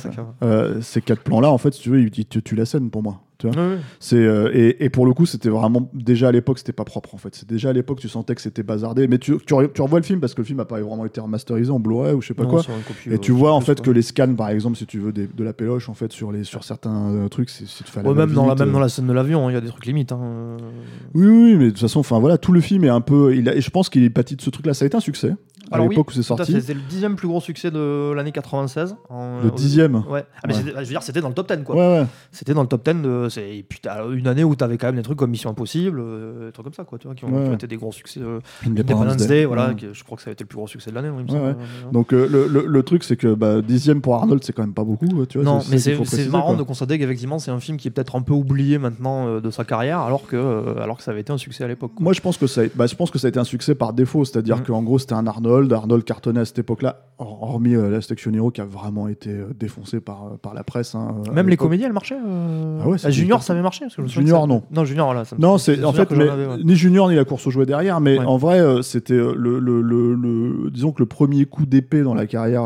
Euh, 0.44 0.82
ces 0.82 1.02
quatre 1.02 1.22
plans-là, 1.24 1.52
en 1.52 1.58
fait, 1.58 1.74
si 1.74 1.82
tu 1.82 1.90
veux, 1.90 2.02
ils 2.02 2.12
te 2.26 2.40
tuent 2.40 2.56
la 2.56 2.66
scène 2.66 2.90
pour 2.90 3.04
moi. 3.04 3.22
Tu 3.40 3.46
vois 3.46 3.56
même. 3.56 3.70
Ouais, 3.70 3.76
ouais. 3.76 3.82
C'est 4.00 4.16
euh, 4.18 4.50
et, 4.52 4.84
et 4.84 4.90
pour 4.90 5.06
le 5.06 5.14
coup, 5.14 5.28
c'était 5.28 5.50
vraiment 5.50 5.92
déjà 5.94 6.30
à 6.30 6.32
l'époque, 6.32 6.58
c'était 6.58 6.74
pas 6.74 6.86
propre 6.86 7.14
en 7.14 7.18
fait. 7.18 7.36
C'est 7.36 7.48
déjà 7.48 7.70
à 7.70 7.74
l'époque, 7.74 8.00
tu 8.00 8.10
sentais 8.10 8.34
que 8.34 8.42
c'était 8.42 8.64
bazardé. 8.64 9.08
Mais 9.08 9.20
tu, 9.20 9.38
tu, 9.46 9.54
re- 9.54 9.72
tu 9.72 9.80
revois 9.84 10.00
le 10.00 10.06
film 10.06 10.20
parce 10.20 10.34
que 10.34 10.42
le 10.42 10.46
film 10.46 10.60
a 10.60 10.66
pas 10.66 10.80
vraiment 10.82 11.06
été 11.06 11.22
remasterisé 11.22 11.70
en 11.72 11.80
Blu-ray 11.80 12.16
ou 12.16 12.22
je 12.24 12.30
sais 12.30 12.34
pas 12.34 12.46
Non, 12.46 12.50
quoi. 12.50 12.64
copie, 12.64 13.10
Et 13.12 13.14
euh, 13.14 13.18
tu 13.20 13.32
vois 13.34 13.54
en 13.54 13.62
fait 13.62 13.76
quoi. 13.76 13.86
que 13.86 13.92
les 13.92 14.02
scans, 14.02 14.34
par 14.34 14.50
exemple, 14.50 14.76
si 14.76 14.88
tu 14.88 14.98
veux 14.98 15.12
des- 15.12 15.28
de 15.28 15.44
la 15.44 15.54
péloche 15.54 15.88
en 15.88 15.94
fait 15.94 16.12
sur 16.12 16.32
les 16.32 16.44
sur 16.46 16.64
certains 16.64 17.12
euh, 17.12 17.28
trucs, 17.30 17.52
c'est 17.52 17.66
Ouais, 18.04 18.14
même 18.16 18.32
dans 18.34 18.48
la 18.48 18.56
même 18.56 18.70
euh. 18.70 18.72
dans 18.72 18.80
la 18.80 18.90
scène 18.90 19.06
de 19.06 19.14
l'avion, 19.14 19.46
hein, 19.48 19.52
il 19.52 19.54
y 19.54 19.58
a 19.58 19.62
des 19.62 19.68
trucs 19.70 19.86
limites 19.86 20.14
hein. 20.14 20.20
euh. 20.24 20.58
Oui, 21.14 21.28
oui, 21.28 21.44
oui, 21.52 21.56
mais 21.58 21.66
de 21.66 21.70
toute 21.70 21.80
façon, 21.80 22.00
enfin 22.00 22.18
voilà, 22.18 22.40
tout 22.40 22.52
le 22.54 22.60
film 22.62 22.86
est 22.86 22.90
un 22.90 23.02
peu. 23.02 23.36
Il 23.36 23.48
a, 23.50 23.56
et 23.56 23.62
je 23.62 23.70
pense 23.70 23.90
qu'il 23.90 24.02
est 24.04 24.10
pâti 24.10 24.36
de 24.36 24.42
ce 24.42 24.50
truc-là. 24.50 24.74
Ça 24.74 24.84
a 24.84 24.88
été 24.88 24.98
un 24.98 25.00
succès 25.00 25.36
à 25.72 25.76
Alors 25.76 25.88
oui, 25.88 25.96
l'époque 25.96 26.10
où 26.10 26.14
c'est 26.14 26.24
sorti. 26.24 26.52
C'était 26.60 26.74
le 26.74 26.82
dixième 26.90 27.16
plus 27.16 27.28
gros 27.28 27.42
succès 27.42 27.72
de 27.72 28.12
l'année 28.14 28.32
96. 28.32 28.96
en- 29.10 29.42
Le 29.44 29.52
dixième. 29.52 30.04
Ouais. 30.10 30.26
Ah, 30.44 30.48
mais 30.48 30.56
Ouais. 30.56 30.62
je 30.66 30.74
veux 30.80 30.86
dire, 30.86 31.04
c'était 31.04 31.22
dans 31.22 31.28
le 31.30 31.34
top 31.34 31.52
10 31.52 31.64
quoi. 31.64 31.76
Ouais, 31.76 32.00
ouais. 32.02 32.06
C'était 32.32 32.54
dans 32.54 32.62
le 32.62 32.68
top 32.68 32.84
10 32.86 33.02
de. 33.02 33.28
c'est- 33.30 33.58
Et 33.58 33.64
puis 33.64 33.80
une 34.14 34.28
année 34.28 34.44
où 34.44 34.56
t'avais 34.56 34.78
quand 34.78 34.88
même 34.88 34.96
des 34.96 35.02
trucs 35.04 35.18
comme 35.18 35.32
Mission 35.32 35.50
Impossible, 35.50 36.00
euh, 36.02 36.48
des 36.48 36.52
trucs 36.52 36.64
comme 36.66 36.74
ça 36.74 36.84
quoi, 36.84 36.98
tu 36.98 37.08
vois, 37.08 37.16
qui 37.16 37.26
ont, 37.26 37.30
Ouais. 37.30 37.44
qui 37.46 37.50
ont 37.50 37.54
été 37.54 37.68
des 37.68 37.78
gros 37.78 37.92
succès. 37.92 38.20
euh, 38.22 38.40
Independence 38.66 39.02
Independence 39.02 39.28
Day, 39.28 39.46
voilà, 39.46 39.74
qui- 39.74 39.88
je 39.94 40.04
crois 40.04 40.16
que 40.18 40.24
ça 40.24 40.30
a 40.30 40.34
été 40.34 40.44
le 40.44 40.48
plus 40.48 40.58
gros 40.58 40.68
succès 40.68 40.90
de 40.90 40.96
l'année. 40.96 41.10
semble. 41.28 41.32
ouais. 41.42 41.56
Donc 41.92 42.14
euh, 42.14 42.28
le, 42.30 42.48
le, 42.48 42.66
le 42.66 42.84
truc, 42.84 43.04
c'est 43.04 43.16
que 43.18 43.34
bah, 43.34 43.62
dixième 43.62 44.02
pour 44.02 44.16
Arnold, 44.16 44.44
c'est 44.44 44.54
quand 44.54 44.64
même 44.64 44.74
pas 44.74 44.84
beaucoup. 44.84 45.08
Tu 45.26 45.38
vois, 45.40 45.46
non, 45.46 45.60
mais 45.70 45.78
c'est 45.78 46.30
marrant 46.30 46.48
quoi. 46.50 46.56
de 46.58 46.64
constater 46.64 46.98
qu'effectivement 47.00 47.40
c'est 47.40 47.52
un 47.52 47.60
film 47.60 47.78
qui 47.78 47.88
est 47.88 47.92
peut-être 47.92 48.16
un 48.16 48.22
peu 48.22 48.34
oublié 48.34 48.78
maintenant 48.78 49.28
euh, 49.28 49.42
de 49.42 49.50
sa 49.52 49.64
carrière, 49.64 50.00
alors 50.00 50.26
que, 50.28 50.36
euh, 50.36 50.82
alors 50.82 50.98
que 50.98 51.04
ça 51.04 51.12
avait 51.12 51.22
été 51.22 51.32
un 51.34 51.38
succès 51.38 51.64
à 51.64 51.68
l'époque. 51.68 51.92
Moi, 52.00 52.14
je 52.14 52.22
pense 52.22 52.38
que 52.38 52.48
ça, 52.48 52.62
a, 52.62 52.66
bah, 52.76 52.88
je 52.88 52.96
pense 52.96 53.12
que 53.12 53.20
ça 53.20 53.28
a 53.28 53.30
été 53.30 53.40
un 53.40 53.44
succès 53.44 53.76
par 53.76 53.94
défaut, 53.94 54.26
c'est-à-dire 54.26 54.58
Mhm. 54.58 54.64
qu'en 54.64 54.84
gros, 54.84 55.00
c'était 55.00 55.14
un 55.14 55.26
Arnold. 55.28 55.57
Arnold 55.72 56.04
cartonnait 56.04 56.40
à 56.42 56.46
cette 56.46 56.60
époque-là, 56.60 57.02
hor- 57.18 57.42
hormis 57.44 57.76
euh, 57.76 57.90
la 57.90 58.02
Station 58.02 58.32
Hero 58.34 58.52
qui 58.52 58.62
a 58.62 58.66
vraiment 58.66 59.08
été 59.08 59.30
euh, 59.32 59.48
défoncé 59.60 60.00
par, 60.00 60.26
euh, 60.26 60.38
par 60.42 60.54
la 60.54 60.64
presse. 60.64 60.94
hein, 60.96 61.16
Même 61.34 61.50
les 61.50 61.58
comédies, 61.58 61.84
elles 61.84 61.94
marchaient 61.94 62.18
Ah 62.24 62.88
ouais, 62.88 62.98
ah, 63.04 63.10
Junior, 63.10 63.42
ça 63.44 63.54
avait 63.54 63.62
marché 63.62 63.86
parce 63.86 63.96
que 63.96 64.02
je 64.02 64.04
me 64.04 64.08
souviens 64.10 64.26
Junior, 64.28 64.42
ça- 64.42 64.48
non. 64.48 64.64
Non, 64.72 64.86
Junior, 64.86 65.08
voilà. 65.08 65.26
ça 65.26 65.36
me- 65.36 65.42
Non, 65.42 65.58
c'est 65.58 65.84
en 65.84 65.94
fait 65.94 66.06
que 66.06 66.16
j'en 66.16 66.22
mais, 66.24 66.30
avais, 66.30 66.46
ouais. 66.48 66.64
ni 66.64 66.76
Junior 66.76 67.10
ni 67.10 67.16
la 67.16 67.26
course 67.26 67.46
aux 67.48 67.52
jouets 67.52 67.66
derrière, 67.66 68.00
mais 68.00 68.20
Ouais. 68.20 68.26
en 68.26 68.38
vrai, 68.38 68.62
c'était 68.84 69.16
le, 69.18 69.34
le, 69.60 69.82
le, 69.82 70.14
le- 70.16 70.70
disons 70.72 70.92
que 70.92 71.00
le 71.02 71.08
premier 71.08 71.46
coup 71.46 71.66
d'épée 71.66 72.02
dans 72.04 72.14
la 72.14 72.28
carrière 72.28 72.64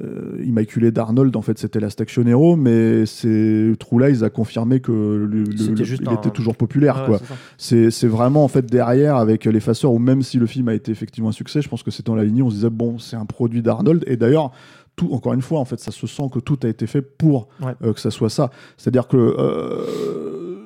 euh, 0.00 0.42
immaculée 0.44 0.90
d'Arnold, 0.90 1.34
en 1.36 1.42
fait, 1.42 1.58
c'était 1.58 1.80
la 1.80 1.88
Hero, 2.26 2.56
mais 2.56 3.06
c'est 3.06 3.72
True 3.78 4.00
Lies 4.08 4.22
a 4.24 4.30
confirmé 4.30 4.80
que 4.80 4.92
le, 4.92 5.44
juste 5.84 6.00
il 6.02 6.08
un- 6.08 6.14
était 6.14 6.30
toujours 6.30 6.56
populaire, 6.56 6.96
Ah 6.98 7.10
ouais, 7.10 7.18
quoi. 7.18 7.26
c'est. 7.58 7.84
C'est 7.84 7.90
c'est 7.90 8.06
vraiment 8.08 8.44
en 8.44 8.48
fait 8.48 8.66
derrière 8.66 9.16
avec 9.16 9.44
l'effaceur 9.44 9.92
où 9.92 9.98
même 9.98 10.22
si 10.22 10.38
le 10.38 10.46
film 10.46 10.68
a 10.68 10.74
été 10.74 10.90
effectivement 10.92 11.28
un 11.30 11.32
succès, 11.32 11.62
je 11.62 11.68
pense 11.68 11.82
que 11.82 11.90
c'était 11.90 12.06
dans 12.10 12.16
la 12.16 12.24
lignée, 12.24 12.42
on 12.42 12.50
se 12.50 12.56
disait 12.56 12.70
bon, 12.70 12.98
c'est 12.98 13.16
un 13.16 13.24
produit 13.26 13.62
d'Arnold 13.62 14.04
et 14.06 14.16
d'ailleurs 14.16 14.50
tout 14.96 15.10
encore 15.12 15.32
une 15.32 15.40
fois 15.42 15.58
en 15.60 15.64
fait, 15.64 15.80
ça 15.80 15.90
se 15.90 16.06
sent 16.06 16.24
que 16.32 16.38
tout 16.38 16.58
a 16.64 16.68
été 16.68 16.86
fait 16.86 17.00
pour 17.02 17.48
Ouais. 17.62 17.72
euh, 17.82 17.92
que 17.92 18.00
ça 18.00 18.10
soit 18.10 18.28
ça. 18.30 18.50
C'est-à-dire 18.76 19.08
que 19.08 19.16
euh, 19.16 20.56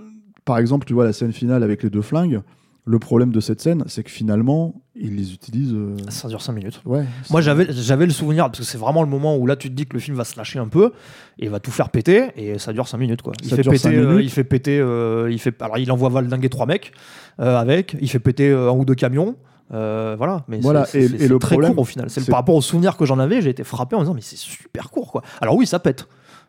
par 0.45 0.59
exemple, 0.59 0.87
tu 0.87 0.95
vois 0.95 1.05
la 1.05 1.13
scène 1.13 1.33
finale 1.33 1.63
avec 1.63 1.83
les 1.83 1.91
deux 1.91 2.03
flingues, 2.03 2.41
le 2.89 2.99
problème 3.01 3.33
de 3.33 3.41
cette 3.41 3.61
scène, 3.61 3.83
c'est 3.89 4.05
que 4.05 4.11
finalement, 4.11 4.75
ils 4.95 5.17
les 5.17 5.33
utilisent 5.35 5.73
euh, 5.75 5.97
Ça 6.09 6.29
dure 6.29 6.41
5 6.41 6.53
minutes. 6.53 6.81
ouais. 6.85 7.05
Moi, 7.31 7.41
j'avais, 7.41 7.67
j'avais 7.71 8.07
le 8.07 8.13
souvenir, 8.13 8.45
parce 8.47 8.61
que 8.61 8.65
c'est 8.65 8.79
vraiment 8.79 9.03
le 9.03 9.09
moment 9.09 9.37
où 9.37 9.45
là, 9.47 9.57
tu 9.57 9.69
te 9.69 9.75
dis 9.75 9.87
que 9.87 9.95
le 9.95 9.99
film 10.01 10.17
va 10.17 10.23
se 10.25 10.37
lâcher 10.37 10.61
un 10.61 10.69
peu 10.69 10.93
et 11.41 11.49
va 11.49 11.59
tout 11.59 11.73
faire 11.73 11.91
péter, 11.91 12.27
et 12.37 12.59
ça 12.59 12.73
dure 12.73 12.87
5 12.87 12.97
minutes, 12.99 13.23
quoi. 13.23 13.33
Il 13.43 13.49
Ça 13.51 13.57
fait 13.57 13.63
dure 13.63 13.73
cinq 13.77 13.91
péter, 13.91 14.01
euh, 14.01 14.09
minutes. 14.11 14.25
il 14.25 14.31
fait 14.31 14.45
péter, 14.45 14.79
euh, 14.79 15.29
il 15.33 15.39
fait, 15.41 15.61
alors 15.63 15.79
il 15.79 15.91
envoie 15.91 16.11
valdinguer 16.11 16.49
trois 16.49 16.67
mecs 16.67 16.93
euh, 17.41 17.59
avec, 17.59 17.97
il 18.01 18.09
fait 18.09 18.21
péter 18.21 18.51
euh, 18.51 18.71
un 18.71 18.75
ou 18.77 18.85
deux 18.85 18.95
camions. 18.95 19.35
euh, 19.75 20.15
voilà, 20.17 20.45
mais 20.47 20.61
Voilà, 20.61 20.85
c'est, 20.85 21.01
et- 21.03 21.09
c'est- 21.09 21.15
et 21.17 21.19
c'est 21.19 21.29
le 21.29 21.41
très 21.41 21.57
problème, 21.57 21.73
court 21.75 21.83
au 21.83 21.85
final. 21.85 22.09
C'est, 22.09 22.21
c'est- 22.21 22.31
par 22.31 22.39
rapport 22.39 22.55
au 22.55 22.61
souvenir 22.63 22.97
que 22.97 23.05
j'en 23.05 23.19
avais, 23.19 23.43
j'ai 23.43 23.51
été 23.51 23.65
frappé 23.65 23.97
en 23.97 23.99
me 23.99 24.05
disant 24.05 24.15
mais 24.15 24.21
c'est 24.21 24.37
super 24.37 24.91
court 24.91 25.11
quoi. 25.11 25.23
Alors 25.41 25.57
oui, 25.57 25.67
ça 25.67 25.81
pète, 25.81 26.07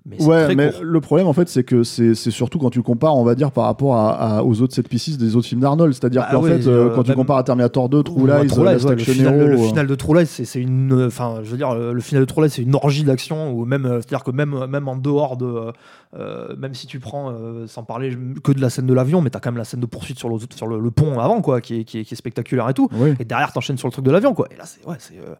mais 0.10 0.24
Ouais, 0.24 0.46
très 0.46 0.56
mais 0.56 0.72
court. 0.72 0.84
le 0.84 1.02
problème 1.02 1.28
en 1.28 1.34
fait, 1.34 1.50
c'est 1.50 1.64
que 1.64 1.84
c'est 1.84 2.16
surtout 2.16 2.60
quand 2.60 2.70
tu 2.70 2.82
compares, 2.82 3.16
on 3.18 3.24
va 3.24 3.36
dire, 3.36 3.52
par 3.52 3.66
rapport 3.66 3.96
à, 3.96 4.38
à- 4.38 4.44
aux 4.44 4.62
autres 4.62 4.74
set 4.74 4.88
pieces 4.88 5.18
des 5.18 5.36
autres 5.36 5.48
films 5.48 5.62
d'Arnold. 5.62 5.94
C'est-à-dire 5.94 6.22
Bah 6.22 6.30
qu'en 6.32 6.42
fait, 6.44 6.66
euh, 6.68 6.90
euh, 6.90 6.96
quand 6.96 7.04
tu 7.04 7.14
compares 7.14 7.38
à 7.38 7.44
Terminator 7.44 7.90
2, 7.90 8.04
True 8.04 8.26
Lies, 8.28 8.48
True 8.48 8.66
Lies, 8.66 8.86
le, 8.88 8.98
final 8.98 9.38
le 9.38 9.54
euh, 9.54 9.58
final 9.58 9.88
de 9.88 9.96
True 9.96 10.18
Lies, 10.20 10.26
c'est, 10.28 10.62
une, 10.62 11.06
enfin, 11.08 11.40
je 11.44 11.50
veux 11.52 11.58
dire, 11.58 11.76
le, 11.76 12.00
final 12.00 12.22
de 12.24 12.26
True 12.26 12.44
Lies, 12.44 12.50
c'est 12.50 12.62
une 12.62 12.76
orgie 12.76 13.04
d'action 13.04 13.52
ou 13.52 13.66
même, 13.66 13.84
c'est-à-dire 13.86 14.24
que 14.24 14.32
même, 14.32 14.66
même 14.70 14.88
en 14.88 14.96
dehors 14.96 15.36
de, 15.38 15.72
euh, 16.18 16.56
même 16.58 16.74
si 16.74 16.88
tu 16.88 17.00
prends, 17.00 17.32
euh, 17.32 17.68
sans 17.68 17.84
parler 17.84 18.18
que 18.44 18.52
de 18.52 18.60
la 18.62 18.70
scène 18.70 18.86
de 18.88 18.94
l'avion, 18.94 19.22
mais 19.22 19.30
t'as 19.30 19.40
quand 19.40 19.50
même 19.52 19.58
la 19.58 19.64
scène 19.64 19.80
de 19.80 19.86
poursuite 19.86 20.18
sur 20.18 20.30
le, 20.30 20.38
sur 20.56 20.68
le, 20.68 20.80
le 20.80 20.92
pont 20.92 21.20
avant, 21.20 21.42
quoi, 21.42 21.62
qui 21.62 21.82
est, 21.82 21.84
qui 21.84 22.00
est, 22.00 22.04
qui 22.06 22.14
est 22.14 22.18
spectaculaire 22.18 22.68
et 22.70 22.74
tout. 22.74 22.90
Oui. 22.94 23.14
Et 23.20 23.26
derrière, 23.26 23.52
t'enchaînes 23.54 23.78
sur 23.78 23.88
le 23.88 23.92
truc 23.92 24.04
de 24.06 24.12
l'avion, 24.12 24.34
quoi. 24.34 24.48
Et 24.52 24.56
là, 24.58 24.64
c'est, 24.66 24.86
ouais, 24.88 24.96
c'est, 25.00 25.18
euh, 25.20 25.36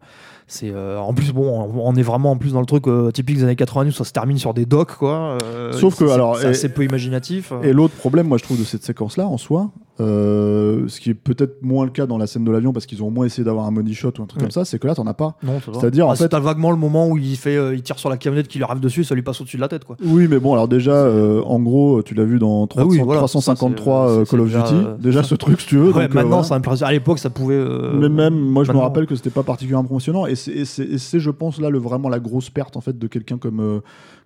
c'est, 0.46 0.72
en 0.74 1.12
plus, 1.14 1.32
bon, 1.32 1.48
on, 1.48 1.80
on 1.88 1.94
est 1.96 2.02
vraiment 2.02 2.30
en 2.32 2.36
plus 2.36 2.52
dans 2.52 2.60
le 2.60 2.66
truc 2.66 2.84
typique 3.12 3.36
des 3.36 3.44
années 3.44 3.56
90 3.56 3.90
où 3.90 3.92
ça 3.98 4.04
se 4.04 4.12
termine 4.12 4.38
sur 4.38 4.54
des 4.54 4.66
docks, 4.66 4.94
quoi. 4.96 5.36
Sauf 5.72 5.96
que, 5.98 6.06
c'est- 6.06 6.12
alors, 6.12 6.36
c'est 6.38 6.46
assez 6.46 6.68
peu 6.68 6.84
imaginatif. 6.84 7.52
Et 7.62 7.72
l'autre 7.72 7.94
problème, 7.94 8.28
moi, 8.28 8.38
je 8.38 8.44
trouve, 8.44 8.58
de 8.58 8.64
cette 8.64 8.84
séquence-là, 8.84 9.26
en 9.26 9.36
soi, 9.38 9.70
euh, 10.00 10.84
ce 10.88 11.00
qui 11.00 11.10
est 11.10 11.14
peut-être 11.14 11.62
moins 11.62 11.84
le 11.84 11.90
cas 11.90 12.06
dans 12.06 12.18
la 12.18 12.26
scène 12.26 12.44
de 12.44 12.50
l'avion, 12.50 12.72
parce 12.72 12.86
qu'ils 12.86 13.02
ont 13.02 13.08
au 13.08 13.10
moins 13.10 13.26
essayé 13.26 13.44
d'avoir 13.44 13.66
un 13.66 13.70
money 13.70 13.92
shot 13.92 14.12
ou 14.18 14.22
un 14.22 14.26
truc 14.26 14.36
Ouais. 14.40 14.42
comme 14.46 14.50
ça, 14.50 14.64
c'est 14.64 14.78
que 14.78 14.86
là, 14.86 14.94
t'en 14.94 15.06
as 15.06 15.14
pas. 15.14 15.36
c'est-à-dire, 15.72 16.06
en 16.06 16.12
Ah, 16.12 16.16
fait- 16.16 16.28
t'as 16.28 16.38
vaguement 16.40 16.70
le 16.70 16.76
moment 16.76 17.08
où 17.08 17.16
il 17.18 17.36
fait, 17.36 17.56
euh, 17.56 17.74
il 17.74 17.82
tire 17.82 17.98
sur 17.98 18.08
la 18.08 18.16
camionnette 18.16 18.48
qui 18.48 18.58
lui 18.58 18.64
arrive 18.64 18.80
dessus, 18.80 19.04
ça 19.04 19.14
lui 19.14 19.22
passe 19.22 19.40
au-dessus 19.40 19.56
de 19.56 19.62
la 19.62 19.68
tête, 19.68 19.84
quoi. 19.84 19.96
Oui, 20.04 20.26
mais 20.28 20.38
bon, 20.38 20.52
alors 20.52 20.68
déjà, 20.68 20.92
euh, 20.92 21.42
en 21.42 21.58
gros, 21.60 22.02
tu 22.02 22.14
l'as 22.14 22.24
vu 22.24 22.38
dans 22.38 22.66
300 22.66 22.86
Ah 22.88 22.90
oui, 22.90 23.00
voilà, 23.04 23.20
353 23.20 24.06
ça, 24.08 24.12
c'est- 24.14 24.20
euh, 24.20 24.24
c'est 24.24 24.30
Call 24.30 24.40
of 24.40 24.48
Duty. 24.50 25.02
déjà, 25.02 25.22
ce 25.22 25.34
truc, 25.34 25.60
si 25.60 25.66
tu 25.66 25.76
veux. 25.78 25.92
Ouais, 25.92 26.06
donc, 26.06 26.14
maintenant, 26.14 26.42
ça 26.42 26.54
impressionne. 26.54 26.88
À 26.88 26.92
l'époque, 26.92 27.18
ça 27.18 27.30
pouvait. 27.30 27.62
Mais 27.94 28.08
même, 28.08 28.34
moi, 28.38 28.64
je 28.64 28.72
me 28.72 28.78
rappelle 28.78 29.06
que 29.06 29.14
c'était 29.16 29.30
pas 29.30 29.42
particulièrement 29.42 29.88
impressionnant. 29.88 30.26
Et 30.26 30.34
c'est- 30.34 30.52
et 30.52 30.64
c'est, 30.64 30.84
et 30.84 30.98
c'est, 30.98 31.20
je 31.20 31.30
pense, 31.30 31.60
là, 31.60 31.70
le, 31.70 31.78
vraiment 31.78 32.08
la 32.08 32.20
grosse 32.20 32.50
perte, 32.50 32.76
en 32.76 32.80
fait, 32.80 32.98
de 32.98 33.06
quelqu'un 33.06 33.38
comme. 33.38 33.80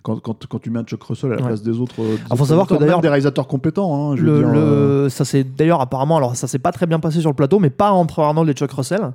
Euh, 0.08 0.14
quand, 0.14 0.20
quand, 0.20 0.46
quand 0.46 0.58
tu 0.58 0.70
mets 0.70 0.78
un 0.80 0.84
Chuck 0.84 1.02
Russell 1.02 1.32
à 1.32 1.36
la 1.36 1.40
Ouais. 1.42 1.48
place 1.48 1.62
des 1.62 1.78
autres. 1.78 1.94
euh, 2.00 2.16
des 2.16 2.22
Ah, 2.30 2.36
faut 2.36 2.44
savoir 2.44 2.66
que 2.66 2.74
d'ailleurs- 2.74 3.00
des 3.00 3.08
réalisateurs 3.08 3.46
compétents, 3.46 4.12
hein, 4.12 4.16
je 4.16 4.22
veux 4.22 4.32
Le, 4.32 4.38
dire, 4.38 4.48
euh, 4.54 5.02
le- 5.04 5.08
ça 5.08 5.24
c'est 5.24 5.44
d'ailleurs 5.44 5.80
apparemment, 5.80 6.16
alors 6.16 6.36
ça 6.36 6.46
s'est 6.48 6.58
pas 6.58 6.72
très 6.72 6.86
bien 6.86 7.00
passé 7.00 7.20
sur 7.20 7.30
le 7.30 7.36
plateau, 7.36 7.58
mais 7.58 7.70
pas 7.70 7.90
entre 7.92 8.20
Arnold 8.20 8.48
et 8.48 8.52
Chuck 8.54 8.72
Russell, 8.72 9.12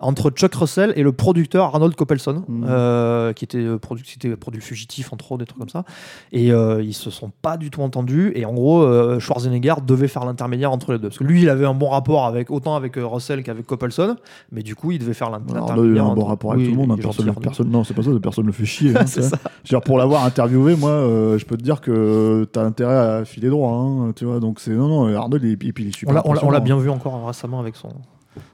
entre 0.00 0.30
Chuck 0.30 0.54
Russell 0.54 0.92
et 0.96 1.02
le 1.02 1.12
producteur 1.12 1.66
Arnold 1.66 1.94
Coppelson, 1.94 2.44
Mhm. 2.48 2.64
euh, 2.68 3.32
qui 3.32 3.44
était 3.44 3.58
euh, 3.58 3.76
était 3.76 4.36
produit 4.36 4.60
fugitif 4.60 5.12
entre 5.12 5.32
autres, 5.32 5.40
des 5.40 5.46
trucs 5.46 5.58
comme 5.58 5.68
ça. 5.68 5.84
Et 6.32 6.52
euh, 6.52 6.82
ils 6.82 6.94
se 6.94 7.10
sont 7.10 7.30
pas 7.42 7.56
du 7.56 7.70
tout 7.70 7.82
entendus. 7.82 8.32
Et 8.34 8.44
en 8.44 8.52
gros, 8.54 8.82
euh, 8.82 9.18
Schwarzenegger 9.20 9.74
devait 9.86 10.08
faire 10.08 10.24
l'intermédiaire 10.24 10.72
entre 10.72 10.92
les 10.92 10.98
deux, 10.98 11.08
parce 11.08 11.18
que 11.18 11.24
lui, 11.24 11.42
il 11.42 11.48
avait 11.48 11.66
un 11.66 11.74
bon 11.74 11.88
rapport 11.90 12.24
avec 12.26 12.50
autant 12.50 12.74
avec 12.76 12.96
euh, 12.96 13.06
Russell 13.06 13.42
qu'avec 13.42 13.66
Coppelson, 13.66 14.16
mais 14.52 14.62
du 14.62 14.74
coup, 14.74 14.90
il 14.92 14.98
devait 14.98 15.14
faire 15.14 15.30
l'in- 15.30 15.36
Arnold 15.36 15.56
a 15.56 15.60
l'intermédiaire. 15.60 16.06
un 16.06 16.14
bon 16.14 16.24
rapport 16.24 16.52
avec 16.52 16.64
Oui, 16.66 16.72
tout 16.72 16.80
le 16.80 16.86
monde. 16.86 16.98
hein, 16.98 17.02
personne, 17.02 17.32
personne, 17.40 17.70
non, 17.70 17.84
c'est 17.84 17.94
pas 17.94 18.02
ça, 18.02 18.10
personne 18.22 18.46
le 18.46 18.52
fait 18.52 18.64
chier. 18.64 18.92
hein, 18.96 19.04
tu 19.04 19.22
ça. 19.22 19.36
Dire, 19.64 19.80
pour 19.80 19.98
l'avoir 19.98 20.24
interviewé, 20.24 20.76
moi, 20.76 20.90
euh, 20.90 21.38
je 21.38 21.44
peux 21.44 21.56
te 21.56 21.62
dire 21.62 21.80
que 21.80 22.48
t'as 22.52 22.64
intérêt 22.64 22.96
à 22.96 23.24
filer 23.24 23.48
droit, 23.48 23.72
hein, 23.72 24.12
tu 24.16 24.24
vois. 24.24 24.40
Donc 24.40 24.60
c'est 24.60 24.70
non, 24.72 24.88
non, 24.88 25.14
Arnold, 25.16 25.44
il, 25.44 25.52
et 25.52 25.56
puis 25.56 25.72
il 25.84 25.88
est 25.88 25.96
super. 25.96 26.10
On 26.10 26.14
l'a- 26.14 26.20
impressionnant. 26.20 26.60
bien 26.60 26.76
vu 26.78 26.90
encore 26.90 27.26
récemment 27.26 27.60
avec 27.60 27.76
son, 27.76 27.88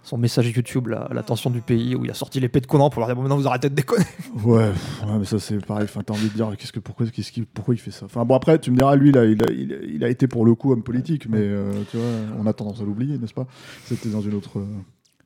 son 0.02 0.18
message 0.18 0.48
YouTube, 0.54 0.88
la- 0.88 1.08
l'attention 1.12 1.50
du 1.50 1.60
pays, 1.60 1.94
où 1.96 2.04
il 2.04 2.10
a 2.10 2.14
sorti 2.14 2.38
l'épée 2.40 2.60
de 2.60 2.66
Conan 2.66 2.90
pour 2.90 3.00
leur 3.00 3.08
dire 3.08 3.16
bon, 3.16 3.22
maintenant 3.22 3.36
vous 3.36 3.46
arrêtez 3.46 3.68
de 3.68 3.74
déconner. 3.74 4.04
Ouais, 4.44 4.70
pff, 4.70 5.02
ouais, 5.06 5.18
mais 5.18 5.24
ça 5.24 5.38
c'est 5.38 5.64
pareil. 5.64 5.84
Enfin, 5.84 6.00
t'as 6.04 6.14
envie 6.14 6.28
de 6.30 6.34
dire 6.34 6.50
qu'est-ce 6.58 6.72
que 6.72 6.80
pourquoi, 6.80 7.06
qu'est-ce 7.06 7.32
qui, 7.32 7.42
pourquoi 7.42 7.74
il 7.74 7.78
fait 7.78 7.90
ça? 7.90 8.06
Enfin 8.06 8.24
bon, 8.24 8.34
après, 8.34 8.58
tu 8.58 8.70
me 8.70 8.76
diras, 8.76 8.94
lui, 8.96 9.12
là, 9.12 9.24
il 9.24 9.42
a, 9.42 9.50
il, 9.50 9.72
a- 9.72 9.82
il 9.84 10.04
a 10.04 10.08
été 10.08 10.26
pour 10.28 10.44
le 10.44 10.54
coup 10.54 10.72
homme 10.72 10.82
politique, 10.82 11.28
mais 11.28 11.38
euh, 11.40 11.82
tu 11.90 11.96
vois, 11.96 12.12
on 12.38 12.46
a 12.46 12.52
tendance 12.52 12.80
à 12.80 12.84
l'oublier, 12.84 13.18
n'est-ce 13.18 13.34
pas? 13.34 13.46
C'était 13.84 14.08
dans 14.10 14.20
une 14.20 14.34
autre 14.34 14.58
euh, 14.58 14.64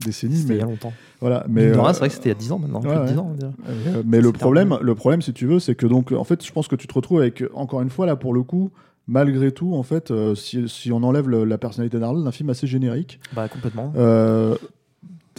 décennie, 0.05 0.37
C'était 0.37 0.55
il 0.55 0.57
mais 0.57 0.59
y 0.61 0.63
a 0.63 0.67
longtemps. 0.67 0.93
voilà. 1.21 1.45
Mais 1.49 1.67
Mais 1.67 1.77
euh, 1.77 1.93
c'est 1.93 1.99
vrai 1.99 2.09
que 2.09 2.15
c'était 2.15 2.29
il 2.31 2.33
y 2.33 2.37
a 2.37 2.39
10 2.39 2.53
ans 2.53 2.59
maintenant, 2.59 2.81
plus 2.81 2.89
ouais, 2.91 2.99
de 3.01 3.05
10 3.07 3.13
ouais. 3.13 3.19
ans. 3.19 3.37
mais 4.05 4.21
le 4.21 4.33
problème, 4.33 4.69
terminé. 4.71 4.87
le 4.87 4.95
problème, 4.95 5.23
si 5.23 5.33
tu 5.33 5.47
veux, 5.47 5.59
c'est 5.59 5.75
que 5.75 5.87
donc, 5.87 6.13
en 6.13 6.25
fait, 6.25 6.45
je 6.45 6.53
pense 6.53 6.69
que 6.69 6.77
tu 6.77 6.87
te 6.87 6.95
retrouves 6.95 7.21
avec, 7.21 7.45
encore 7.55 7.83
une 7.83 7.91
fois, 7.91 8.07
là, 8.07 8.17
pour 8.17 8.33
le 8.33 8.43
coup, 8.43 8.71
malgré 9.11 9.51
tout, 9.53 9.75
en 9.75 9.83
fait, 9.83 10.11
euh, 10.11 10.35
si, 10.35 10.69
si 10.69 10.93
on 10.93 11.03
enlève 11.03 11.29
le- 11.29 11.45
la 11.45 11.59
personnalité 11.59 11.99
d'Arnold, 11.99 12.27
un 12.27 12.31
film 12.33 12.49
assez 12.51 12.67
générique, 12.69 13.19
Bah, 13.35 13.49
complètement. 13.49 13.93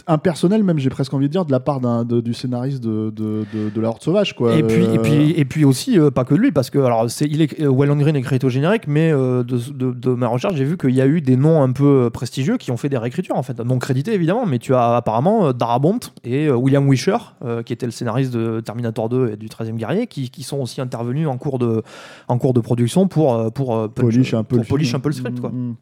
Euh, 0.08 0.12
impersonnel 0.12 0.62
même, 0.62 0.78
j'ai 0.78 0.90
presque 0.90 1.12
envie 1.14 1.26
de 1.26 1.32
dire, 1.32 1.44
de 1.44 1.52
la 1.52 1.60
part 1.60 1.80
de- 1.80 2.20
du 2.20 2.34
scénariste 2.34 2.82
de, 2.82 3.10
de, 3.10 3.44
de, 3.52 3.70
de 3.70 3.80
La 3.80 3.88
Horde 3.88 4.02
Sauvage, 4.02 4.34
quoi. 4.34 4.54
Et 4.56 4.62
puis, 4.62 4.84
Euh, 4.84 4.94
et 4.94 4.98
puis, 4.98 5.30
et 5.36 5.44
puis 5.44 5.64
aussi, 5.64 5.98
euh, 5.98 6.10
pas 6.10 6.24
que 6.24 6.34
de 6.34 6.40
lui, 6.40 6.52
parce 6.52 6.70
que 6.70 6.78
alors, 6.78 7.10
c'est, 7.10 7.26
il 7.26 7.40
est, 7.42 7.60
euh, 7.60 7.70
Green 7.72 8.16
est 8.16 8.22
créé 8.22 8.38
au 8.44 8.48
générique, 8.48 8.86
mais 8.86 9.12
euh, 9.12 9.42
de, 9.42 10.10
ma 10.14 10.28
recherche, 10.28 10.54
j'ai 10.54 10.64
vu 10.64 10.76
qu'il 10.76 10.90
y 10.94 11.00
a 11.00 11.06
eu 11.06 11.20
des 11.20 11.36
noms 11.36 11.62
un 11.62 11.72
peu 11.72 12.04
euh, 12.06 12.10
prestigieux 12.10 12.56
qui 12.56 12.70
ont 12.70 12.76
fait 12.76 12.88
des 12.88 12.98
réécritures, 12.98 13.36
en 13.36 13.42
fait, 13.42 13.58
non 13.60 13.78
crédités 13.78 14.12
évidemment, 14.14 14.46
mais 14.46 14.58
tu 14.58 14.74
as 14.74 14.96
apparemment 14.96 15.46
euh, 15.48 15.52
Darabont 15.52 16.00
et 16.24 16.46
euh, 16.46 16.54
William 16.56 16.88
Wisher, 16.88 17.16
euh, 17.44 17.62
qui 17.62 17.72
était 17.72 17.86
le 17.86 17.92
scénariste 17.92 18.32
de 18.32 18.60
Terminator 18.60 19.08
2 19.08 19.32
et 19.32 19.36
du 19.36 19.48
13e 19.48 19.76
guerrier, 19.76 20.06
qui, 20.06 20.30
qui 20.30 20.42
sont 20.42 20.58
aussi 20.58 20.80
intervenus 20.80 21.28
en 21.28 21.36
cours 21.38 21.58
de, 21.58 21.82
en 22.28 22.38
cours 22.38 22.52
de 22.54 22.60
production 22.60 23.08
pour, 23.08 23.34
euh, 23.34 23.50
pour, 23.50 23.76
euh, 23.76 23.88
punch- 23.88 24.02
polish 24.04 24.34
un 24.34 24.42
peu 24.44 24.56
pour 24.56 24.64
le 24.64 24.68
polish 24.68 24.88
film. 24.88 24.96
un 24.96 25.00
peu 25.00 25.08
le 25.08 25.14
script, 25.14 25.40
quoi. 25.40 25.50
Mm, 25.50 25.68
mm. 25.70 25.74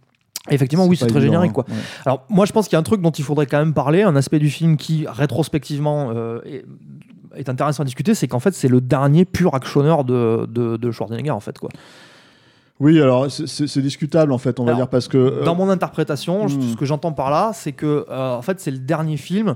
Effectivement, 0.48 0.86
oui, 0.86 0.96
c'est 0.96 1.06
très 1.06 1.18
évident, 1.18 1.34
générique, 1.42 1.50
hein. 1.50 1.54
quoi. 1.54 1.64
Ouais. 1.68 1.74
Alors, 2.06 2.24
moi, 2.30 2.46
je 2.46 2.52
pense 2.52 2.66
qu'il 2.66 2.72
y 2.72 2.76
a 2.76 2.80
un 2.80 2.82
truc 2.84 3.02
dont 3.02 3.10
il 3.10 3.24
faudrait 3.24 3.46
quand 3.46 3.58
même 3.58 3.74
parler, 3.74 4.02
un 4.02 4.16
aspect 4.16 4.38
du 4.38 4.48
film 4.50 4.76
qui, 4.78 5.06
rétrospectivement, 5.08 6.12
euh, 6.14 6.40
est, 6.46 6.64
est 7.36 7.48
intéressant 7.48 7.82
à 7.82 7.86
discuter, 7.86 8.14
c'est 8.14 8.26
qu'en 8.26 8.40
fait, 8.40 8.54
c'est 8.54 8.68
le 8.68 8.80
dernier 8.80 9.24
pur 9.26 9.54
actionneur 9.54 10.04
de, 10.04 10.46
de, 10.48 10.76
de 10.76 10.90
Schwarzenegger, 10.90 11.30
en 11.30 11.40
fait. 11.40 11.58
Quoi. 11.58 11.68
Oui, 12.80 13.00
alors 13.00 13.30
c'est- 13.30 13.46
c'est 13.46 13.66
c'est 13.66 13.82
discutable 13.82 14.32
en 14.32 14.38
fait, 14.38 14.58
on 14.58 14.64
va 14.64 14.72
dire 14.72 14.88
parce 14.88 15.06
que 15.06 15.18
euh, 15.18 15.44
Dans 15.44 15.54
mon 15.54 15.68
interprétation, 15.68 16.48
je- 16.48 16.56
hmm. 16.56 16.62
ce 16.72 16.76
que 16.76 16.86
j'entends 16.86 17.12
par 17.12 17.30
là, 17.30 17.50
c'est 17.52 17.72
que, 17.72 18.06
euh, 18.10 18.36
en 18.36 18.40
fait, 18.40 18.58
c'est 18.58 18.70
le 18.70 18.78
dernier 18.78 19.18
film, 19.18 19.54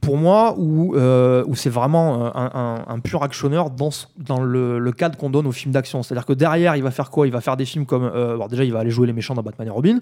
pour 0.00 0.16
moi, 0.16 0.54
où, 0.58 0.96
euh, 0.96 1.44
où 1.46 1.54
c'est 1.54 1.70
vraiment 1.70 2.34
un, 2.36 2.84
un- 2.88 3.00
pur 3.00 3.22
actionneur 3.22 3.70
dans, 3.70 3.90
dans 4.18 4.40
le, 4.40 4.92
cadre 4.92 5.16
qu'on 5.16 5.30
donne 5.30 5.46
aux 5.46 5.52
films 5.52 5.72
d'action. 5.72 6.02
C'est-à-dire 6.02 6.26
que 6.26 6.32
derrière, 6.32 6.76
il 6.76 6.82
va 6.82 6.90
faire 6.90 7.10
quoi? 7.10 7.26
Il 7.26 7.32
va 7.32 7.40
faire 7.40 7.56
des 7.56 7.64
films 7.64 7.86
comme. 7.86 8.04
euh, 8.04 8.46
déjà, 8.48 8.64
il 8.64 8.72
va 8.72 8.80
aller 8.80 8.90
jouer 8.90 9.06
les 9.06 9.12
méchants 9.12 9.34
dans 9.34 9.42
Batman 9.42 9.68
et 9.68 9.70
Robin. 9.70 9.98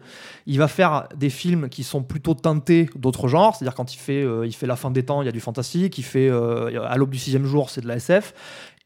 Il 0.46 0.58
va 0.58 0.68
faire 0.68 1.08
des 1.16 1.30
films 1.30 1.68
qui 1.68 1.82
sont 1.84 2.02
plutôt 2.02 2.34
teintés 2.34 2.88
d'autres 2.96 3.28
genres. 3.28 3.56
C'est-à-dire 3.56 3.74
quand 3.74 3.94
il 3.94 3.98
fait, 3.98 4.22
euh, 4.22 4.46
il 4.46 4.52
fait 4.52 4.66
La 4.66 4.76
fin 4.76 4.90
des 4.90 5.04
temps, 5.04 5.22
il 5.22 5.26
y 5.26 5.28
a 5.28 5.32
du 5.32 5.40
fantastique. 5.40 5.98
Il 5.98 6.04
fait 6.04 6.28
euh, 6.28 6.82
À 6.88 6.96
l'aube 6.96 7.10
du 7.10 7.18
sixième 7.18 7.44
jour, 7.44 7.70
c'est 7.70 7.80
de 7.80 7.88
la 7.88 7.96
SF. 7.96 8.34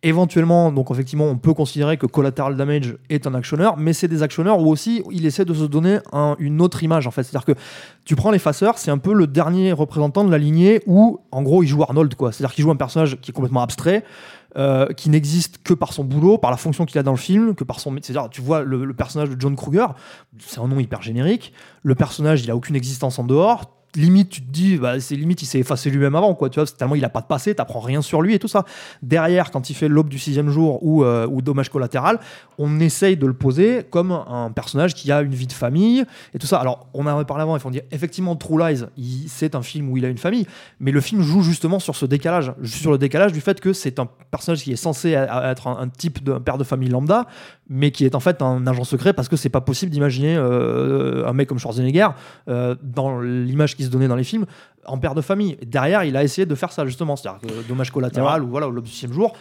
Éventuellement, 0.05 0.73
donc 0.73 0.91
effectivement, 0.91 1.27
on 1.27 1.37
peut 1.39 1.55
considérer 1.55 1.97
que 1.97 2.07
Collateral 2.07 2.57
Damage 2.57 2.97
est 3.09 3.29
un 3.29 3.35
actionneur, 3.35 3.77
mais 3.77 3.93
c'est 3.93 4.09
des 4.09 4.25
actionneurs 4.25 4.59
où 4.61 4.67
aussi 4.69 5.05
il 5.13 5.25
essaie 5.27 5.45
de 5.45 5.55
se 5.55 5.63
donner 5.65 5.99
un- 6.13 6.35
une 6.41 6.61
autre 6.61 6.83
image 6.83 7.07
en 7.07 7.13
fait. 7.13 7.23
C'est-à-dire 7.23 7.45
que 7.45 7.53
tu 8.05 8.17
prends 8.17 8.33
l'effaceur, 8.33 8.79
c'est 8.79 8.91
un 8.91 8.99
peu 8.99 9.13
le 9.15 9.29
dernier 9.29 9.71
représentant 9.73 10.25
de 10.25 10.31
la 10.33 10.39
lignée 10.39 10.83
où, 10.87 11.21
en 11.31 11.43
gros, 11.43 11.63
il 11.63 11.69
joue 11.69 11.83
Arnold, 11.85 12.17
quoi. 12.17 12.33
C'est-à-dire 12.33 12.53
qu'il 12.53 12.63
joue 12.65 12.73
un 12.73 12.77
personnage 12.77 13.21
qui 13.21 13.31
est 13.31 13.35
complètement 13.35 13.63
abstrait, 13.63 14.03
euh, 14.57 14.87
qui 14.89 15.09
n'existe 15.09 15.63
que 15.63 15.73
par 15.73 15.93
son 15.93 16.03
boulot, 16.03 16.37
par 16.37 16.51
la 16.51 16.57
fonction 16.57 16.85
qu'il 16.85 16.99
a 16.99 17.05
dans 17.05 17.13
le 17.13 17.17
film, 17.17 17.55
que 17.55 17.63
par 17.63 17.79
son. 17.79 17.95
C'est-à-dire, 18.03 18.29
tu 18.29 18.41
vois 18.41 18.63
le, 18.63 18.85
le 18.85 18.95
personnage 18.95 19.31
de 19.31 19.41
John 19.41 19.55
Kruger, 19.55 19.87
c'est 20.41 20.59
un 20.59 20.67
nom 20.67 20.81
hyper 20.81 21.01
générique. 21.01 21.53
Le 21.85 21.95
personnage, 21.95 22.43
il 22.43 22.51
a 22.51 22.57
aucune 22.57 22.75
existence 22.75 23.21
en 23.21 23.25
dehors. 23.25 23.71
Limite, 23.95 24.31
tu 24.31 24.43
te 24.43 24.51
dis, 24.51 24.77
bah, 24.77 24.99
c'est 25.01 25.17
limite, 25.17 25.43
il 25.43 25.47
s'est 25.47 25.59
effacé 25.59 25.91
lui-même 25.91 26.15
avant, 26.15 26.35
quoi. 26.35 26.49
Tu 26.49 26.59
vois, 26.59 26.67
tellement 26.67 26.95
il 26.95 27.05
a 27.05 27.11
pas 27.11 27.21
de 27.21 27.27
passé, 27.27 27.55
t'apprends 27.55 27.81
rien 27.81 28.01
sur 28.01 28.23
lui 28.23 28.35
et 28.35 28.39
tout 28.39 28.49
ça. 28.49 28.65
Derrière, 29.03 29.51
quand 29.51 29.69
il 29.69 29.75
fait 29.75 29.89
l'aube 29.89 30.09
du 30.09 30.19
sixième 30.19 30.49
jour 30.49 30.83
ou, 30.83 31.05
euh, 31.05 31.27
ou 31.27 31.43
dommage 31.43 31.69
collatéral, 31.69 32.19
on 32.59 32.81
essaye 32.81 33.17
de 33.17 33.27
le 33.27 33.35
poser 33.35 33.85
comme 33.91 34.13
un 34.13 34.51
personnage 34.51 34.95
qui 34.95 35.13
a 35.13 35.21
une 35.21 35.35
vie 35.35 35.47
de 35.47 35.53
famille 35.53 36.05
et 36.35 36.39
tout 36.39 36.47
ça. 36.47 36.59
Alors, 36.59 36.87
on 36.95 37.07
en 37.07 37.17
avait 37.17 37.25
parlé 37.25 37.43
avant, 37.43 37.57
il 37.57 37.61
faut 37.61 37.71
dire, 37.71 37.83
effectivement, 37.91 38.37
True 38.37 38.59
Lies, 38.59 38.85
c'est 39.29 39.55
un 39.55 39.63
film 39.63 39.91
où 39.91 39.97
il 39.97 40.05
a 40.05 40.09
une 40.09 40.19
famille, 40.19 40.47
mais 40.81 40.91
le 40.91 41.01
film 41.01 41.23
joue 41.23 41.43
justement 41.43 41.79
sur 41.79 41.97
ce 41.97 42.07
décalage, 42.07 42.53
sur 42.65 42.93
le 42.93 42.99
décalage 42.99 43.33
du 43.33 43.41
fait 43.41 43.61
que 43.61 43.73
c'est 43.73 43.99
un 43.99 44.09
personnage 44.31 44.63
qui 44.63 44.73
est 44.73 44.77
censé 44.77 45.11
être 45.11 45.67
un, 45.67 45.89
type 45.89 46.25
de 46.25 46.39
père 46.39 46.57
de 46.57 46.65
famille 46.65 46.89
lambda, 46.89 47.27
mais 47.69 47.91
qui 47.91 48.05
est 48.05 48.15
en 48.15 48.21
fait 48.21 48.43
un 48.43 48.67
agent 48.67 48.85
secret 48.85 49.13
parce 49.13 49.29
que 49.29 49.37
c'est 49.37 49.49
pas 49.49 49.61
possible 49.61 49.93
d'imaginer 49.93 50.37
euh, 50.37 51.27
un 51.27 51.33
mec 51.33 51.49
comme 51.49 51.59
Schwarzenegger 51.59 52.09
euh, 52.49 52.75
dans 52.83 53.21
l'image 53.21 53.77
se 53.85 53.91
donnait 53.91 54.09
dans 54.09 54.17
les 54.17 54.25
films 54.25 54.47
en 54.87 54.99
père 54.99 55.15
de 55.15 55.21
famille. 55.21 55.57
Et 55.61 55.67
derrière, 55.67 56.05
il 56.05 56.17
a 56.17 56.23
essayé 56.25 56.47
de 56.47 56.55
faire 56.55 56.73
ça 56.73 56.85
justement, 56.87 57.17
c'est-à-dire 57.17 57.41
que 57.41 57.69
dommage 57.69 57.91
collatéral 57.91 58.43
ou 58.45 58.49
voilà, 58.49 58.69
le 58.69 58.85
sixième 58.85 59.13
jour. 59.13 59.33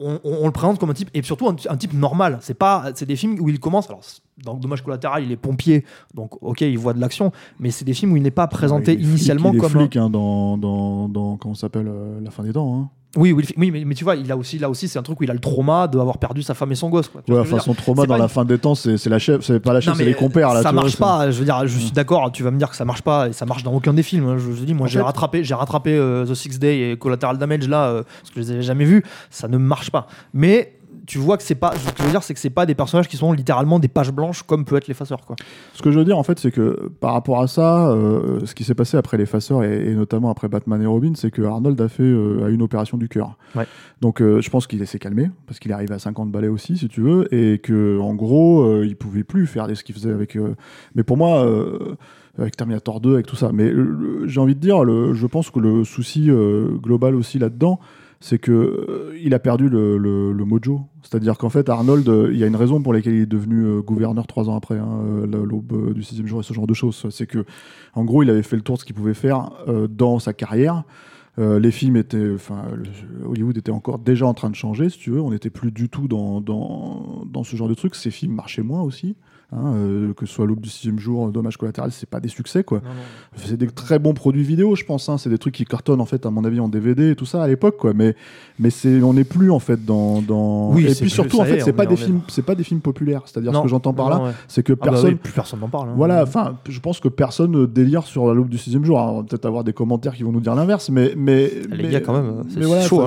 On, 0.00 0.20
on- 0.22 0.38
on 0.42 0.46
le 0.46 0.52
présente 0.52 0.78
comme 0.78 0.90
un 0.90 0.94
type 0.94 1.10
et 1.12 1.22
surtout 1.24 1.48
un, 1.48 1.56
un 1.68 1.76
type 1.76 1.92
normal. 1.92 2.38
C'est 2.40 2.54
pas, 2.54 2.84
c'est 2.94 3.04
des 3.06 3.16
films 3.16 3.36
où 3.40 3.48
il 3.48 3.58
commence. 3.58 3.88
Alors 3.90 4.00
dans 4.44 4.54
Dommage 4.54 4.82
collatéral, 4.84 5.24
il 5.24 5.32
est 5.32 5.36
pompier, 5.36 5.84
donc 6.14 6.40
ok, 6.40 6.60
il 6.60 6.78
voit 6.78 6.92
de 6.92 7.00
l'action, 7.00 7.32
mais 7.58 7.72
c'est 7.72 7.84
des 7.84 7.94
films 7.94 8.12
où 8.12 8.16
il 8.16 8.22
n'est 8.22 8.30
pas 8.30 8.46
présenté 8.46 8.92
il 8.92 9.00
est 9.00 9.02
flic, 9.02 9.10
initialement 9.10 9.50
il 9.52 9.56
est 9.56 9.60
comme 9.60 9.70
flic, 9.72 9.96
hein, 9.96 10.08
dans, 10.08 10.56
dans, 10.56 11.08
dans 11.08 11.36
comment 11.36 11.54
s'appelle 11.56 11.88
euh, 11.88 12.20
la 12.22 12.30
fin 12.30 12.44
des 12.44 12.52
temps. 12.52 12.78
Hein. 12.78 12.88
Oui, 13.16 13.32
oui, 13.32 13.44
oui, 13.56 13.70
mais, 13.70 13.84
mais 13.86 13.94
tu 13.94 14.04
vois, 14.04 14.16
il 14.16 14.30
a 14.30 14.36
aussi, 14.36 14.58
là 14.58 14.68
aussi, 14.68 14.86
c'est 14.86 14.98
un 14.98 15.02
truc 15.02 15.18
où 15.20 15.24
il 15.24 15.30
a 15.30 15.34
le 15.34 15.40
trauma 15.40 15.88
d'avoir 15.88 16.18
perdu 16.18 16.42
sa 16.42 16.52
femme 16.52 16.72
et 16.72 16.74
son 16.74 16.90
gosse. 16.90 17.08
quoi. 17.08 17.22
Ouais, 17.26 17.38
enfin 17.40 17.58
son 17.58 17.72
trauma 17.72 18.04
dans 18.04 18.18
la 18.18 18.28
fin 18.28 18.44
des 18.44 18.58
temps, 18.58 18.74
c'est 18.74 19.06
la 19.06 19.18
chef, 19.18 19.42
c'est 19.42 19.60
pas 19.60 19.72
la 19.72 19.80
chef, 19.80 19.96
c'est 19.96 20.04
les 20.04 20.14
compères 20.14 20.52
là. 20.52 20.62
Ça 20.62 20.72
vois, 20.72 20.82
marche 20.82 20.96
pas. 20.96 21.30
Je 21.30 21.38
veux 21.38 21.44
dire, 21.46 21.66
je 21.66 21.78
suis 21.78 21.90
d'accord. 21.92 22.30
Tu 22.32 22.42
vas 22.42 22.50
me 22.50 22.58
dire 22.58 22.68
que 22.68 22.76
ça 22.76 22.84
marche 22.84 23.02
pas 23.02 23.28
et 23.28 23.32
ça 23.32 23.46
marche 23.46 23.62
dans 23.62 23.72
aucun 23.72 23.94
des 23.94 24.02
films. 24.02 24.28
hein. 24.28 24.36
Je 24.38 24.62
dis, 24.64 24.74
moi, 24.74 24.86
j'ai 24.88 25.00
rattrapé, 25.00 25.42
j'ai 25.42 25.54
rattrapé 25.54 25.96
euh, 25.96 26.26
The 26.26 26.34
Six 26.34 26.58
Day 26.58 26.90
et 26.92 26.96
Collateral 26.98 27.38
Damage 27.38 27.66
là 27.66 27.86
euh, 27.88 28.02
parce 28.02 28.30
que 28.30 28.42
je 28.42 28.46
les 28.46 28.50
avais 28.52 28.62
jamais 28.62 28.84
vus. 28.84 29.02
Ça 29.30 29.48
ne 29.48 29.56
marche 29.56 29.90
pas. 29.90 30.06
Mais 30.34 30.77
tu 31.08 31.16
vois 31.16 31.38
que 31.38 31.42
c'est 31.42 31.54
pas. 31.54 31.72
Ce 31.74 31.90
que 31.90 31.98
je 31.98 32.02
veux 32.04 32.10
dire, 32.10 32.22
c'est 32.22 32.34
que 32.34 32.40
c'est 32.40 32.50
pas 32.50 32.66
des 32.66 32.74
personnages 32.74 33.08
qui 33.08 33.16
sont 33.16 33.32
littéralement 33.32 33.78
des 33.78 33.88
pages 33.88 34.12
blanches 34.12 34.42
comme 34.42 34.66
peut 34.66 34.76
être 34.76 34.88
l'effaceur. 34.88 35.22
Quoi. 35.24 35.36
Ce 35.72 35.80
que 35.80 35.90
je 35.90 35.98
veux 35.98 36.04
dire, 36.04 36.18
en 36.18 36.22
fait, 36.22 36.38
c'est 36.38 36.50
que 36.50 36.92
par 37.00 37.14
rapport 37.14 37.40
à 37.40 37.48
ça, 37.48 37.88
euh, 37.88 38.44
ce 38.44 38.54
qui 38.54 38.62
s'est 38.62 38.74
passé 38.74 38.98
après 38.98 39.16
l'effaceur 39.16 39.64
et, 39.64 39.88
et 39.88 39.94
notamment 39.94 40.30
après 40.30 40.48
Batman 40.48 40.82
et 40.82 40.86
Robin, 40.86 41.12
c'est 41.16 41.30
que 41.30 41.40
Arnold 41.40 41.80
a 41.80 41.88
fait 41.88 42.02
euh, 42.02 42.44
a 42.44 42.50
une 42.50 42.60
opération 42.60 42.98
du 42.98 43.08
cœur. 43.08 43.38
Ouais. 43.54 43.66
Donc, 44.02 44.20
euh, 44.20 44.42
je 44.42 44.50
pense 44.50 44.66
qu'il 44.66 44.86
s'est 44.86 44.98
calmé 44.98 45.30
parce 45.46 45.58
qu'il 45.58 45.70
est 45.70 45.74
arrivé 45.74 45.94
à 45.94 45.98
50 45.98 46.30
balais 46.30 46.48
aussi, 46.48 46.76
si 46.76 46.88
tu 46.88 47.00
veux, 47.00 47.34
et 47.34 47.58
que 47.58 47.98
en 47.98 48.14
gros, 48.14 48.60
euh, 48.64 48.86
il 48.86 48.94
pouvait 48.94 49.24
plus 49.24 49.46
faire 49.46 49.66
ce 49.74 49.82
qu'il 49.82 49.94
faisait 49.94 50.12
avec. 50.12 50.36
Mais 50.94 51.04
pour 51.04 51.16
moi. 51.16 51.46
avec 52.38 52.56
Terminator 52.56 53.00
2, 53.00 53.14
avec 53.14 53.26
tout 53.26 53.36
ça. 53.36 53.50
Mais 53.52 53.64
euh, 53.64 54.26
j'ai 54.26 54.40
envie 54.40 54.54
de 54.54 54.60
dire, 54.60 54.84
le, 54.84 55.12
je 55.14 55.26
pense 55.26 55.50
que 55.50 55.58
le 55.58 55.84
souci 55.84 56.30
euh, 56.30 56.68
global 56.80 57.14
aussi 57.14 57.38
là-dedans, 57.38 57.80
c'est 58.20 58.38
que 58.38 58.52
euh, 58.52 59.18
il 59.22 59.32
a 59.34 59.38
perdu 59.38 59.68
le, 59.68 59.96
le- 59.98 60.44
mojo. 60.44 60.80
C'est-à-dire 61.02 61.38
qu'en 61.38 61.50
fait, 61.50 61.68
Arnold, 61.68 62.08
euh, 62.08 62.30
il 62.32 62.38
y 62.38 62.44
a 62.44 62.46
une 62.46 62.56
raison 62.56 62.82
pour 62.82 62.92
laquelle 62.92 63.14
il 63.14 63.22
est 63.22 63.26
devenu 63.26 63.64
euh, 63.64 63.80
gouverneur 63.80 64.26
trois 64.26 64.48
ans 64.48 64.56
après, 64.56 64.78
hein, 64.78 65.00
la- 65.30 65.38
l'aube 65.38 65.92
du 65.94 66.02
sixième 66.02 66.26
jour 66.26 66.40
et 66.40 66.42
ce 66.42 66.52
genre 66.52 66.66
de 66.66 66.74
choses. 66.74 67.06
C'est 67.10 67.26
que, 67.26 67.44
en 67.94 68.04
gros, 68.04 68.22
il 68.22 68.30
avait 68.30 68.42
fait 68.42 68.56
le 68.56 68.62
tour 68.62 68.74
de 68.76 68.80
ce 68.80 68.84
qu'il 68.84 68.94
pouvait 68.96 69.14
faire 69.14 69.50
dans 69.90 70.18
sa 70.18 70.32
carrière. 70.32 70.84
Les 71.36 71.70
films 71.70 71.96
étaient, 71.96 72.34
enfin, 72.34 72.64
Hollywood 73.24 73.56
était 73.56 73.70
encore 73.70 74.00
déjà 74.00 74.26
en 74.26 74.34
train 74.34 74.50
de 74.50 74.56
changer, 74.56 74.90
si 74.90 74.98
tu 74.98 75.10
veux. 75.12 75.20
On 75.20 75.30
n'était 75.30 75.50
plus 75.50 75.70
du 75.70 75.88
tout 75.88 76.08
dans, 76.08 76.40
dans, 76.40 77.22
dans 77.30 77.44
ce 77.44 77.54
genre 77.54 77.68
de 77.68 77.74
trucs. 77.74 77.94
Ces 77.94 78.10
films 78.10 78.34
marchaient 78.34 78.62
moins 78.64 78.82
aussi. 78.82 79.14
Hein, 79.52 79.72
euh, 79.74 80.12
que 80.14 80.26
ce 80.26 80.32
soit 80.34 80.46
l'aube 80.46 80.60
du 80.60 80.68
sixième 80.68 80.98
jour, 80.98 81.28
dommage 81.30 81.56
collatéral, 81.56 81.90
c'est 81.92 82.08
pas 82.08 82.20
des 82.20 82.28
succès 82.28 82.64
quoi. 82.64 82.80
C'est 83.36 83.56
des 83.56 83.66
très 83.68 83.98
bons 83.98 84.14
produits 84.14 84.42
vidéo, 84.42 84.74
je 84.74 84.84
pense. 84.84 85.08
hein. 85.08 85.18
C'est 85.18 85.30
des 85.30 85.38
trucs 85.38 85.54
qui 85.54 85.64
cartonnent 85.64 86.00
en 86.00 86.06
fait, 86.06 86.26
à 86.26 86.30
mon 86.30 86.44
avis, 86.44 86.60
en 86.60 86.68
DVD 86.68 87.10
et 87.10 87.16
tout 87.16 87.26
ça 87.26 87.42
à 87.42 87.48
l'époque, 87.48 87.76
quoi. 87.78 87.92
Mais 87.94 88.14
mais 88.58 88.70
c'est, 88.70 89.00
on 89.02 89.14
n'est 89.14 89.24
plus 89.24 89.50
en 89.50 89.58
fait 89.60 89.84
dans. 89.84 90.20
dans... 90.22 90.72
Oui, 90.72 90.86
et 90.86 90.94
puis 90.94 91.10
surtout, 91.10 91.40
en 91.40 91.44
fait, 91.44 91.58
est, 91.58 91.60
c'est 91.60 91.72
pas 91.72 91.86
des 91.86 91.96
films, 91.96 92.20
c'est 92.28 92.42
pas 92.42 92.54
des 92.54 92.64
films 92.64 92.80
populaires. 92.80 93.22
C'est-à-dire 93.26 93.54
ce 93.54 93.60
que 93.62 93.68
j'entends 93.68 93.92
par 93.94 94.10
non, 94.10 94.16
là, 94.16 94.24
ouais. 94.24 94.32
c'est 94.48 94.62
que 94.62 94.72
Ah 94.74 94.76
bah 94.84 94.90
personne. 94.90 95.10
oui, 95.10 95.14
plus 95.16 95.32
personne 95.32 95.60
n'en 95.60 95.68
parle. 95.68 95.90
hein. 95.90 95.94
Voilà, 95.96 96.22
enfin, 96.22 96.56
je 96.68 96.80
pense 96.80 96.98
que 97.00 97.08
personne 97.08 97.52
ne 97.52 97.66
délire 97.66 98.02
sur 98.04 98.26
la 98.26 98.34
loupe 98.34 98.48
du 98.48 98.58
sixième 98.58 98.84
jour. 98.84 98.98
Alors, 99.00 99.14
on 99.14 99.16
va 99.18 99.22
peut-être 99.24 99.46
avoir 99.46 99.64
des 99.64 99.72
commentaires 99.72 100.14
qui 100.14 100.22
vont 100.24 100.32
nous 100.32 100.40
dire 100.40 100.54
l'inverse, 100.54 100.90
mais, 100.90 101.12
mais. 101.16 101.52
Les 101.70 101.84
mais- 101.84 101.90
gars, 101.90 102.00
quand 102.00 102.12
même, 102.12 102.42
mais 102.46 102.52
c'est 102.54 102.60
voilà, 102.66 102.82
chaud. 102.82 103.02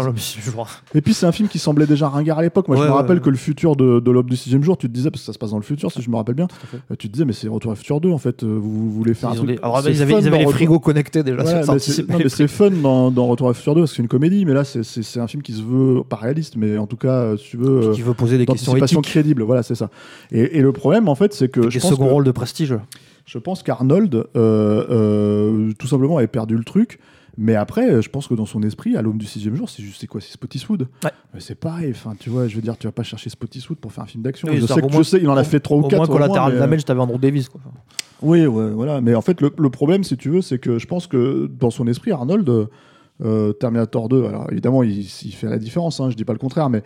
Et 0.96 1.02
puis 1.02 1.14
c'est 1.14 1.26
un 1.26 1.32
film 1.32 1.48
qui 1.50 1.60
semblait 1.60 1.88
déjà 1.88 2.08
ringard 2.08 2.40
à 2.40 2.42
l'époque. 2.42 2.68
Moi, 2.68 2.78
je 2.78 2.84
me 2.84 2.90
rappelle 2.90 3.22
que 3.22 3.30
le 3.30 3.38
futur 3.38 3.76
de, 3.76 4.00
de 4.00 4.12
l'aube 4.12 4.30
du 4.30 4.36
sixième 4.38 4.64
jour, 4.64 4.78
tu 4.78 4.88
te 4.88 4.94
disais, 4.94 5.12
parce 5.12 5.22
que 5.22 5.26
ça 5.26 5.34
se 5.34 5.38
passe 5.40 5.52
dans 5.52 5.58
le 5.58 5.64
futur, 5.64 5.92
si 5.92 6.02
je 6.02 6.10
me 6.10 6.16
rappelle 6.16 6.31
bien, 6.34 6.48
euh, 6.74 6.96
tu 6.98 7.08
te 7.08 7.14
disais, 7.14 7.26
mais 7.26 7.34
c'est 7.34 7.48
Retour 7.48 7.72
à 7.72 7.76
Futur 7.76 8.02
2, 8.02 8.10
en 8.12 8.18
fait. 8.18 8.44
euh, 8.44 8.48
Vous, 8.48 8.72
vous 8.72 8.92
voulez 8.92 9.14
faire 9.14 9.30
Ils, 9.30 9.34
un 9.34 9.36
truc. 9.38 9.48
des- 9.50 9.58
alors, 9.62 9.82
c'est 9.82 9.92
ils 9.92 10.02
avaient, 10.02 10.14
fun 10.14 10.20
ils 10.22 10.28
avaient 10.28 10.38
les 10.40 10.44
Retour- 10.46 10.56
frigos 10.58 10.80
connectés 10.80 11.24
déjà. 11.24 11.38
Ouais, 11.38 11.64
ça 11.64 11.74
mais 11.74 11.80
c'est 12.30 12.40
les 12.44 12.48
fun 12.48 12.72
dans, 12.72 13.12
dans 13.12 13.28
Retour 13.28 13.50
à 13.50 13.54
Futur 13.54 13.76
2 13.76 13.82
parce 13.82 13.92
que 13.92 13.96
c'est 13.98 14.02
une 14.02 14.08
comédie, 14.08 14.46
mais 14.46 14.54
là 14.54 14.64
c'est- 14.64 14.84
un 15.20 15.28
film 15.28 15.44
qui 15.44 15.54
se 15.54 15.62
veut 15.62 16.04
pas 16.04 16.16
réaliste, 16.18 16.56
mais 16.58 16.78
en 16.78 16.88
tout 16.88 16.98
cas, 16.98 17.10
euh, 17.14 17.38
si 17.38 17.50
tu 17.52 17.58
veux, 17.58 17.92
qui 17.94 18.02
veut 18.02 18.14
poser 18.14 18.38
des 18.38 18.46
questions 18.46 18.74
éthiques. 19.02 19.12
crédible. 19.12 19.44
Voilà, 19.44 19.64
c'est 19.64 19.76
ça. 19.76 19.90
Et, 20.32 20.58
et 20.58 20.62
le 20.62 20.72
problème, 20.72 21.08
en 21.10 21.16
fait, 21.16 21.34
c'est 21.34 21.50
que 21.50 21.70
pense, 21.80 21.92
second 21.92 22.06
que, 22.08 22.12
rôles 22.12 22.24
de 22.24 22.32
prestige. 22.32 22.76
je 23.26 23.38
pense 23.38 23.64
qu'Arnold, 23.64 24.14
euh, 24.16 24.26
euh, 24.90 25.72
tout 25.78 25.88
simplement, 25.88 26.18
avait 26.18 26.28
perdu 26.28 26.56
le 26.58 26.64
truc. 26.64 27.00
Mais 27.38 27.56
après, 27.56 27.90
euh, 27.90 28.02
je 28.02 28.10
pense 28.10 28.28
que 28.28 28.34
dans 28.34 28.46
son 28.46 28.62
esprit, 28.64 28.96
à 28.98 29.02
l'aube 29.02 29.18
du 29.18 29.26
sixième 29.26 29.56
jour, 29.56 29.70
c'est 29.70 29.82
juste 29.84 30.02
c'est 30.02 30.08
quoi 30.08 30.20
C'est 30.22 30.32
Spottiswood. 30.34 30.88
Ouais. 31.04 31.12
Mais 31.34 31.40
c'est 31.40 31.56
pareil. 31.56 31.92
Enfin, 31.92 32.14
tu 32.20 32.30
vois, 32.30 32.48
je 32.48 32.56
veux 32.56 32.62
dire, 32.62 32.78
tu 32.78 32.88
vas 32.88 32.92
pas 32.92 33.04
chercher 33.04 33.30
Spottiswood 33.30 33.78
pour 33.80 33.92
faire 33.94 34.04
un 34.04 34.08
film 34.08 34.24
d'action. 34.24 34.48
Oui, 34.50 34.58
je, 34.60 34.66
sais 34.66 34.82
qu'au 34.82 34.88
que- 34.88 34.94
moins- 34.94 35.02
je 35.04 35.08
sais, 35.08 35.20
il 35.22 35.30
en 35.30 35.38
a 35.38 35.44
fait 35.44 35.60
trois 35.60 35.78
ou 35.78 35.88
quatre. 35.88 36.10
au 36.10 36.18
moins, 36.18 36.50
euh, 36.52 36.60
Damage, 36.60 36.84
t'avais 36.86 37.00
Andrew 37.00 37.18
Davis. 37.20 37.48
Quoi. 37.50 37.62
oui, 38.22 38.46
ouais, 38.46 38.70
voilà. 38.72 39.00
Mais 39.02 39.16
en 39.16 39.22
fait, 39.22 39.40
le, 39.42 39.52
le 39.58 39.70
problème, 39.70 40.04
si 40.04 40.18
tu 40.18 40.30
veux, 40.30 40.42
c'est 40.42 40.60
que 40.60 40.78
je 40.78 40.88
pense 40.88 41.08
que 41.08 41.50
dans 41.60 41.70
son 41.72 41.88
esprit, 41.88 42.12
Arnold, 42.12 42.68
euh, 43.24 43.54
Terminator 43.54 44.10
2, 44.10 44.26
alors 44.26 44.48
évidemment, 44.52 44.84
il, 44.84 45.00
il 45.00 45.32
fait 45.34 45.48
la 45.48 45.58
différence, 45.58 46.00
hein, 46.00 46.10
je 46.10 46.16
dis 46.16 46.26
pas 46.26 46.34
le 46.34 46.40
contraire, 46.40 46.70
mais 46.70 46.84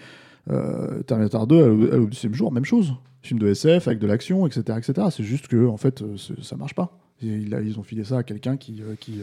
euh, 0.52 1.02
Terminator 1.04 1.48
2, 1.48 1.64
à 1.64 1.66
l'aube- 1.68 2.10
du 2.10 2.16
sixième 2.16 2.36
jour, 2.36 2.52
même 2.52 2.66
chose. 2.66 2.94
Film 3.24 3.40
de 3.40 3.48
SF 3.48 3.88
avec 3.88 3.98
de 4.00 4.06
l'action, 4.06 4.46
etc., 4.46 4.78
etc. 4.78 5.08
C'est 5.10 5.24
juste 5.24 5.48
que, 5.48 5.66
en 5.68 5.78
fait, 5.78 6.04
ça 6.44 6.56
marche 6.56 6.76
pas. 6.76 7.00
Ils 7.24 7.76
ont 7.80 7.84
filé 7.84 8.04
ça 8.04 8.20
à 8.20 8.24
quelqu'un 8.24 8.56
qui, 8.58 8.82
euh, 8.84 8.94
qui, 9.00 9.14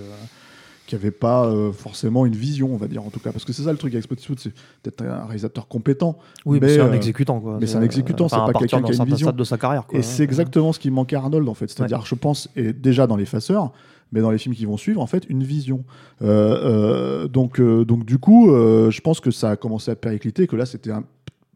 qui 0.87 0.95
avait 0.95 1.11
pas 1.11 1.47
euh, 1.47 1.73
forcément 1.73 2.27
une 2.27 2.35
vision, 2.35 2.73
on 2.73 2.77
va 2.77 2.88
dire 2.88 3.03
en 3.05 3.11
tout 3.11 3.21
cas, 3.21 3.33
parce 3.33 3.45
que 3.45 3.53
c'est 3.53 3.62
ça 3.62 3.73
le 3.73 3.79
truc 3.79 3.92
avec 3.95 4.05
Spottiswood, 4.05 4.38
c'est 4.40 4.53
peut-être 4.83 5.03
un 5.03 5.25
réalisateur 5.25 5.68
compétent, 5.68 6.18
Oui, 6.45 6.59
mais, 6.61 6.66
Mais, 6.66 6.75
c'est 6.75 6.81
un 6.81 6.88
euh, 6.88 6.92
exécutant. 6.92 7.40
Quoi. 7.40 7.59
mais 7.61 7.66
c'est 7.66 7.77
un 7.77 7.83
exécutant, 7.83 8.29
c'est 8.29 8.37
pas 8.37 8.53
quelqu'un 8.53 8.83
qui 8.83 8.92
a 8.92 8.95
une 8.95 9.05
vision. 9.05 9.33
de 9.33 9.45
sa 9.45 9.59
carrière. 9.59 9.87
Quoi. 9.87 9.99
Et 9.99 10.03
c'est 10.03 10.25
exactement 10.25 10.73
ce 10.73 10.79
qui 10.79 10.90
manquait 10.90 11.16
à 11.16 11.21
Arnold, 11.21 11.49
en 11.49 11.55
fait. 11.55 11.71
C'est-à-dire, 11.71 12.05
je 12.05 12.14
pense, 12.14 12.49
et 12.57 12.73
déjà 12.73 13.07
dans 13.07 13.16
Les 13.16 13.27
Faceurs, 13.27 13.73
mais 14.12 14.21
dans 14.21 14.31
les 14.31 14.38
films 14.38 14.55
qui 14.55 14.66
vont 14.66 14.77
suivre, 14.77 15.01
en 15.01 15.07
fait, 15.07 15.25
une 15.29 15.42
vision. 15.42 15.85
Euh, 16.21 17.25
euh, 17.25 17.29
donc, 17.29 17.59
euh, 17.59 17.85
donc, 17.85 18.05
du 18.05 18.18
coup, 18.18 18.51
euh, 18.51 18.90
je 18.90 19.01
pense 19.01 19.21
que 19.21 19.31
ça 19.31 19.51
a 19.51 19.57
commencé 19.57 19.90
à 19.90 19.97
péricliter, 19.97 20.47
que 20.47 20.57
là, 20.57 20.66
c'était 20.66 20.92
un. 20.92 21.05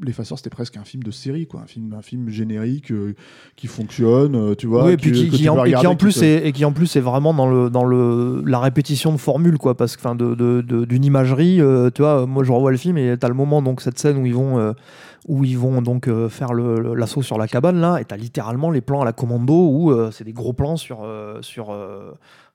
Les 0.02 0.12
Faceurs, 0.12 0.36
c'était 0.36 0.50
presque 0.50 0.76
un 0.76 0.84
film 0.84 1.02
de 1.02 1.10
série, 1.10 1.46
quoi, 1.46 1.60
un 1.62 1.66
film, 1.66 1.94
un 1.94 2.02
film 2.02 2.28
générique 2.28 2.92
euh, 2.92 3.14
qui 3.56 3.66
fonctionne, 3.66 4.34
euh, 4.36 4.54
tu 4.54 4.66
vois. 4.66 4.84
oui, 4.84 4.92
et 4.92 4.96
puis 4.98 5.10
qui, 5.30 5.48
en, 5.48 5.54
et 5.64 5.70
qui 5.80 5.86
plus 5.96 6.22
est, 6.22 6.46
et 6.46 6.52
qui 6.52 6.64
en 6.66 6.72
plus 6.72 6.96
est 6.96 7.00
vraiment 7.00 7.32
dans 7.32 7.48
le 7.48 7.70
dans 7.70 7.84
le 7.84 8.42
la 8.44 8.58
répétition 8.60 9.10
de 9.12 9.16
formules 9.16 9.56
quoi 9.56 9.74
parce 9.74 9.96
que 9.96 10.02
enfin 10.02 10.14
de 10.14 10.34
de- 10.34 10.60
de- 10.60 10.84
d'une 10.84 11.02
imagerie 11.04 11.62
euh, 11.62 11.88
tu 11.94 12.02
vois 12.02 12.26
moi 12.26 12.44
je 12.44 12.52
revois 12.52 12.72
le 12.72 12.76
film 12.76 12.98
et 12.98 13.16
t'as 13.18 13.28
le 13.28 13.34
moment 13.34 13.62
donc 13.62 13.80
cette 13.80 13.98
scène 13.98 14.18
où 14.18 14.26
ils 14.26 14.34
vont 14.34 14.58
euh, 14.58 14.72
où 15.28 15.44
ils 15.44 15.56
vont 15.58 15.80
donc 15.80 16.10
faire 16.28 16.52
le- 16.52 16.78
le- 16.78 16.94
l'assaut 16.94 17.22
sur 17.22 17.38
la 17.38 17.48
cabane 17.48 17.80
là 17.80 17.96
et 17.98 18.04
t'as 18.04 18.16
littéralement 18.18 18.70
les 18.70 18.82
plans 18.82 19.00
à 19.00 19.04
la 19.06 19.14
commando 19.14 19.54
où 19.54 19.94
c'est 20.12 20.24
des 20.24 20.34
gros 20.34 20.52
plans 20.52 20.76
sur 20.76 21.06
sur 21.40 21.74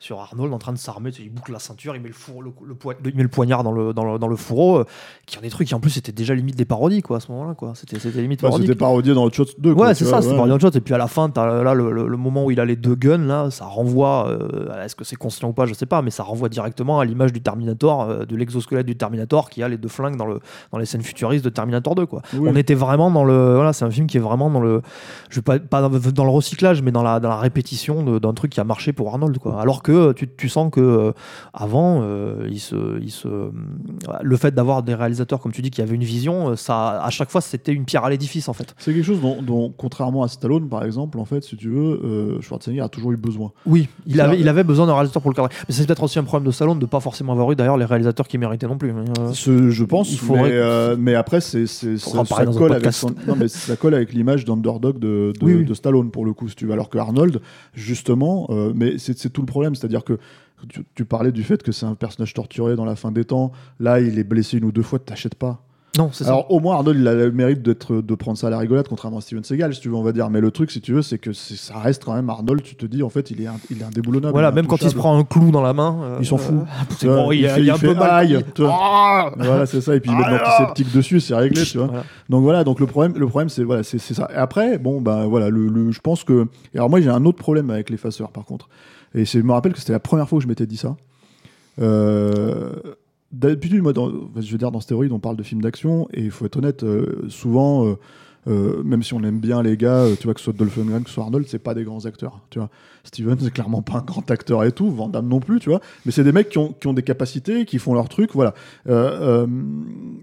sur 0.02 0.20
Arnold 0.20 0.54
en 0.54 0.58
train 0.58 0.74
de 0.74 0.78
s'armer 0.78 1.12
il 1.20 1.30
boucle 1.30 1.52
la 1.52 1.60
ceinture 1.60 1.96
il 1.96 2.02
met 2.02 2.10
le 2.10 2.14
four, 2.14 2.42
le, 2.42 2.52
le 2.66 2.76
il 3.06 3.16
met 3.16 3.24
le 3.24 3.30
poignard 3.30 3.64
dans 3.64 3.72
le 3.72 3.94
dans 3.94 4.12
le, 4.14 4.20
dans 4.20 4.28
le 4.28 4.36
fourreau 4.36 4.80
euh, 4.80 4.86
qui 5.26 5.38
ont 5.38 5.42
des 5.42 5.50
trucs 5.50 5.68
qui 5.68 5.76
en 5.76 5.80
plus 5.80 5.92
c'était 5.92 6.12
déjà 6.12 6.34
limite 6.34 6.56
des 6.56 6.66
parodies 6.66 7.02
quoi 7.02 7.18
à 7.18 7.20
ce 7.20 7.32
moment 7.32 7.46
là 7.46 7.54
quoi 7.54 7.74
c'était 7.76 8.00
c'était 8.00 8.22
limite 8.22 8.42
parodique. 8.42 8.68
c'était 8.68 8.78
parodié 8.78 9.14
dans 9.14 9.24
Hot 9.24 9.32
Shots 9.32 9.46
2. 9.58 9.74
quoi, 9.74 9.88
Ouais, 9.88 9.94
c'est 9.94 10.06
ça, 10.06 10.22
c'est 10.22 10.30
ouais. 10.30 10.36
pas 10.36 10.44
autre 10.44 10.60
chose. 10.60 10.76
Et 10.76 10.82
puis 10.82 10.94
à 10.94 10.98
la 10.98 11.08
fin, 11.08 11.30
t'as 11.30 11.64
là 11.64 11.74
le, 11.74 12.18
moment 12.18 12.46
où 12.46 12.52
il 12.52 12.60
a 12.60 12.66
les 12.66 12.76
deux 12.76 12.96
guns, 12.96 13.26
là, 13.26 13.50
ça 13.50 13.66
renvoie, 13.66 14.30
euh, 14.30 14.84
est-ce 14.84 14.96
que 14.96 15.04
c'est 15.04 15.16
conscient 15.16 15.50
ou 15.50 15.54
pas, 15.54 15.66
je 15.66 15.74
sais 15.74 15.86
pas, 15.86 16.02
mais 16.02 16.12
ça 16.12 16.24
renvoie 16.24 16.50
directement 16.50 17.00
à 17.00 17.06
l'image 17.06 17.34
du 17.34 17.42
Terminator, 17.42 18.02
euh, 18.02 18.26
de 18.26 18.36
l'exosquelette 18.36 18.86
du 18.86 18.96
Terminator 18.96 19.50
qui 19.50 19.64
a 19.64 19.68
les 19.68 19.78
deux 19.78 19.90
flingues 19.90 20.18
dans, 20.18 20.26
le, 20.26 20.40
dans 20.72 20.78
les 20.78 20.86
scènes 20.86 21.02
futuristes 21.02 21.44
de 21.46 21.50
Terminator 21.50 21.96
2, 21.96 22.06
quoi. 22.06 22.22
Oui. 22.34 22.50
On 22.52 22.56
était 22.56 22.74
vraiment 22.74 23.12
dans 23.12 23.24
le. 23.24 23.56
Voilà, 23.56 23.74
c'est 23.74 23.86
un 23.86 23.92
film 23.92 24.08
qui 24.08 24.18
est 24.18 24.22
vraiment 24.22 24.50
dans 24.50 24.62
le. 24.62 24.82
Je 25.30 25.38
vais 25.38 25.42
pas, 25.42 25.60
pas 25.60 25.82
dans 25.90 26.26
le 26.26 26.32
recyclage, 26.32 26.82
mais 26.82 26.92
dans 26.92 27.04
la, 27.04 27.20
dans 27.20 27.30
la 27.30 27.38
répétition 27.38 28.20
d'un 28.20 28.34
truc 28.34 28.52
qui 28.52 28.60
a 28.60 28.64
marché 28.64 28.94
pour 28.94 29.10
Arnold, 29.10 29.38
quoi. 29.38 29.60
Alors 29.62 29.84
que 29.84 29.91
euh, 29.92 30.14
tu, 30.14 30.28
tu 30.36 30.50
sens 30.50 30.72
que 30.72 30.80
euh, 30.82 31.12
avant, 31.54 32.02
euh, 32.04 32.48
il 32.50 32.60
se, 32.60 33.00
il 33.02 33.12
se, 33.12 33.28
euh, 33.28 33.50
le 34.22 34.38
fait 34.38 34.54
d'avoir 34.54 34.84
des 34.84 34.94
réalisateurs, 34.96 35.40
comme 35.40 35.52
tu 35.52 35.62
dis, 35.62 35.72
qui 35.72 35.82
avaient 35.82 35.96
une 35.96 36.04
vision, 36.04 36.56
ça, 36.56 37.02
à 37.04 37.10
chaque 37.10 37.30
fois, 37.30 37.42
c'était 37.42 37.72
une 37.74 37.86
pierre 37.86 38.04
à 38.06 38.10
l'édifice, 38.10 38.50
en 38.50 38.54
fait. 38.54 38.74
C'est 38.78 38.94
quelque 38.94 39.06
chose 39.06 39.22
dont, 39.22 39.42
dont, 39.42 39.74
contrairement 39.76 40.24
à 40.24 40.28
Stallone, 40.28 40.68
par 40.70 40.84
exemple, 40.84 41.20
en 41.20 41.26
fait, 41.26 41.44
si 41.44 41.56
tu 41.58 41.70
veux, 41.70 42.40
Schwarzenegger 42.42 42.82
a 42.82 42.90
toujours 42.90 43.12
eu 43.12 43.18
besoin. 43.18 43.52
Oui, 43.66 43.88
il 44.06 44.20
avait, 44.22 44.40
il 44.40 44.48
avait 44.48 44.64
besoin 44.64 44.86
d'un 44.88 44.94
réalisateur 44.94 45.22
pour 45.22 45.32
le 45.32 45.36
cadrer. 45.36 45.54
Mais 45.68 45.74
c'est 45.74 45.86
peut-être 45.86 46.04
aussi 46.04 46.20
un 46.20 46.24
problème 46.24 46.48
de 46.48 46.52
Stallone 46.52 46.80
de 46.80 46.86
pas 46.86 47.00
forcément 47.00 47.34
avoir 47.34 47.52
eu 47.52 47.56
d'ailleurs 47.56 47.78
les 47.78 47.86
réalisateurs 47.86 48.28
qui 48.28 48.38
méritaient 48.38 48.68
non 48.68 48.78
plus. 48.78 48.94
Ce- 49.34 49.70
je 49.70 49.84
pense, 49.84 50.12
il 50.12 50.18
faudrait- 50.20 50.44
mais, 50.44 50.50
euh, 50.54 50.96
mais 51.00 51.16
après, 51.16 51.42
c'est, 51.42 51.68
c'est, 51.68 51.98
ça, 51.98 52.24
colle 52.24 52.72
avec 52.72 52.84
podcast. 52.84 53.00
son- 53.00 53.10
non, 53.28 53.36
mais 53.38 53.48
ça 53.48 53.76
colle 53.76 53.94
avec 53.96 54.14
l'image 54.14 54.46
d'underdog 54.46 55.00
de, 55.00 55.34
de, 55.40 55.46
Oui, 55.46 55.54
oui. 55.56 55.66
de 55.66 55.74
Stallone, 55.74 56.12
pour 56.12 56.26
le 56.26 56.34
coup, 56.34 56.48
si 56.50 56.56
tu 56.56 56.66
veux. 56.66 56.74
Alors 56.74 56.90
que 56.90 56.98
Arnold, 56.98 57.42
justement, 57.74 58.48
euh, 58.50 58.72
mais 58.76 58.98
c'est 58.98 59.30
tout 59.32 59.42
le 59.42 59.46
problème. 59.48 59.76
C'est-à-dire 59.82 60.04
que 60.04 60.18
tu, 60.70 60.86
tu 60.96 61.06
parlais 61.06 61.32
du 61.32 61.44
fait 61.44 61.62
que 61.64 61.72
c'est 61.72 61.86
un 61.86 61.96
personnage 61.96 62.34
torturé 62.34 62.76
dans 62.76 62.86
la 62.86 62.96
fin 62.96 63.12
des 63.12 63.26
temps. 63.26 63.52
Là, 63.80 64.00
il 64.00 64.18
est 64.20 64.24
blessé 64.24 64.58
une 64.58 64.66
ou 64.66 64.72
deux 64.72 64.84
fois, 64.84 65.00
tu 65.00 65.06
t'achètes 65.06 65.36
pas. 65.36 65.64
Non, 65.98 66.10
c'est 66.14 66.24
ça. 66.24 66.30
Alors, 66.30 66.50
au 66.50 66.62
moins, 66.62 66.76
Arnold, 66.76 66.98
il 67.02 67.06
a 67.06 67.14
le 67.14 67.32
mérite 67.34 67.62
d'être, 67.62 67.96
de 68.02 68.16
prendre 68.16 68.38
ça 68.38 68.48
à 68.48 68.50
la 68.50 68.58
rigolade, 68.60 68.88
contrairement 68.88 69.18
à 69.18 69.22
Steven 69.22 69.44
Seagal, 69.44 69.74
si 69.76 69.82
tu 69.82 69.90
veux, 69.90 69.96
on 69.96 70.04
va 70.04 70.14
dire. 70.14 70.30
Mais 70.30 70.40
le 70.40 70.50
truc, 70.50 70.72
si 70.72 70.80
tu 70.80 70.94
veux, 70.94 71.02
c'est 71.02 71.18
que 71.18 71.34
c'est- 71.34 71.58
ça 71.58 71.80
reste 71.80 72.06
quand 72.06 72.14
même 72.14 72.30
Arnold. 72.30 72.62
Tu 72.64 72.76
te 72.78 72.86
dis, 72.86 73.04
en 73.04 73.10
fait, 73.10 73.30
il 73.30 73.42
est, 73.42 73.48
un- 73.48 73.58
il 73.70 73.82
est 73.82 73.84
indéboulonnable. 73.84 74.32
Voilà, 74.32 74.54
même 74.54 74.68
quand 74.68 74.82
il 74.82 74.90
se 74.90 74.96
prend 74.96 75.18
un 75.18 75.26
clou 75.26 75.52
dans 75.52 75.62
la 75.62 75.74
main. 75.74 76.00
euh, 76.02 76.18
Il 76.22 76.26
s'en 76.26 76.38
fout. 76.38 76.56
c'est 76.98 77.10
Ouais, 77.10 77.16
bon, 77.16 77.32
il, 77.34 77.46
fait- 77.46 77.62
il 77.62 77.70
a 77.70 77.74
un 77.74 77.78
peu 77.78 77.94
mal. 77.94 78.44
Ah 78.70 79.32
Voilà, 79.38 79.66
c'est 79.66 79.82
ça. 79.82 79.94
Et 79.94 80.00
puis, 80.00 80.12
il 80.12 80.18
met 80.18 80.24
de 80.24 80.30
Ah 80.30 80.44
l'antiseptique 80.44 80.96
dessus, 80.96 81.20
c'est 81.20 81.36
réglé, 81.36 81.62
tu 81.64 81.78
vois. 81.78 81.88
Voilà. 81.88 82.04
Donc 82.30 82.44
voilà, 82.44 82.64
donc 82.64 82.80
le 82.80 82.86
problème, 82.86 83.14
le 83.18 83.28
problème 83.28 83.50
c'est 83.50 83.64
voilà, 83.66 83.84
c'est 83.84 83.98
c'est 83.98 84.14
ça. 84.14 84.30
Et 84.34 84.38
après, 84.38 84.78
bon 84.78 85.02
bah 85.02 85.26
voilà, 85.28 85.50
le, 85.50 85.68
le- 85.68 85.92
je 85.92 86.00
pense 86.00 86.24
que. 86.24 86.48
alors 86.74 86.90
moi 86.90 87.02
j'ai 87.02 87.10
un 87.10 87.26
autre 87.26 87.40
problème 87.40 87.70
avec 87.70 87.90
l'effaceur 87.90 88.32
par 88.32 88.46
contre. 88.46 88.70
Et 89.14 89.26
je 89.26 89.40
me 89.40 89.52
rappelle 89.52 89.74
que 89.74 89.80
c'était 89.80 89.94
la 89.94 90.00
première 90.00 90.28
fois 90.28 90.40
que 90.40 90.44
je 90.44 90.48
m'étais 90.48 90.66
dit 90.66 90.78
ça. 90.78 90.96
Euh, 91.80 92.72
D'habitude, 93.32 93.82
moi, 93.82 93.94
dans, 93.94 94.10
je 94.10 94.52
veux 94.52 94.58
dire, 94.58 94.72
dans 94.72 94.82
Stéroïde, 94.82 95.14
on 95.14 95.20
parle 95.20 95.38
de 95.38 95.44
films 95.44 95.62
d'action 95.62 96.10
et 96.12 96.22
il 96.22 96.32
faut 96.32 96.46
être 96.46 96.58
honnête, 96.58 96.84
euh, 96.84 97.30
souvent, 97.30 97.96
euh, 98.48 98.84
même 98.84 99.04
si 99.04 99.14
on 99.14 99.24
aime 99.24 99.40
bien 99.40 99.64
les 99.64 99.78
gars, 99.78 100.06
tu 100.20 100.26
vois 100.26 100.34
que 100.34 100.42
ce 100.42 100.46
soit 100.46 100.54
Dolph 100.54 100.76
Lundgren, 100.76 101.04
que 101.04 101.10
ce 101.10 101.16
soit 101.16 101.24
Arnold, 101.24 101.48
c'est 101.48 101.60
pas 101.60 101.74
des 101.74 101.86
grands 101.86 102.06
acteurs, 102.06 102.42
tu 102.50 102.60
vois. 102.60 102.70
Steven, 103.04 103.38
c'est 103.40 103.52
clairement 103.52 103.82
pas 103.82 103.98
un 103.98 104.02
grand 104.02 104.30
acteur 104.30 104.64
et 104.64 104.72
tout, 104.72 104.92
Van 104.92 105.10
Damme 105.10 105.28
non 105.28 105.40
plus, 105.40 105.60
tu 105.60 105.70
vois. 105.70 105.82
Mais 106.06 106.12
c'est 106.12 106.24
des 106.24 106.32
mecs 106.32 106.50
qui 106.50 106.58
ont, 106.58 106.74
qui 106.74 106.88
ont 106.88 106.94
des 106.94 107.04
capacités, 107.04 107.66
qui 107.66 107.80
font 107.80 107.94
leur 107.94 108.10
truc, 108.10 108.32
voilà. 108.34 108.54
Euh, 108.88 109.46
euh, 109.46 109.48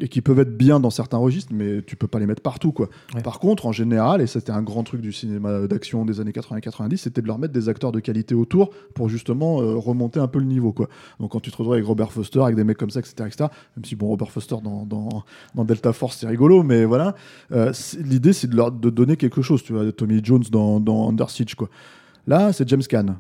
et 0.01 0.09
qui 0.09 0.21
peuvent 0.21 0.39
être 0.39 0.57
bien 0.57 0.81
dans 0.81 0.91
certains 0.91 1.19
registres, 1.19 1.53
mais 1.55 1.83
tu 1.83 1.97
peux 1.97 2.07
pas 2.07 2.19
les 2.19 2.27
mettre 2.27 2.43
partout, 2.43 2.73
quoi. 2.73 2.89
Ouais. 3.15 3.23
Par 3.23 3.41
contre, 3.41 3.67
en 3.67 3.73
général, 3.73 4.21
et 4.21 4.27
c'était 4.27 4.53
un 4.53 4.63
grand 4.63 4.85
truc 4.85 5.01
du 5.01 5.13
cinéma 5.13 5.67
d'action 5.67 6.05
des 6.05 6.21
années 6.21 6.31
80-90, 6.31 6.97
c'était 6.97 7.23
de 7.23 7.27
leur 7.27 7.39
mettre 7.39 7.53
des 7.53 7.69
acteurs 7.69 7.93
de 7.93 8.01
qualité 8.01 8.35
autour 8.35 8.71
pour 8.95 9.09
justement 9.09 9.61
euh, 9.61 9.75
remonter 9.75 10.21
un 10.21 10.29
peu 10.29 10.39
le 10.39 10.47
niveau, 10.47 10.73
quoi. 10.73 10.89
Donc 11.21 11.33
quand 11.33 11.41
tu 11.41 11.51
te 11.51 11.57
retrouves 11.57 11.75
avec 11.75 11.85
Robert 11.85 12.13
Foster, 12.13 12.41
avec 12.41 12.57
des 12.57 12.65
mecs 12.65 12.79
comme 12.79 12.91
ça, 12.91 13.01
etc., 13.01 13.15
etc., 13.27 13.51
même 13.77 13.85
si 13.85 13.97
bon, 13.97 14.07
Robert 14.09 14.31
Foster 14.31 14.57
dans, 14.63 14.85
dans, 14.85 15.25
dans 15.55 15.65
Delta 15.65 15.93
Force, 15.93 16.19
c'est 16.19 16.29
rigolo, 16.29 16.63
mais 16.63 16.85
voilà, 16.85 17.15
l'idée 17.99 18.33
c'est 18.33 18.49
de 18.49 18.57
leur 18.57 18.71
de 18.71 18.91
donner 18.91 19.17
quelque 19.17 19.43
chose, 19.43 19.63
tu 19.63 19.73
vois, 19.73 19.91
Tommy 19.93 20.21
Jones 20.23 20.45
dans, 20.51 20.81
dans 20.81 21.09
Under 21.09 21.31
Siege, 21.31 21.55
quoi. 21.55 21.69
Là, 22.29 22.53
c'est 22.53 22.69
James 22.69 22.83
Caan. 22.89 23.17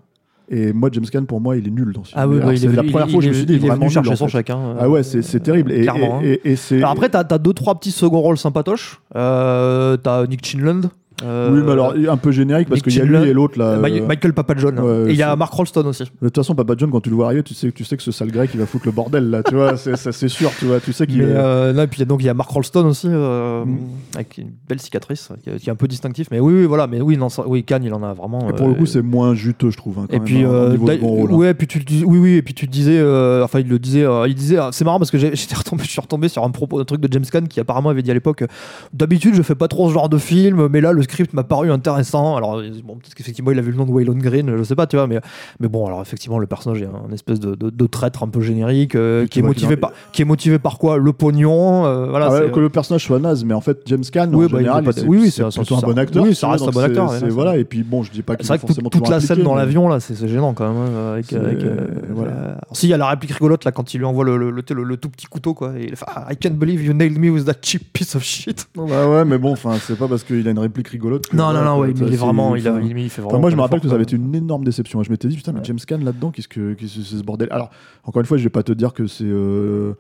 Et 0.50 0.72
moi, 0.72 0.88
James 0.92 1.04
Caan, 1.10 1.24
pour 1.24 1.40
moi, 1.40 1.56
il 1.56 1.66
est 1.66 1.70
nul 1.70 1.92
dans 1.92 2.04
ce 2.04 2.10
film. 2.10 2.20
Ah 2.22 2.28
oui, 2.28 2.36
il 2.52 2.58
c'est 2.58 2.66
est 2.66 2.68
la 2.68 2.82
première 2.82 3.06
il- 3.06 3.10
fois 3.10 3.18
que 3.20 3.24
je 3.24 3.28
me 3.28 3.34
suis 3.34 3.44
dit, 3.46 3.54
il 3.54 3.64
est 3.64 3.68
vraiment 3.68 3.88
chercher 3.88 4.10
en 4.12 4.16
son 4.16 4.26
fait. 4.28 4.32
chèque. 4.38 4.50
hein, 4.50 4.76
Ah 4.78 4.88
ouais, 4.88 5.02
c'est 5.02 5.40
terrible. 5.40 5.72
Et, 5.72 5.82
clairement, 5.82 6.18
hein. 6.18 6.22
et, 6.22 6.40
et- 6.44 6.52
et 6.52 6.56
c'est. 6.56 6.76
Alors 6.78 6.90
après, 6.92 7.08
t'as 7.08 7.24
as 7.28 7.38
deux 7.38 7.52
trois 7.52 7.74
petits 7.74 7.90
second 7.90 8.20
rôles 8.20 8.38
sympatoches. 8.38 9.00
Euh, 9.16 9.96
t'as 9.96 10.26
Nick 10.26 10.44
Chinland. 10.46 10.90
Euh, 11.24 11.50
oui, 11.52 11.62
mais 11.64 11.72
alors 11.72 11.94
un 12.08 12.16
peu 12.16 12.30
générique 12.30 12.68
parce 12.68 12.80
qu'il 12.82 12.94
y 12.94 13.00
a 13.00 13.04
lui 13.04 13.16
et 13.28 13.32
l'autre 13.32 13.58
là. 13.58 13.76
Ma- 13.76 13.88
euh, 13.88 14.06
Michael 14.06 14.32
Papajohn. 14.34 14.78
ouais, 14.78 15.10
et 15.10 15.10
il 15.10 15.16
y 15.16 15.22
a 15.22 15.34
Mark 15.36 15.52
Rolston 15.52 15.84
aussi. 15.86 16.04
De 16.04 16.28
toute 16.28 16.36
façon, 16.36 16.54
Papa 16.54 16.74
John, 16.76 16.90
quand 16.90 17.00
tu 17.00 17.10
le 17.10 17.16
vois 17.16 17.26
arriver, 17.26 17.42
tu 17.42 17.54
sais, 17.54 17.72
tu 17.72 17.84
sais 17.84 17.96
que 17.96 18.02
ce 18.02 18.12
sale 18.12 18.30
grec, 18.30 18.50
il 18.54 18.60
va 18.60 18.66
foutre 18.66 18.86
le 18.86 18.92
bordel 18.92 19.30
là, 19.30 19.42
tu 19.42 19.54
vois, 19.54 19.76
c'est 19.76 19.96
ça, 19.96 20.12
c'est 20.12 20.28
sûr, 20.28 20.50
tu 20.58 20.66
vois, 20.66 20.80
tu 20.80 20.92
sais 20.92 21.06
qu'il 21.06 21.22
euh, 21.22 21.72
là, 21.72 21.84
et 21.84 21.86
puis 21.86 22.04
donc 22.06 22.22
il 22.22 22.26
y 22.26 22.28
a 22.28 22.34
Mark 22.34 22.50
Rolston 22.50 22.86
aussi, 22.86 23.08
euh, 23.10 23.64
Mm. 23.64 23.76
avec 24.14 24.38
une 24.38 24.50
belle 24.68 24.80
cicatrice, 24.80 25.30
qui 25.42 25.50
est, 25.50 25.70
un 25.70 25.74
peu 25.74 25.88
distinctif. 25.88 26.28
Mais 26.30 26.38
oui, 26.40 26.52
oui, 26.54 26.64
voilà. 26.66 26.86
Mais 26.86 27.00
oui, 27.00 27.16
non, 27.16 27.28
ça- 27.28 27.44
oui, 27.46 27.64
Cannes, 27.64 27.82
il 27.84 27.92
en 27.94 28.02
a 28.02 28.12
vraiment. 28.14 28.48
Et 28.48 28.52
pour 28.52 28.68
le 28.68 28.74
coup, 28.74 28.86
c'est 28.86 29.02
moins 29.02 29.34
juteux, 29.34 29.70
je 29.70 29.76
trouve. 29.76 29.98
hein, 29.98 30.06
quand 30.08 30.14
Et 30.16 30.18
même, 30.18 30.24
puis, 30.26 30.44
hein, 30.44 30.72
hein. 30.72 31.34
ouais, 31.34 31.54
puis 31.54 31.66
tu 31.66 31.80
dis, 31.80 32.04
oui, 32.04 32.18
oui, 32.18 32.34
et 32.34 32.42
puis 32.42 32.54
tu 32.54 32.66
disais, 32.66 33.00
enfin, 33.42 33.60
il 33.60 33.68
le 33.68 33.78
disait, 33.78 34.04
il 34.26 34.34
disait, 34.34 34.58
c'est 34.72 34.84
marrant 34.84 34.98
parce 34.98 35.10
que 35.10 35.18
j'étais 35.34 35.54
retombé, 35.56 35.82
je 35.84 35.90
suis 35.90 36.00
retombé 36.00 36.28
sur 36.28 36.44
un 36.44 36.50
propos, 36.50 36.78
un 36.78 36.84
truc 36.84 37.00
de 37.00 37.08
James 37.12 37.24
Caan 37.30 37.46
qui 37.48 37.58
apparemment 37.60 37.88
avait 37.90 38.02
dit 38.02 38.10
à 38.10 38.14
l'époque, 38.14 38.44
d'habitude, 38.92 39.34
je 39.34 39.42
fais 39.42 39.54
pas 39.54 39.68
trop 39.68 39.88
ce 39.88 39.94
genre 39.94 40.08
de 40.08 40.18
film, 40.18 40.68
mais 40.70 40.80
là, 40.80 40.92
le, 40.92 41.02
script 41.08 41.32
m'a 41.32 41.44
paru 41.44 41.70
intéressant. 41.70 42.36
Alors, 42.36 42.62
bon, 42.84 42.96
peut-être 42.96 43.14
qu'effectivement, 43.14 43.50
il 43.50 43.58
a 43.58 43.62
vu 43.62 43.70
le 43.70 43.76
nom 43.76 43.84
de 43.84 43.90
Waylon 43.90 44.14
Green, 44.18 44.56
je 44.56 44.62
sais 44.62 44.74
pas, 44.74 44.86
tu 44.86 44.96
vois, 44.96 45.06
mais, 45.06 45.20
mais 45.60 45.68
bon, 45.68 45.86
alors 45.86 46.02
effectivement, 46.02 46.38
le 46.38 46.46
personnage 46.46 46.82
est 46.82 46.86
un 46.86 47.12
espèce 47.12 47.40
de, 47.40 47.54
de, 47.54 47.70
de 47.70 47.86
traître 47.86 48.22
un 48.22 48.28
peu 48.28 48.40
générique, 48.40 48.94
euh, 48.94 49.26
qui, 49.26 49.38
est 49.40 49.42
motivé 49.42 49.76
par, 49.76 49.92
qui 50.12 50.22
est 50.22 50.24
motivé 50.24 50.58
par 50.58 50.78
quoi? 50.78 50.98
Le 50.98 51.12
pognon, 51.12 51.86
euh, 51.86 52.06
voilà. 52.10 52.26
Ah 52.30 52.40
ouais, 52.44 52.50
que 52.50 52.60
le 52.60 52.68
personnage 52.68 53.04
soit 53.04 53.18
naze, 53.18 53.44
mais 53.44 53.54
en 53.54 53.60
fait, 53.60 53.80
James 53.86 54.04
Caan, 54.12 54.30
Oui, 54.32 54.46
en 54.46 54.48
bah, 54.48 54.58
général, 54.58 54.84
c'est 54.94 55.04
oui, 55.04 55.18
oui, 55.22 55.30
c'est 55.30 55.44
plutôt 55.44 55.76
un 55.76 55.80
bon 55.80 55.98
acteur. 55.98 56.24
oui, 56.24 56.34
ça 56.34 56.48
reste 56.50 56.66
un 56.66 56.70
bon 56.70 56.80
acteur, 56.80 57.10
c'est-. 57.10 57.28
Voilà, 57.28 57.56
et 57.56 57.64
puis 57.64 57.82
bon, 57.82 58.02
je 58.02 58.10
dis 58.10 58.22
pas 58.22 58.36
qu'il 58.36 58.44
C'est 58.44 58.52
vrai 58.52 58.58
que 58.58 58.66
forcément 58.66 58.90
toute, 58.90 59.08
la 59.08 59.20
scène 59.20 59.42
dans 59.42 59.54
l'avion 59.54 59.88
là, 59.88 60.00
c'est 60.00 60.28
gênant 60.28 60.52
quand 60.54 60.72
même. 60.72 60.82
hein, 60.82 61.12
Avec, 61.12 61.26
C'est- 61.26 61.36
avec, 61.36 61.62
euh, 61.62 61.86
voilà. 62.10 62.58
si 62.72 62.86
il 62.86 62.90
y 62.90 62.94
a 62.94 62.96
la 62.96 63.08
réplique 63.08 63.32
rigolote 63.32 63.64
là 63.64 63.72
quand 63.72 63.94
il 63.94 63.98
lui 63.98 64.04
envoie 64.04 64.24
le, 64.24 64.96
tout 64.96 65.08
petit 65.08 65.26
couteau 65.26 65.54
quoi. 65.54 65.72
Il 65.78 65.94
fait 65.96 66.04
Ah, 66.08 66.26
I 66.30 66.36
can't 66.36 66.54
believe 66.54 66.82
you 66.84 66.92
nailed 66.92 67.18
me 67.18 67.30
with 67.30 67.44
that 67.44 67.54
cheap 67.62 67.92
piece 67.92 68.14
of 68.14 68.22
shit. 68.22 68.66
Ouais, 68.76 69.04
ouais, 69.04 69.24
mais 69.24 69.38
bon, 69.38 69.52
enfin, 69.52 69.74
c'est 69.80 69.96
pas 69.98 70.08
parce 70.08 70.24
qu'il 70.24 70.46
a 70.46 70.50
une 70.50 70.58
réplique 70.58 70.92
rigolote. 70.98 71.26
que- 71.28 71.36
Non 71.36 71.52
non 71.52 71.64
non 71.64 71.78
ouais, 71.80 71.92
il 71.92 72.02
est 72.12 72.16
vraiment, 72.16 72.54
il, 72.56 72.66
a, 72.68 72.80
il, 72.80 73.10
fait 73.10 73.22
vraiment. 73.22 73.38
Moi, 73.40 73.50
je 73.50 73.56
me 73.56 73.60
rappelle 73.62 73.80
que 73.80 73.88
ça 73.88 73.94
avait 73.94 74.02
été 74.02 74.16
une 74.16 74.34
énorme 74.34 74.64
déception. 74.64 75.02
Je 75.02 75.10
m'étais 75.10 75.28
dit, 75.28 75.36
putain, 75.36 75.52
mais 75.52 75.60
James 75.64 75.78
Caan 75.86 75.98
là-dedans, 75.98 76.30
qu'est-ce 76.30 76.48
que 76.48 76.74
que 76.74 76.86
c'est 76.86 77.02
ce 77.02 77.22
bordel? 77.22 77.48
Alors, 77.50 77.70
encore 78.04 78.20
une 78.20 78.26
fois, 78.26 78.36
je 78.36 78.42
vais 78.44 78.50
pas 78.50 78.62
te 78.62 78.72
dire 78.72 78.92
que 78.92 79.06
c'est 79.06 79.24
euh, 79.24 79.94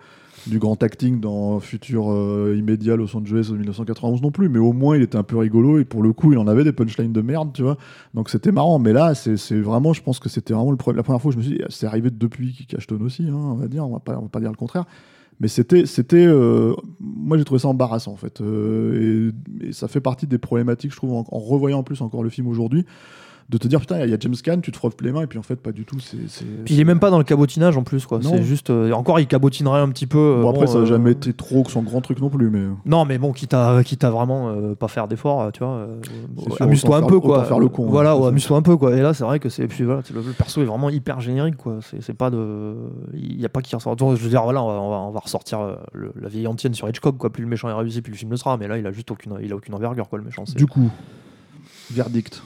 du 0.46 0.58
grand 0.58 0.80
acting 0.82 1.20
dans 1.20 1.60
futur 1.60 2.10
euh, 2.12 2.54
immédiat 2.58 2.96
Los 2.96 3.16
Angeles 3.16 3.48
en 3.50 3.54
1991 3.54 4.22
non 4.22 4.30
plus, 4.30 4.48
mais 4.48 4.58
au 4.58 4.72
moins 4.72 4.96
il 4.96 5.02
était 5.02 5.18
un 5.18 5.22
peu 5.22 5.36
rigolo 5.36 5.78
et 5.78 5.84
pour 5.84 6.02
le 6.02 6.12
coup, 6.12 6.32
il 6.32 6.38
en 6.38 6.46
avait 6.46 6.64
des 6.64 6.72
punchlines 6.72 7.12
de 7.12 7.20
merde, 7.20 7.50
tu 7.52 7.62
vois. 7.62 7.76
Donc 8.14 8.30
c'était 8.30 8.52
marrant. 8.52 8.78
Mais 8.78 8.92
là, 8.92 9.14
c'est 9.14 9.60
vraiment, 9.60 9.92
je 9.92 10.02
pense 10.02 10.18
que 10.18 10.28
c'était 10.28 10.54
vraiment 10.54 10.70
le 10.70 10.78
la 10.94 11.02
première 11.02 11.20
fois 11.20 11.28
où 11.30 11.32
je 11.32 11.38
me 11.38 11.42
suis 11.42 11.52
dit, 11.58 11.62
c'est 11.68 11.86
arrivé 11.86 12.10
depuis 12.10 12.66
Cashton 12.68 13.00
aussi, 13.02 13.24
hein, 13.28 13.34
on 13.34 13.54
va 13.54 13.68
dire, 13.68 13.86
on 13.86 13.92
va 13.92 14.00
pas, 14.00 14.16
on 14.18 14.22
va 14.22 14.28
pas 14.28 14.40
dire 14.40 14.50
le 14.50 14.56
contraire. 14.56 14.84
Mais 15.40 15.48
c'était, 15.48 15.86
c'était, 15.86 16.26
euh, 16.26 16.74
moi 17.00 17.38
j'ai 17.38 17.44
trouvé 17.44 17.60
ça 17.60 17.68
embarrassant 17.68 18.12
en 18.12 18.16
fait, 18.16 18.40
Euh, 18.40 19.32
et, 19.60 19.72
ça 19.72 19.86
fait 19.86 20.00
partie 20.00 20.26
des 20.26 20.38
problématiques, 20.38 20.90
je 20.90 20.96
trouve, 20.96 21.12
en, 21.12 21.24
en 21.30 21.38
revoyant 21.38 21.78
en 21.78 21.82
plus 21.82 22.00
encore 22.00 22.22
le 22.22 22.30
film 22.30 22.48
aujourd'hui, 22.48 22.84
de 23.50 23.56
te 23.56 23.66
dire 23.66 23.80
putain, 23.80 24.04
il 24.04 24.10
y 24.10 24.12
a 24.14 24.18
James 24.20 24.34
Caan, 24.44 24.60
tu 24.60 24.70
te 24.72 24.76
frottes 24.76 25.00
les 25.00 25.10
mains, 25.10 25.22
et 25.22 25.26
puis 25.26 25.38
en 25.38 25.42
fait 25.42 25.56
pas 25.56 25.72
du 25.72 25.86
tout. 25.86 25.98
C'est, 26.00 26.18
Puis 26.66 26.74
il 26.74 26.80
est 26.80 26.84
même 26.84 27.00
pas 27.00 27.08
dans 27.08 27.16
le 27.16 27.24
cabotinage 27.24 27.78
en 27.78 27.82
plus 27.82 28.04
quoi. 28.04 28.20
C'est 28.22 28.42
juste 28.42 28.68
euh, 28.68 28.92
encore 28.92 29.20
il 29.20 29.26
cabotinerait 29.26 29.80
un 29.80 29.88
petit 29.88 30.06
peu. 30.06 30.18
euh, 30.18 30.42
Bon 30.42 30.50
après 30.50 30.66
ça 30.66 30.76
euh, 30.76 30.80
n'a 30.80 30.86
jamais 30.86 31.12
été 31.12 31.32
trop 31.32 31.64
son 31.66 31.82
grand 31.82 32.02
truc 32.02 32.20
non 32.20 32.28
plus, 32.28 32.50
mais 32.50 32.64
Non 32.84 33.06
mais 33.06 33.16
bon 33.16 33.32
quitte 33.32 33.54
à 33.54 33.80
quitte 33.84 34.04
à 34.04 34.10
vraiment 34.10 34.50
euh, 34.50 34.74
pas 34.74 34.88
faire 34.88 35.08
d'efforts, 35.08 35.40
euh, 35.42 35.50
tu 35.50 35.60
vois. 35.64 35.76
euh, 35.76 36.00
amuse-toi 36.60 36.98
un 36.98 37.02
peu 37.06 37.20
quoi. 37.20 37.44
faire 37.44 37.58
le 37.58 37.68
con, 37.68 37.86
hein, 37.86 37.90
Voilà, 37.90 38.12
amuse-toi 38.12 38.58
un 38.58 38.62
peu 38.62 38.76
quoi. 38.76 38.94
Et 38.94 39.00
là 39.00 39.14
c'est 39.14 39.24
vrai 39.24 39.38
que 39.38 39.48
c'est 39.48 39.66
puis 39.66 39.84
voilà, 39.84 40.02
le, 40.14 40.20
le 40.20 40.32
perso 40.32 40.60
est 40.60 40.66
vraiment 40.66 40.90
hyper 40.90 41.20
générique 41.20 41.56
quoi. 41.56 41.78
C'est 42.02 42.12
pas 42.12 42.28
de 42.30 42.74
il 43.14 43.40
y 43.40 43.46
a 43.46 43.48
pas 43.48 43.62
qui 43.62 43.74
ressort. 43.74 43.96
Je 43.98 44.04
veux 44.22 44.28
dire 44.28 44.42
voilà, 44.42 44.62
on 44.62 44.68
va, 44.68 44.74
on 44.74 44.90
va, 44.90 44.96
on 44.96 45.10
va 45.10 45.20
ressortir 45.20 45.60
euh, 45.60 45.76
le- 45.94 46.12
la 46.20 46.28
vieille 46.28 46.46
antienne 46.46 46.74
sur 46.74 46.86
Hitchcock 46.86 47.16
quoi. 47.16 47.30
Plus 47.30 47.44
le 47.44 47.48
méchant 47.48 47.70
est 47.70 47.72
réussi, 47.72 48.02
plus 48.02 48.10
le 48.12 48.18
film 48.18 48.30
le 48.30 48.36
sera. 48.36 48.58
Mais 48.58 48.68
là 48.68 48.76
il 48.76 48.86
a 48.86 48.92
juste 48.92 49.10
aucune 49.10 49.38
il 49.42 49.50
a 49.52 49.56
aucune 49.56 49.74
envergure 49.74 50.06
quoi 50.10 50.18
le 50.18 50.24
méchant. 50.26 50.44
C'est- 50.44 50.54
du 50.56 50.66
coup, 50.66 50.90
verdict. 51.90 52.42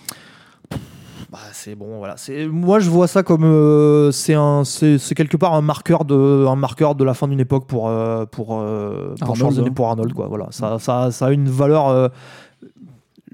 Bah, 1.33 1.39
c'est 1.53 1.75
bon, 1.75 1.97
voilà. 1.97 2.15
C'est 2.19 2.47
moi 2.47 2.79
je 2.79 2.91
vois 2.91 3.07
ça 3.07 3.23
comme 3.23 3.45
euh, 3.45 4.11
c'est 4.13 4.35
un 4.35 4.65
c'est 4.65 4.99
c'est 4.99 5.15
quelque 5.15 5.39
part 5.39 5.55
un 5.55 5.63
marqueur 5.63 6.05
de 6.05 6.45
un 6.47 6.57
marqueur 6.57 6.95
de 6.95 7.05
la 7.05 7.15
fin 7.15 7.27
d'une 7.27 7.41
époque 7.41 7.67
pour 7.67 7.89
euh, 7.89 8.27
pour 8.27 8.59
euh, 8.61 9.15
pour 9.19 9.29
Arnold, 9.31 9.59
hein. 9.71 9.73
pour 9.75 9.89
Arnold 9.89 10.13
quoi. 10.13 10.27
Voilà, 10.29 10.49
ça 10.51 10.79
ça 10.79 11.11
ça 11.11 11.27
a 11.27 11.31
une 11.33 11.49
valeur 11.49 11.89
euh, 11.89 12.09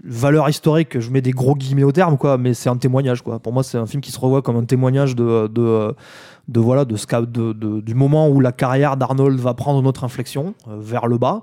valeur 0.05 0.49
historique. 0.49 0.99
Je 1.01 1.11
mets 1.11 1.20
des 1.20 1.32
gros 1.32 1.55
guillemets 1.57 1.82
au 1.82 1.92
terme 1.92 2.16
quoi, 2.16 2.38
mais 2.38 2.55
c'est 2.55 2.68
un 2.68 2.76
témoignage 2.76 3.22
quoi. 3.22 3.40
Pour 3.40 3.53
moi 3.53 3.62
c'est 3.62 3.78
un 3.78 3.86
film 3.86 4.01
qui 4.01 4.12
se 4.12 4.20
revoit 4.20 4.42
comme 4.42 4.57
un 4.57 4.64
témoignage 4.64 5.16
de 5.16 5.49
de 5.49 5.92
de 6.49 6.61
voilà 6.61 6.84
de 6.84 6.96
ce 6.96 7.07
qu'a- 7.07 7.20
de, 7.22 7.53
de- 7.53 7.80
du 7.80 7.94
moment 7.94 8.28
où 8.28 8.40
la 8.40 8.53
carrière 8.53 8.96
d'Arnold 8.96 9.38
va 9.38 9.55
prendre 9.55 9.80
une 9.80 9.86
autre 9.86 10.05
inflexion 10.05 10.55
euh, 10.68 10.76
vers 10.78 11.07
le 11.09 11.18
bas. 11.18 11.42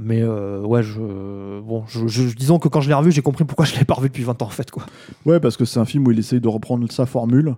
Mais 0.00 0.22
euh, 0.22 0.60
ouais, 0.60 0.82
je, 0.84 1.60
bon, 1.60 1.84
je, 1.88 2.22
disons 2.34 2.60
que 2.60 2.68
quand 2.68 2.80
je 2.80 2.88
l'ai 2.88 2.94
revu, 2.94 3.10
j'ai 3.10 3.20
compris 3.20 3.44
pourquoi 3.44 3.64
je 3.64 3.72
l'avais 3.72 3.84
pas 3.84 3.94
revu 3.94 4.08
depuis 4.08 4.22
20 4.22 4.42
ans 4.42 4.46
en 4.46 4.50
fait 4.50 4.70
quoi. 4.70 4.84
Ouais, 5.26 5.40
parce 5.40 5.56
que 5.56 5.64
c'est 5.64 5.80
un 5.80 5.84
film 5.84 6.06
où 6.06 6.12
il 6.12 6.18
essaye 6.18 6.40
de 6.40 6.48
reprendre 6.48 6.90
sa 6.92 7.04
formule. 7.04 7.56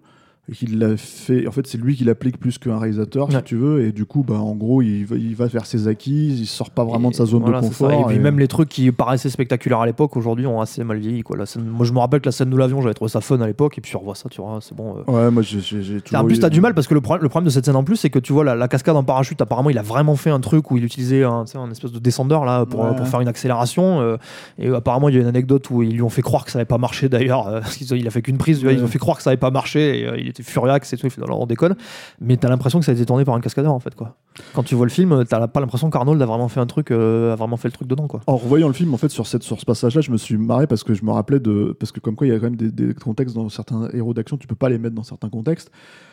Qu'il 0.53 0.80
l'a 0.80 0.97
fait. 0.97 1.47
En 1.47 1.53
fait, 1.53 1.64
c'est 1.68 1.78
lui 1.78 1.95
qui 1.95 2.03
l'applique 2.03 2.36
plus 2.41 2.59
qu'un 2.59 2.76
réalisateur, 2.76 3.28
Ouais. 3.28 3.36
si 3.36 3.43
tu 3.45 3.55
veux. 3.57 3.84
Et 3.84 3.93
du 3.93 4.05
coup, 4.05 4.24
bah, 4.26 4.34
en 4.34 4.57
gros, 4.57 4.82
il 4.82 5.05
va, 5.07 5.14
il 5.14 5.36
va 5.36 5.47
vers 5.47 5.64
ses 5.64 5.86
acquis. 5.86 6.34
Il 6.41 6.47
sort 6.47 6.70
pas 6.70 6.82
vraiment 6.82 7.11
de 7.11 7.14
sa 7.14 7.24
zone 7.24 7.43
voilà, 7.43 7.61
de 7.61 7.66
confort. 7.66 7.93
Et 7.93 8.05
puis 8.14 8.18
même 8.18 8.41
les 8.41 8.49
trucs 8.49 8.68
qui 8.68 8.91
paraissaient 8.91 9.30
spectaculaires 9.30 9.78
à 9.80 9.86
l'époque, 9.86 10.16
aujourd'hui, 10.16 10.47
ont 10.47 10.61
assez 10.61 10.82
mal 10.82 10.99
vieilli. 10.99 11.22
Quoi. 11.22 11.36
La 11.36 11.47
scène... 11.47 11.66
Moi, 11.66 11.86
je 11.86 11.93
me 11.93 12.01
rappelle 12.01 12.20
que 12.20 12.26
la 12.26 12.32
scène 12.32 12.51
de 12.51 12.57
l'avion, 12.57 12.80
j'avais 12.82 12.95
trouvé 12.95 13.09
ça 13.11 13.20
fun 13.20 13.41
à 13.41 13.47
l'époque. 13.47 13.78
Et 13.78 13.80
puis, 13.80 13.91
tu 13.93 13.97
revois 13.97 14.16
ça, 14.16 14.28
tu 14.28 14.41
vois, 14.41 14.59
c'est 14.61 14.74
bon. 14.74 14.97
euh. 15.07 15.12
Ouais, 15.12 15.30
moi, 15.30 15.43
j'ai, 15.45 15.61
toujours. 15.61 16.20
En 16.20 16.24
plus, 16.24 16.36
eu- 16.36 16.41
t'as 16.41 16.49
du 16.49 16.61
mal 16.61 16.74
parce 16.74 16.88
que 16.88 16.95
le, 16.95 17.01
problème- 17.01 17.22
le 17.22 17.28
problème 17.28 17.45
de 17.47 17.51
cette 17.53 17.66
scène 17.66 17.76
en 17.76 17.84
plus, 17.84 17.95
c'est 17.97 18.11
que 18.11 18.18
tu 18.18 18.32
vois 18.32 18.43
la, 18.45 18.57
la 18.57 18.66
cascade 18.66 18.97
en 18.97 19.05
parachute. 19.05 19.41
Apparemment, 19.41 19.70
il 19.70 19.78
a 19.78 19.82
vraiment 19.82 20.16
fait 20.16 20.30
un 20.30 20.41
truc 20.41 20.72
où 20.72 20.76
il 20.76 20.84
utilisait 20.84 21.22
un, 21.22 21.45
espèce 21.70 21.93
de 21.93 22.01
descendeur 22.01 22.45
là 22.45 22.66
pour, 22.66 22.80
Ouais. 22.80 22.97
pour 22.97 23.07
faire 23.07 23.20
une 23.20 23.28
accélération. 23.28 24.01
euh, 24.01 24.16
et 24.59 24.66
apparemment, 24.68 25.09
il 25.09 25.14
y 25.14 25.18
a 25.18 25.20
une 25.20 25.28
anecdote 25.28 25.70
où 25.70 25.84
ils 25.84 25.93
lui 25.93 26.03
ont 26.03 26.09
fait 26.09 26.22
croire 26.22 26.45
que 26.45 26.51
ça 26.51 26.59
n'avait 26.59 26.66
pas 26.66 26.78
marché 26.78 27.09
d'ailleurs. 27.09 27.47
euh, 27.47 27.61
parce 27.61 27.76
qu'il 27.76 28.07
a 28.07 28.11
fait 28.11 28.22
qu'une 28.22 28.38
prise. 28.38 28.59
tu 28.59 28.64
vois, 28.64 28.72
Ils 28.72 28.78
Ouais. 28.78 28.84
ont 28.84 28.88
fait 28.88 28.99
croire 28.99 29.16
que 29.16 29.22
ça 29.22 29.30
n'avait 29.30 29.38
pas 29.38 29.53
marché. 29.53 30.01
Et 30.01 30.07
euh, 30.09 30.16
il 30.18 30.26
était 30.28 30.39
furiax 30.43 30.93
et 30.93 30.97
tout. 30.97 31.09
Non, 31.18 31.43
on 31.43 31.47
déconne. 31.47 31.76
Mais 32.20 32.36
t'as 32.36 32.49
l'impression 32.49 32.78
que 32.78 32.84
ça 32.84 32.93
a 32.93 32.95
été 32.95 33.05
tourné 33.07 33.24
par 33.24 33.34
un 33.34 33.41
cascadeur 33.41 33.72
en 33.72 33.80
fait. 33.80 33.95
Quoi. 33.95 34.16
Quand 34.55 34.62
tu 34.62 34.74
vois 34.74 34.86
le 34.86 34.91
film, 34.91 35.24
t'as 35.28 35.47
pas 35.49 35.61
l'impression 35.61 35.91
qu'Arnold 35.91 36.20
a 36.20 36.26
vraiment 36.26 36.49
fait 36.49 36.61
un 36.61 36.66
truc, 36.66 36.91
euh, 36.91 37.32
a 37.32 37.36
vraiment 37.36 37.57
fait 37.57 37.68
le 37.68 37.72
truc 37.72 37.88
dedans. 37.88 38.07
Quoi. 38.07 38.20
En 38.26 38.36
revoyant 38.36 38.68
le 38.68 38.74
film, 38.74 38.95
en 38.95 38.97
fait, 38.97 39.09
sur, 39.09 39.26
cette, 39.26 39.43
sur 39.43 39.59
ce 39.61 39.64
passage-là, 39.64 40.01
je 40.01 40.11
me 40.11 40.16
suis 40.16 40.36
marré 40.36 40.66
parce 40.66 40.84
que 40.84 40.95
je 40.95 41.05
me 41.05 41.11
rappelais 41.11 41.41
de. 41.41 41.76
Parce 41.78 41.93
que, 41.93 42.01
comme 42.01 42.16
quoi, 42.16 42.26
il 42.26 42.30
y 42.30 42.36
a 42.36 42.38
quand 42.38 42.51
même 42.51 42.57
des, 42.57 42.95
contextes 42.95 43.34
dans 43.34 43.49
certains 43.49 43.88
héros 43.93 44.14
d'action, 44.14 44.36
tu 44.36 44.47
peux 44.47 44.55
pas 44.55 44.68
les 44.68 44.78
mettre 44.78 44.95
dans 44.95 45.03
certains 45.03 45.28
contextes. 45.28 45.70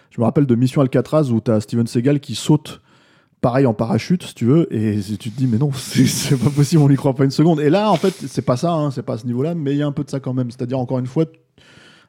Je 0.10 0.22
me 0.22 0.26
rappelle 0.26 0.46
de 0.46 0.56
Mission 0.56 0.82
Alcatraz 0.82 1.30
où 1.32 1.42
tu 1.42 1.52
as 1.52 1.62
Steven 1.62 1.86
Seagal 1.86 2.20
qui 2.20 2.36
saute, 2.36 2.82
pareil, 3.42 3.66
en 3.66 3.74
parachute, 3.74 4.24
si 4.24 4.36
tu 4.36 4.46
veux, 4.46 4.74
et 4.74 5.00
tu 5.02 5.32
te 5.32 5.38
dis, 5.38 5.48
mais 5.48 5.58
non, 5.58 5.72
c'est 5.74 6.38
pas 6.38 6.50
possible, 6.50 6.82
on 6.82 6.90
n'y 6.90 6.96
croit 6.96 7.14
pas 7.14 7.26
une 7.26 7.32
seconde. 7.32 7.60
Et 7.60 7.70
là, 7.70 7.92
en 7.92 7.98
fait, 7.98 8.14
c'est 8.28 8.42
pas 8.42 8.58
ça, 8.58 8.72
hein, 8.72 8.92
c'est 8.92 9.04
pas 9.04 9.14
à 9.14 9.18
ce 9.18 9.26
niveau-là, 9.26 9.56
mais 9.56 9.74
il 9.74 9.78
y 9.78 9.84
a 9.84 9.88
un 9.88 9.92
peu 9.92 10.04
de 10.04 10.10
ça 10.10 10.20
quand 10.20 10.34
même. 10.34 10.50
C'est-à-dire, 10.52 10.80
encore 10.80 11.00
une 11.00 11.08
fois, 11.08 11.26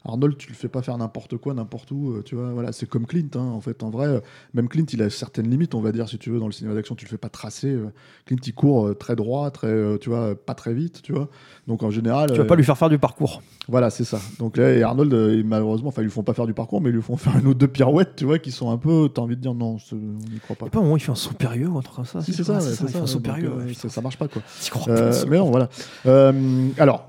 Arnold, 0.05 0.37
tu 0.39 0.49
le 0.49 0.55
fais 0.55 0.69
pas 0.69 0.81
faire 0.81 0.97
n'importe 0.97 1.37
quoi, 1.37 1.53
n'importe 1.55 1.91
où, 1.91 2.13
euh, 2.13 2.23
tu 2.25 2.35
vois. 2.35 2.53
Voilà, 2.53 2.73
c'est 2.73 2.87
comme 2.89 3.05
Clint, 3.07 3.29
hein, 3.35 3.41
en 3.41 3.61
fait. 3.61 3.83
En 3.83 3.91
vrai, 3.91 4.07
euh, 4.07 4.21
même 4.55 4.69
Clint, 4.69 4.87
il 4.93 5.03
a 5.03 5.11
certaines 5.11 5.51
limites, 5.51 5.75
on 5.75 5.81
va 5.81 5.93
dire, 5.93 6.09
si 6.09 6.19
tu 6.19 6.31
veux, 6.31 6.39
dans 6.39 6.47
le 6.47 6.53
cinéma 6.53 6.75
d'action, 6.75 6.95
tu 6.95 7.05
le 7.05 7.11
fais 7.11 7.19
pas 7.19 7.29
tracer. 7.29 7.69
euh, 7.69 7.93
Clint, 8.25 8.39
il 8.47 8.55
court 8.55 8.97
très 8.99 9.17
droit, 9.17 9.51
très, 9.51 9.99
tu 9.99 10.09
vois, 10.09 10.35
pas 10.35 10.55
très 10.55 10.73
vite, 10.73 11.03
tu 11.03 11.13
vois. 11.13 11.29
Donc 11.67 11.83
en 11.83 11.91
général, 11.91 12.31
Tu 12.31 12.37
vas 12.39 12.45
euh, 12.45 12.47
pas 12.47 12.57
lui 12.57 12.65
faire 12.65 12.79
faire 12.79 12.89
du 12.89 12.99
parcours. 12.99 13.43
voilà, 13.69 13.91
c'est 13.91 14.05
ça. 14.05 14.19
Donc 14.39 14.57
là, 14.57 14.73
et 14.73 14.83
Arnold, 14.83 15.45
malheureusement, 15.45 15.89
enfin, 15.89 16.01
ils 16.03 16.07
lui 16.07 16.11
font 16.13 16.23
pas 16.23 16.33
faire 16.35 16.47
du 16.47 16.55
parcours, 16.55 16.81
mais 16.81 16.91
ils 16.91 16.95
lui 16.97 17.03
font 17.03 17.17
faire 17.19 17.37
une 17.37 17.47
ou 17.49 17.55
deux 17.55 17.69
pirouettes, 17.69 18.17
tu 18.17 18.25
vois, 18.25 18.39
qui 18.39 18.51
sont 18.53 18.71
un 18.71 18.79
peu, 18.79 19.11
t'as 19.13 19.21
envie 19.23 19.37
de 19.37 19.43
dire 19.43 19.53
non, 19.55 19.77
on 19.93 19.97
n'y 19.97 20.39
croit 20.41 20.57
pas. 20.57 20.67
Pas 20.69 20.81
moment 20.81 20.97
il 20.97 21.01
fait 21.01 21.13
un 21.13 21.17
saut 21.17 21.35
périlleux 21.35 21.69
ou 21.69 21.77
un 21.79 21.83
truc 21.83 21.97
comme 21.97 22.05
ça 22.07 22.23
Si 22.23 22.33
c'est 22.33 22.45
ça, 22.45 22.61
c'est 22.61 22.75
c'est 22.75 22.85
Il 22.85 22.87
fait 22.89 22.93
ça, 22.99 23.03
un 23.03 23.07
saut 23.07 23.19
donc, 23.19 23.25
périlleux. 23.25 23.53
ouais, 23.53 23.75
ça, 23.75 23.89
ça 23.89 24.01
marche 24.01 24.17
pas 24.17 24.29
quoi. 24.29 24.43
Euh, 24.89 25.07
pas, 25.09 25.13
ça. 25.13 25.27
mais 25.27 25.39
non, 25.39 25.51
voilà. 25.51 25.69
Euh, 26.07 26.69
alors, 26.79 27.09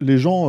les 0.00 0.18
gens, 0.18 0.48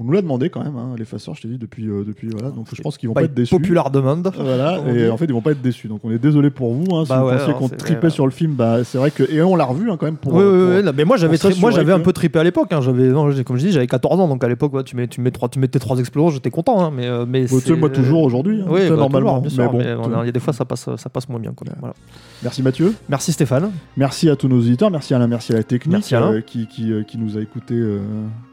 on 0.00 0.04
nous 0.04 0.12
l'a 0.12 0.22
demandé 0.22 0.48
quand 0.48 0.62
même, 0.62 0.76
hein, 0.76 0.94
l'effaceur, 0.96 1.34
je 1.34 1.42
t'ai 1.42 1.48
dit 1.48 1.58
depuis, 1.58 1.88
euh, 1.88 2.04
depuis 2.06 2.28
voilà. 2.30 2.50
Donc 2.50 2.68
je 2.72 2.80
pense 2.80 2.96
qu'ils 2.96 3.08
vont 3.08 3.14
pas, 3.16 3.24
être 3.24 3.34
déçus. 3.34 3.54
Populaire 3.54 3.90
demande. 3.90 4.30
Voilà, 4.38 4.76
comme 4.78 4.86
on 4.90 4.94
et 4.94 5.04
dit. 5.04 5.08
en 5.10 5.16
fait 5.16 5.24
ils 5.24 5.32
vont 5.32 5.40
pas 5.42 5.50
être 5.50 5.60
déçus. 5.60 5.88
Donc 5.88 6.00
on 6.04 6.10
est 6.12 6.18
désolé 6.18 6.50
pour 6.50 6.72
vous. 6.72 6.94
Hein, 6.94 7.04
si 7.04 7.08
Bah 7.10 7.18
vous 7.20 7.26
ouais, 7.26 7.32
pensiez 7.32 7.46
alors, 7.48 7.58
qu'on 7.58 7.68
c'est- 7.68 7.76
tripait 7.76 8.04
ouais. 8.04 8.10
sur 8.10 8.24
le 8.24 8.30
film, 8.30 8.52
bah 8.54 8.84
c'est 8.84 8.96
vrai 8.96 9.10
que 9.10 9.24
et 9.30 9.42
on 9.42 9.56
l'a 9.56 9.64
revu 9.64 9.90
hein, 9.90 9.96
quand 9.98 10.06
même 10.06 10.16
pour. 10.16 10.32
Oui, 10.34 10.42
oui, 10.44 10.50
pour- 10.66 10.76
oui, 10.76 10.82
non, 10.84 10.92
mais 10.96 11.04
moi 11.04 11.16
j'avais 11.16 11.36
pour 11.36 11.50
tri- 11.50 11.60
moi 11.60 11.70
s'assurer 11.70 11.84
j'avais 11.86 11.92
un 11.96 11.98
que- 12.00 12.04
peu 12.04 12.12
trippé 12.12 12.38
à 12.38 12.44
l'époque. 12.44 12.72
hein. 12.72 12.80
J'avais, 12.80 13.08
non, 13.08 13.30
j'ai- 13.32 13.42
comme 13.42 13.56
je 13.56 13.66
dis, 13.66 13.72
j'avais 13.72 13.88
14 13.88 14.20
ans, 14.20 14.28
donc 14.28 14.42
à 14.44 14.48
l'époque, 14.48 14.72
ouais, 14.74 14.84
tu 14.84 14.94
mets, 14.94 15.08
tu 15.08 15.20
mets 15.20 15.32
trois, 15.32 15.48
tu 15.48 15.58
mettais 15.58 15.80
trois 15.80 15.98
explosions, 15.98 16.30
j'étais 16.30 16.50
content. 16.50 16.80
hein, 16.80 16.92
mais, 16.94 17.06
euh, 17.08 17.26
mais 17.28 17.42
Bon, 17.42 17.56
tu 17.56 17.62
sais, 17.62 17.68
c'est- 17.68 17.76
moi 17.76 17.90
toujours 17.90 18.22
aujourd'hui. 18.22 18.60
hein, 18.60 18.66
Oui, 18.68 18.80
tu 18.80 18.84
sais, 18.84 18.90
bah, 18.90 18.96
normalement. 18.96 19.40
toujours, 19.40 19.40
bien 19.40 19.50
sûr, 19.50 19.72
mais 19.72 19.84
mais 19.84 19.94
bon, 19.96 20.02
on 20.02 20.12
a- 20.12 20.16
tu- 20.18 20.22
il 20.22 20.26
y 20.26 20.28
a 20.28 20.32
des 20.32 20.40
fois 20.40 20.52
ça 20.52 20.64
passe, 20.64 20.88
ça 20.96 21.08
passe 21.08 21.28
moins 21.28 21.40
bien. 21.40 21.52
Quoi. 21.56 21.66
Voilà. 21.80 21.94
Merci 22.42 22.62
Mathieu. 22.62 22.94
Merci 23.08 23.32
Stéphane. 23.32 23.70
Merci 23.96 24.30
à 24.30 24.36
tous 24.36 24.46
nos 24.46 24.58
auditeurs. 24.58 24.90
Merci 24.92 25.12
Alain. 25.14 25.26
Merci 25.26 25.52
à 25.52 25.56
la 25.56 25.64
technique 25.64 25.92
Merci, 25.92 26.14
Alain. 26.14 26.34
euh, 26.34 26.40
qui, 26.40 26.66
qui, 26.68 26.92
euh, 26.92 27.02
qui 27.02 27.18
nous 27.18 27.36
a 27.36 27.40
écoutés 27.40 27.74
euh, 27.74 27.98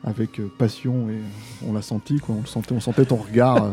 avec 0.03 0.39
euh, 0.39 0.49
passion 0.57 1.07
et 1.09 1.13
euh, 1.13 1.15
on 1.67 1.73
l'a 1.73 1.81
senti 1.81 2.17
quoi. 2.19 2.35
On 2.37 2.41
le 2.41 2.47
sentait, 2.47 2.73
on 2.73 2.79
sentait 2.79 3.05
ton 3.05 3.15
regard 3.17 3.71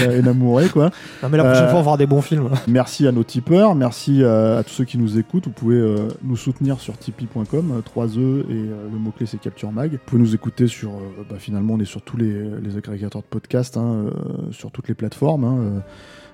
euh, 0.00 0.18
énamouré 0.18 0.68
quoi. 0.68 0.90
Non, 1.22 1.28
mais 1.30 1.36
la 1.38 1.44
prochaine 1.44 1.64
Euh, 1.64 1.68
fois, 1.68 1.74
on 1.76 1.80
va 1.80 1.82
voir 1.82 1.98
des 1.98 2.06
bons 2.06 2.22
films. 2.22 2.48
Merci 2.66 3.06
à 3.06 3.12
nos 3.12 3.24
tipeurs, 3.24 3.74
merci 3.74 4.22
à, 4.24 4.58
à 4.58 4.62
tous 4.62 4.70
ceux 4.72 4.84
qui 4.84 4.98
nous 4.98 5.18
écoutent. 5.18 5.46
Vous 5.46 5.52
pouvez 5.52 5.76
euh, 5.76 6.08
nous 6.22 6.36
soutenir 6.36 6.80
sur 6.80 6.96
tipeee.com, 6.98 7.72
euh, 7.72 7.80
3E 7.80 8.18
et 8.18 8.44
euh, 8.50 8.88
le 8.92 8.98
mot-clé 8.98 9.26
c'est 9.26 9.38
Capture 9.40 9.72
Mag. 9.72 9.92
Vous 9.92 9.98
pouvez 10.06 10.22
nous 10.22 10.34
écouter 10.34 10.66
sur, 10.66 10.90
euh, 10.90 11.24
bah, 11.28 11.36
finalement 11.38 11.74
on 11.74 11.80
est 11.80 11.84
sur 11.84 12.02
tous 12.02 12.16
les, 12.16 12.44
les 12.62 12.76
agrégateurs 12.76 13.22
de 13.22 13.26
podcasts, 13.28 13.76
hein, 13.76 14.06
euh, 14.06 14.10
sur 14.52 14.70
toutes 14.70 14.88
les 14.88 14.94
plateformes, 14.94 15.44
hein, 15.44 15.56
euh, 15.60 15.78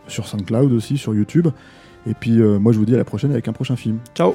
sur 0.08 0.26
SoundCloud 0.26 0.72
aussi, 0.72 0.98
sur 0.98 1.14
YouTube. 1.14 1.48
Et 2.06 2.14
puis 2.14 2.40
euh, 2.40 2.58
moi 2.58 2.72
je 2.72 2.78
vous 2.78 2.84
dis 2.84 2.94
à 2.94 2.98
la 2.98 3.04
prochaine 3.04 3.30
avec 3.32 3.48
un 3.48 3.52
prochain 3.52 3.76
film. 3.76 3.98
Ciao. 4.14 4.34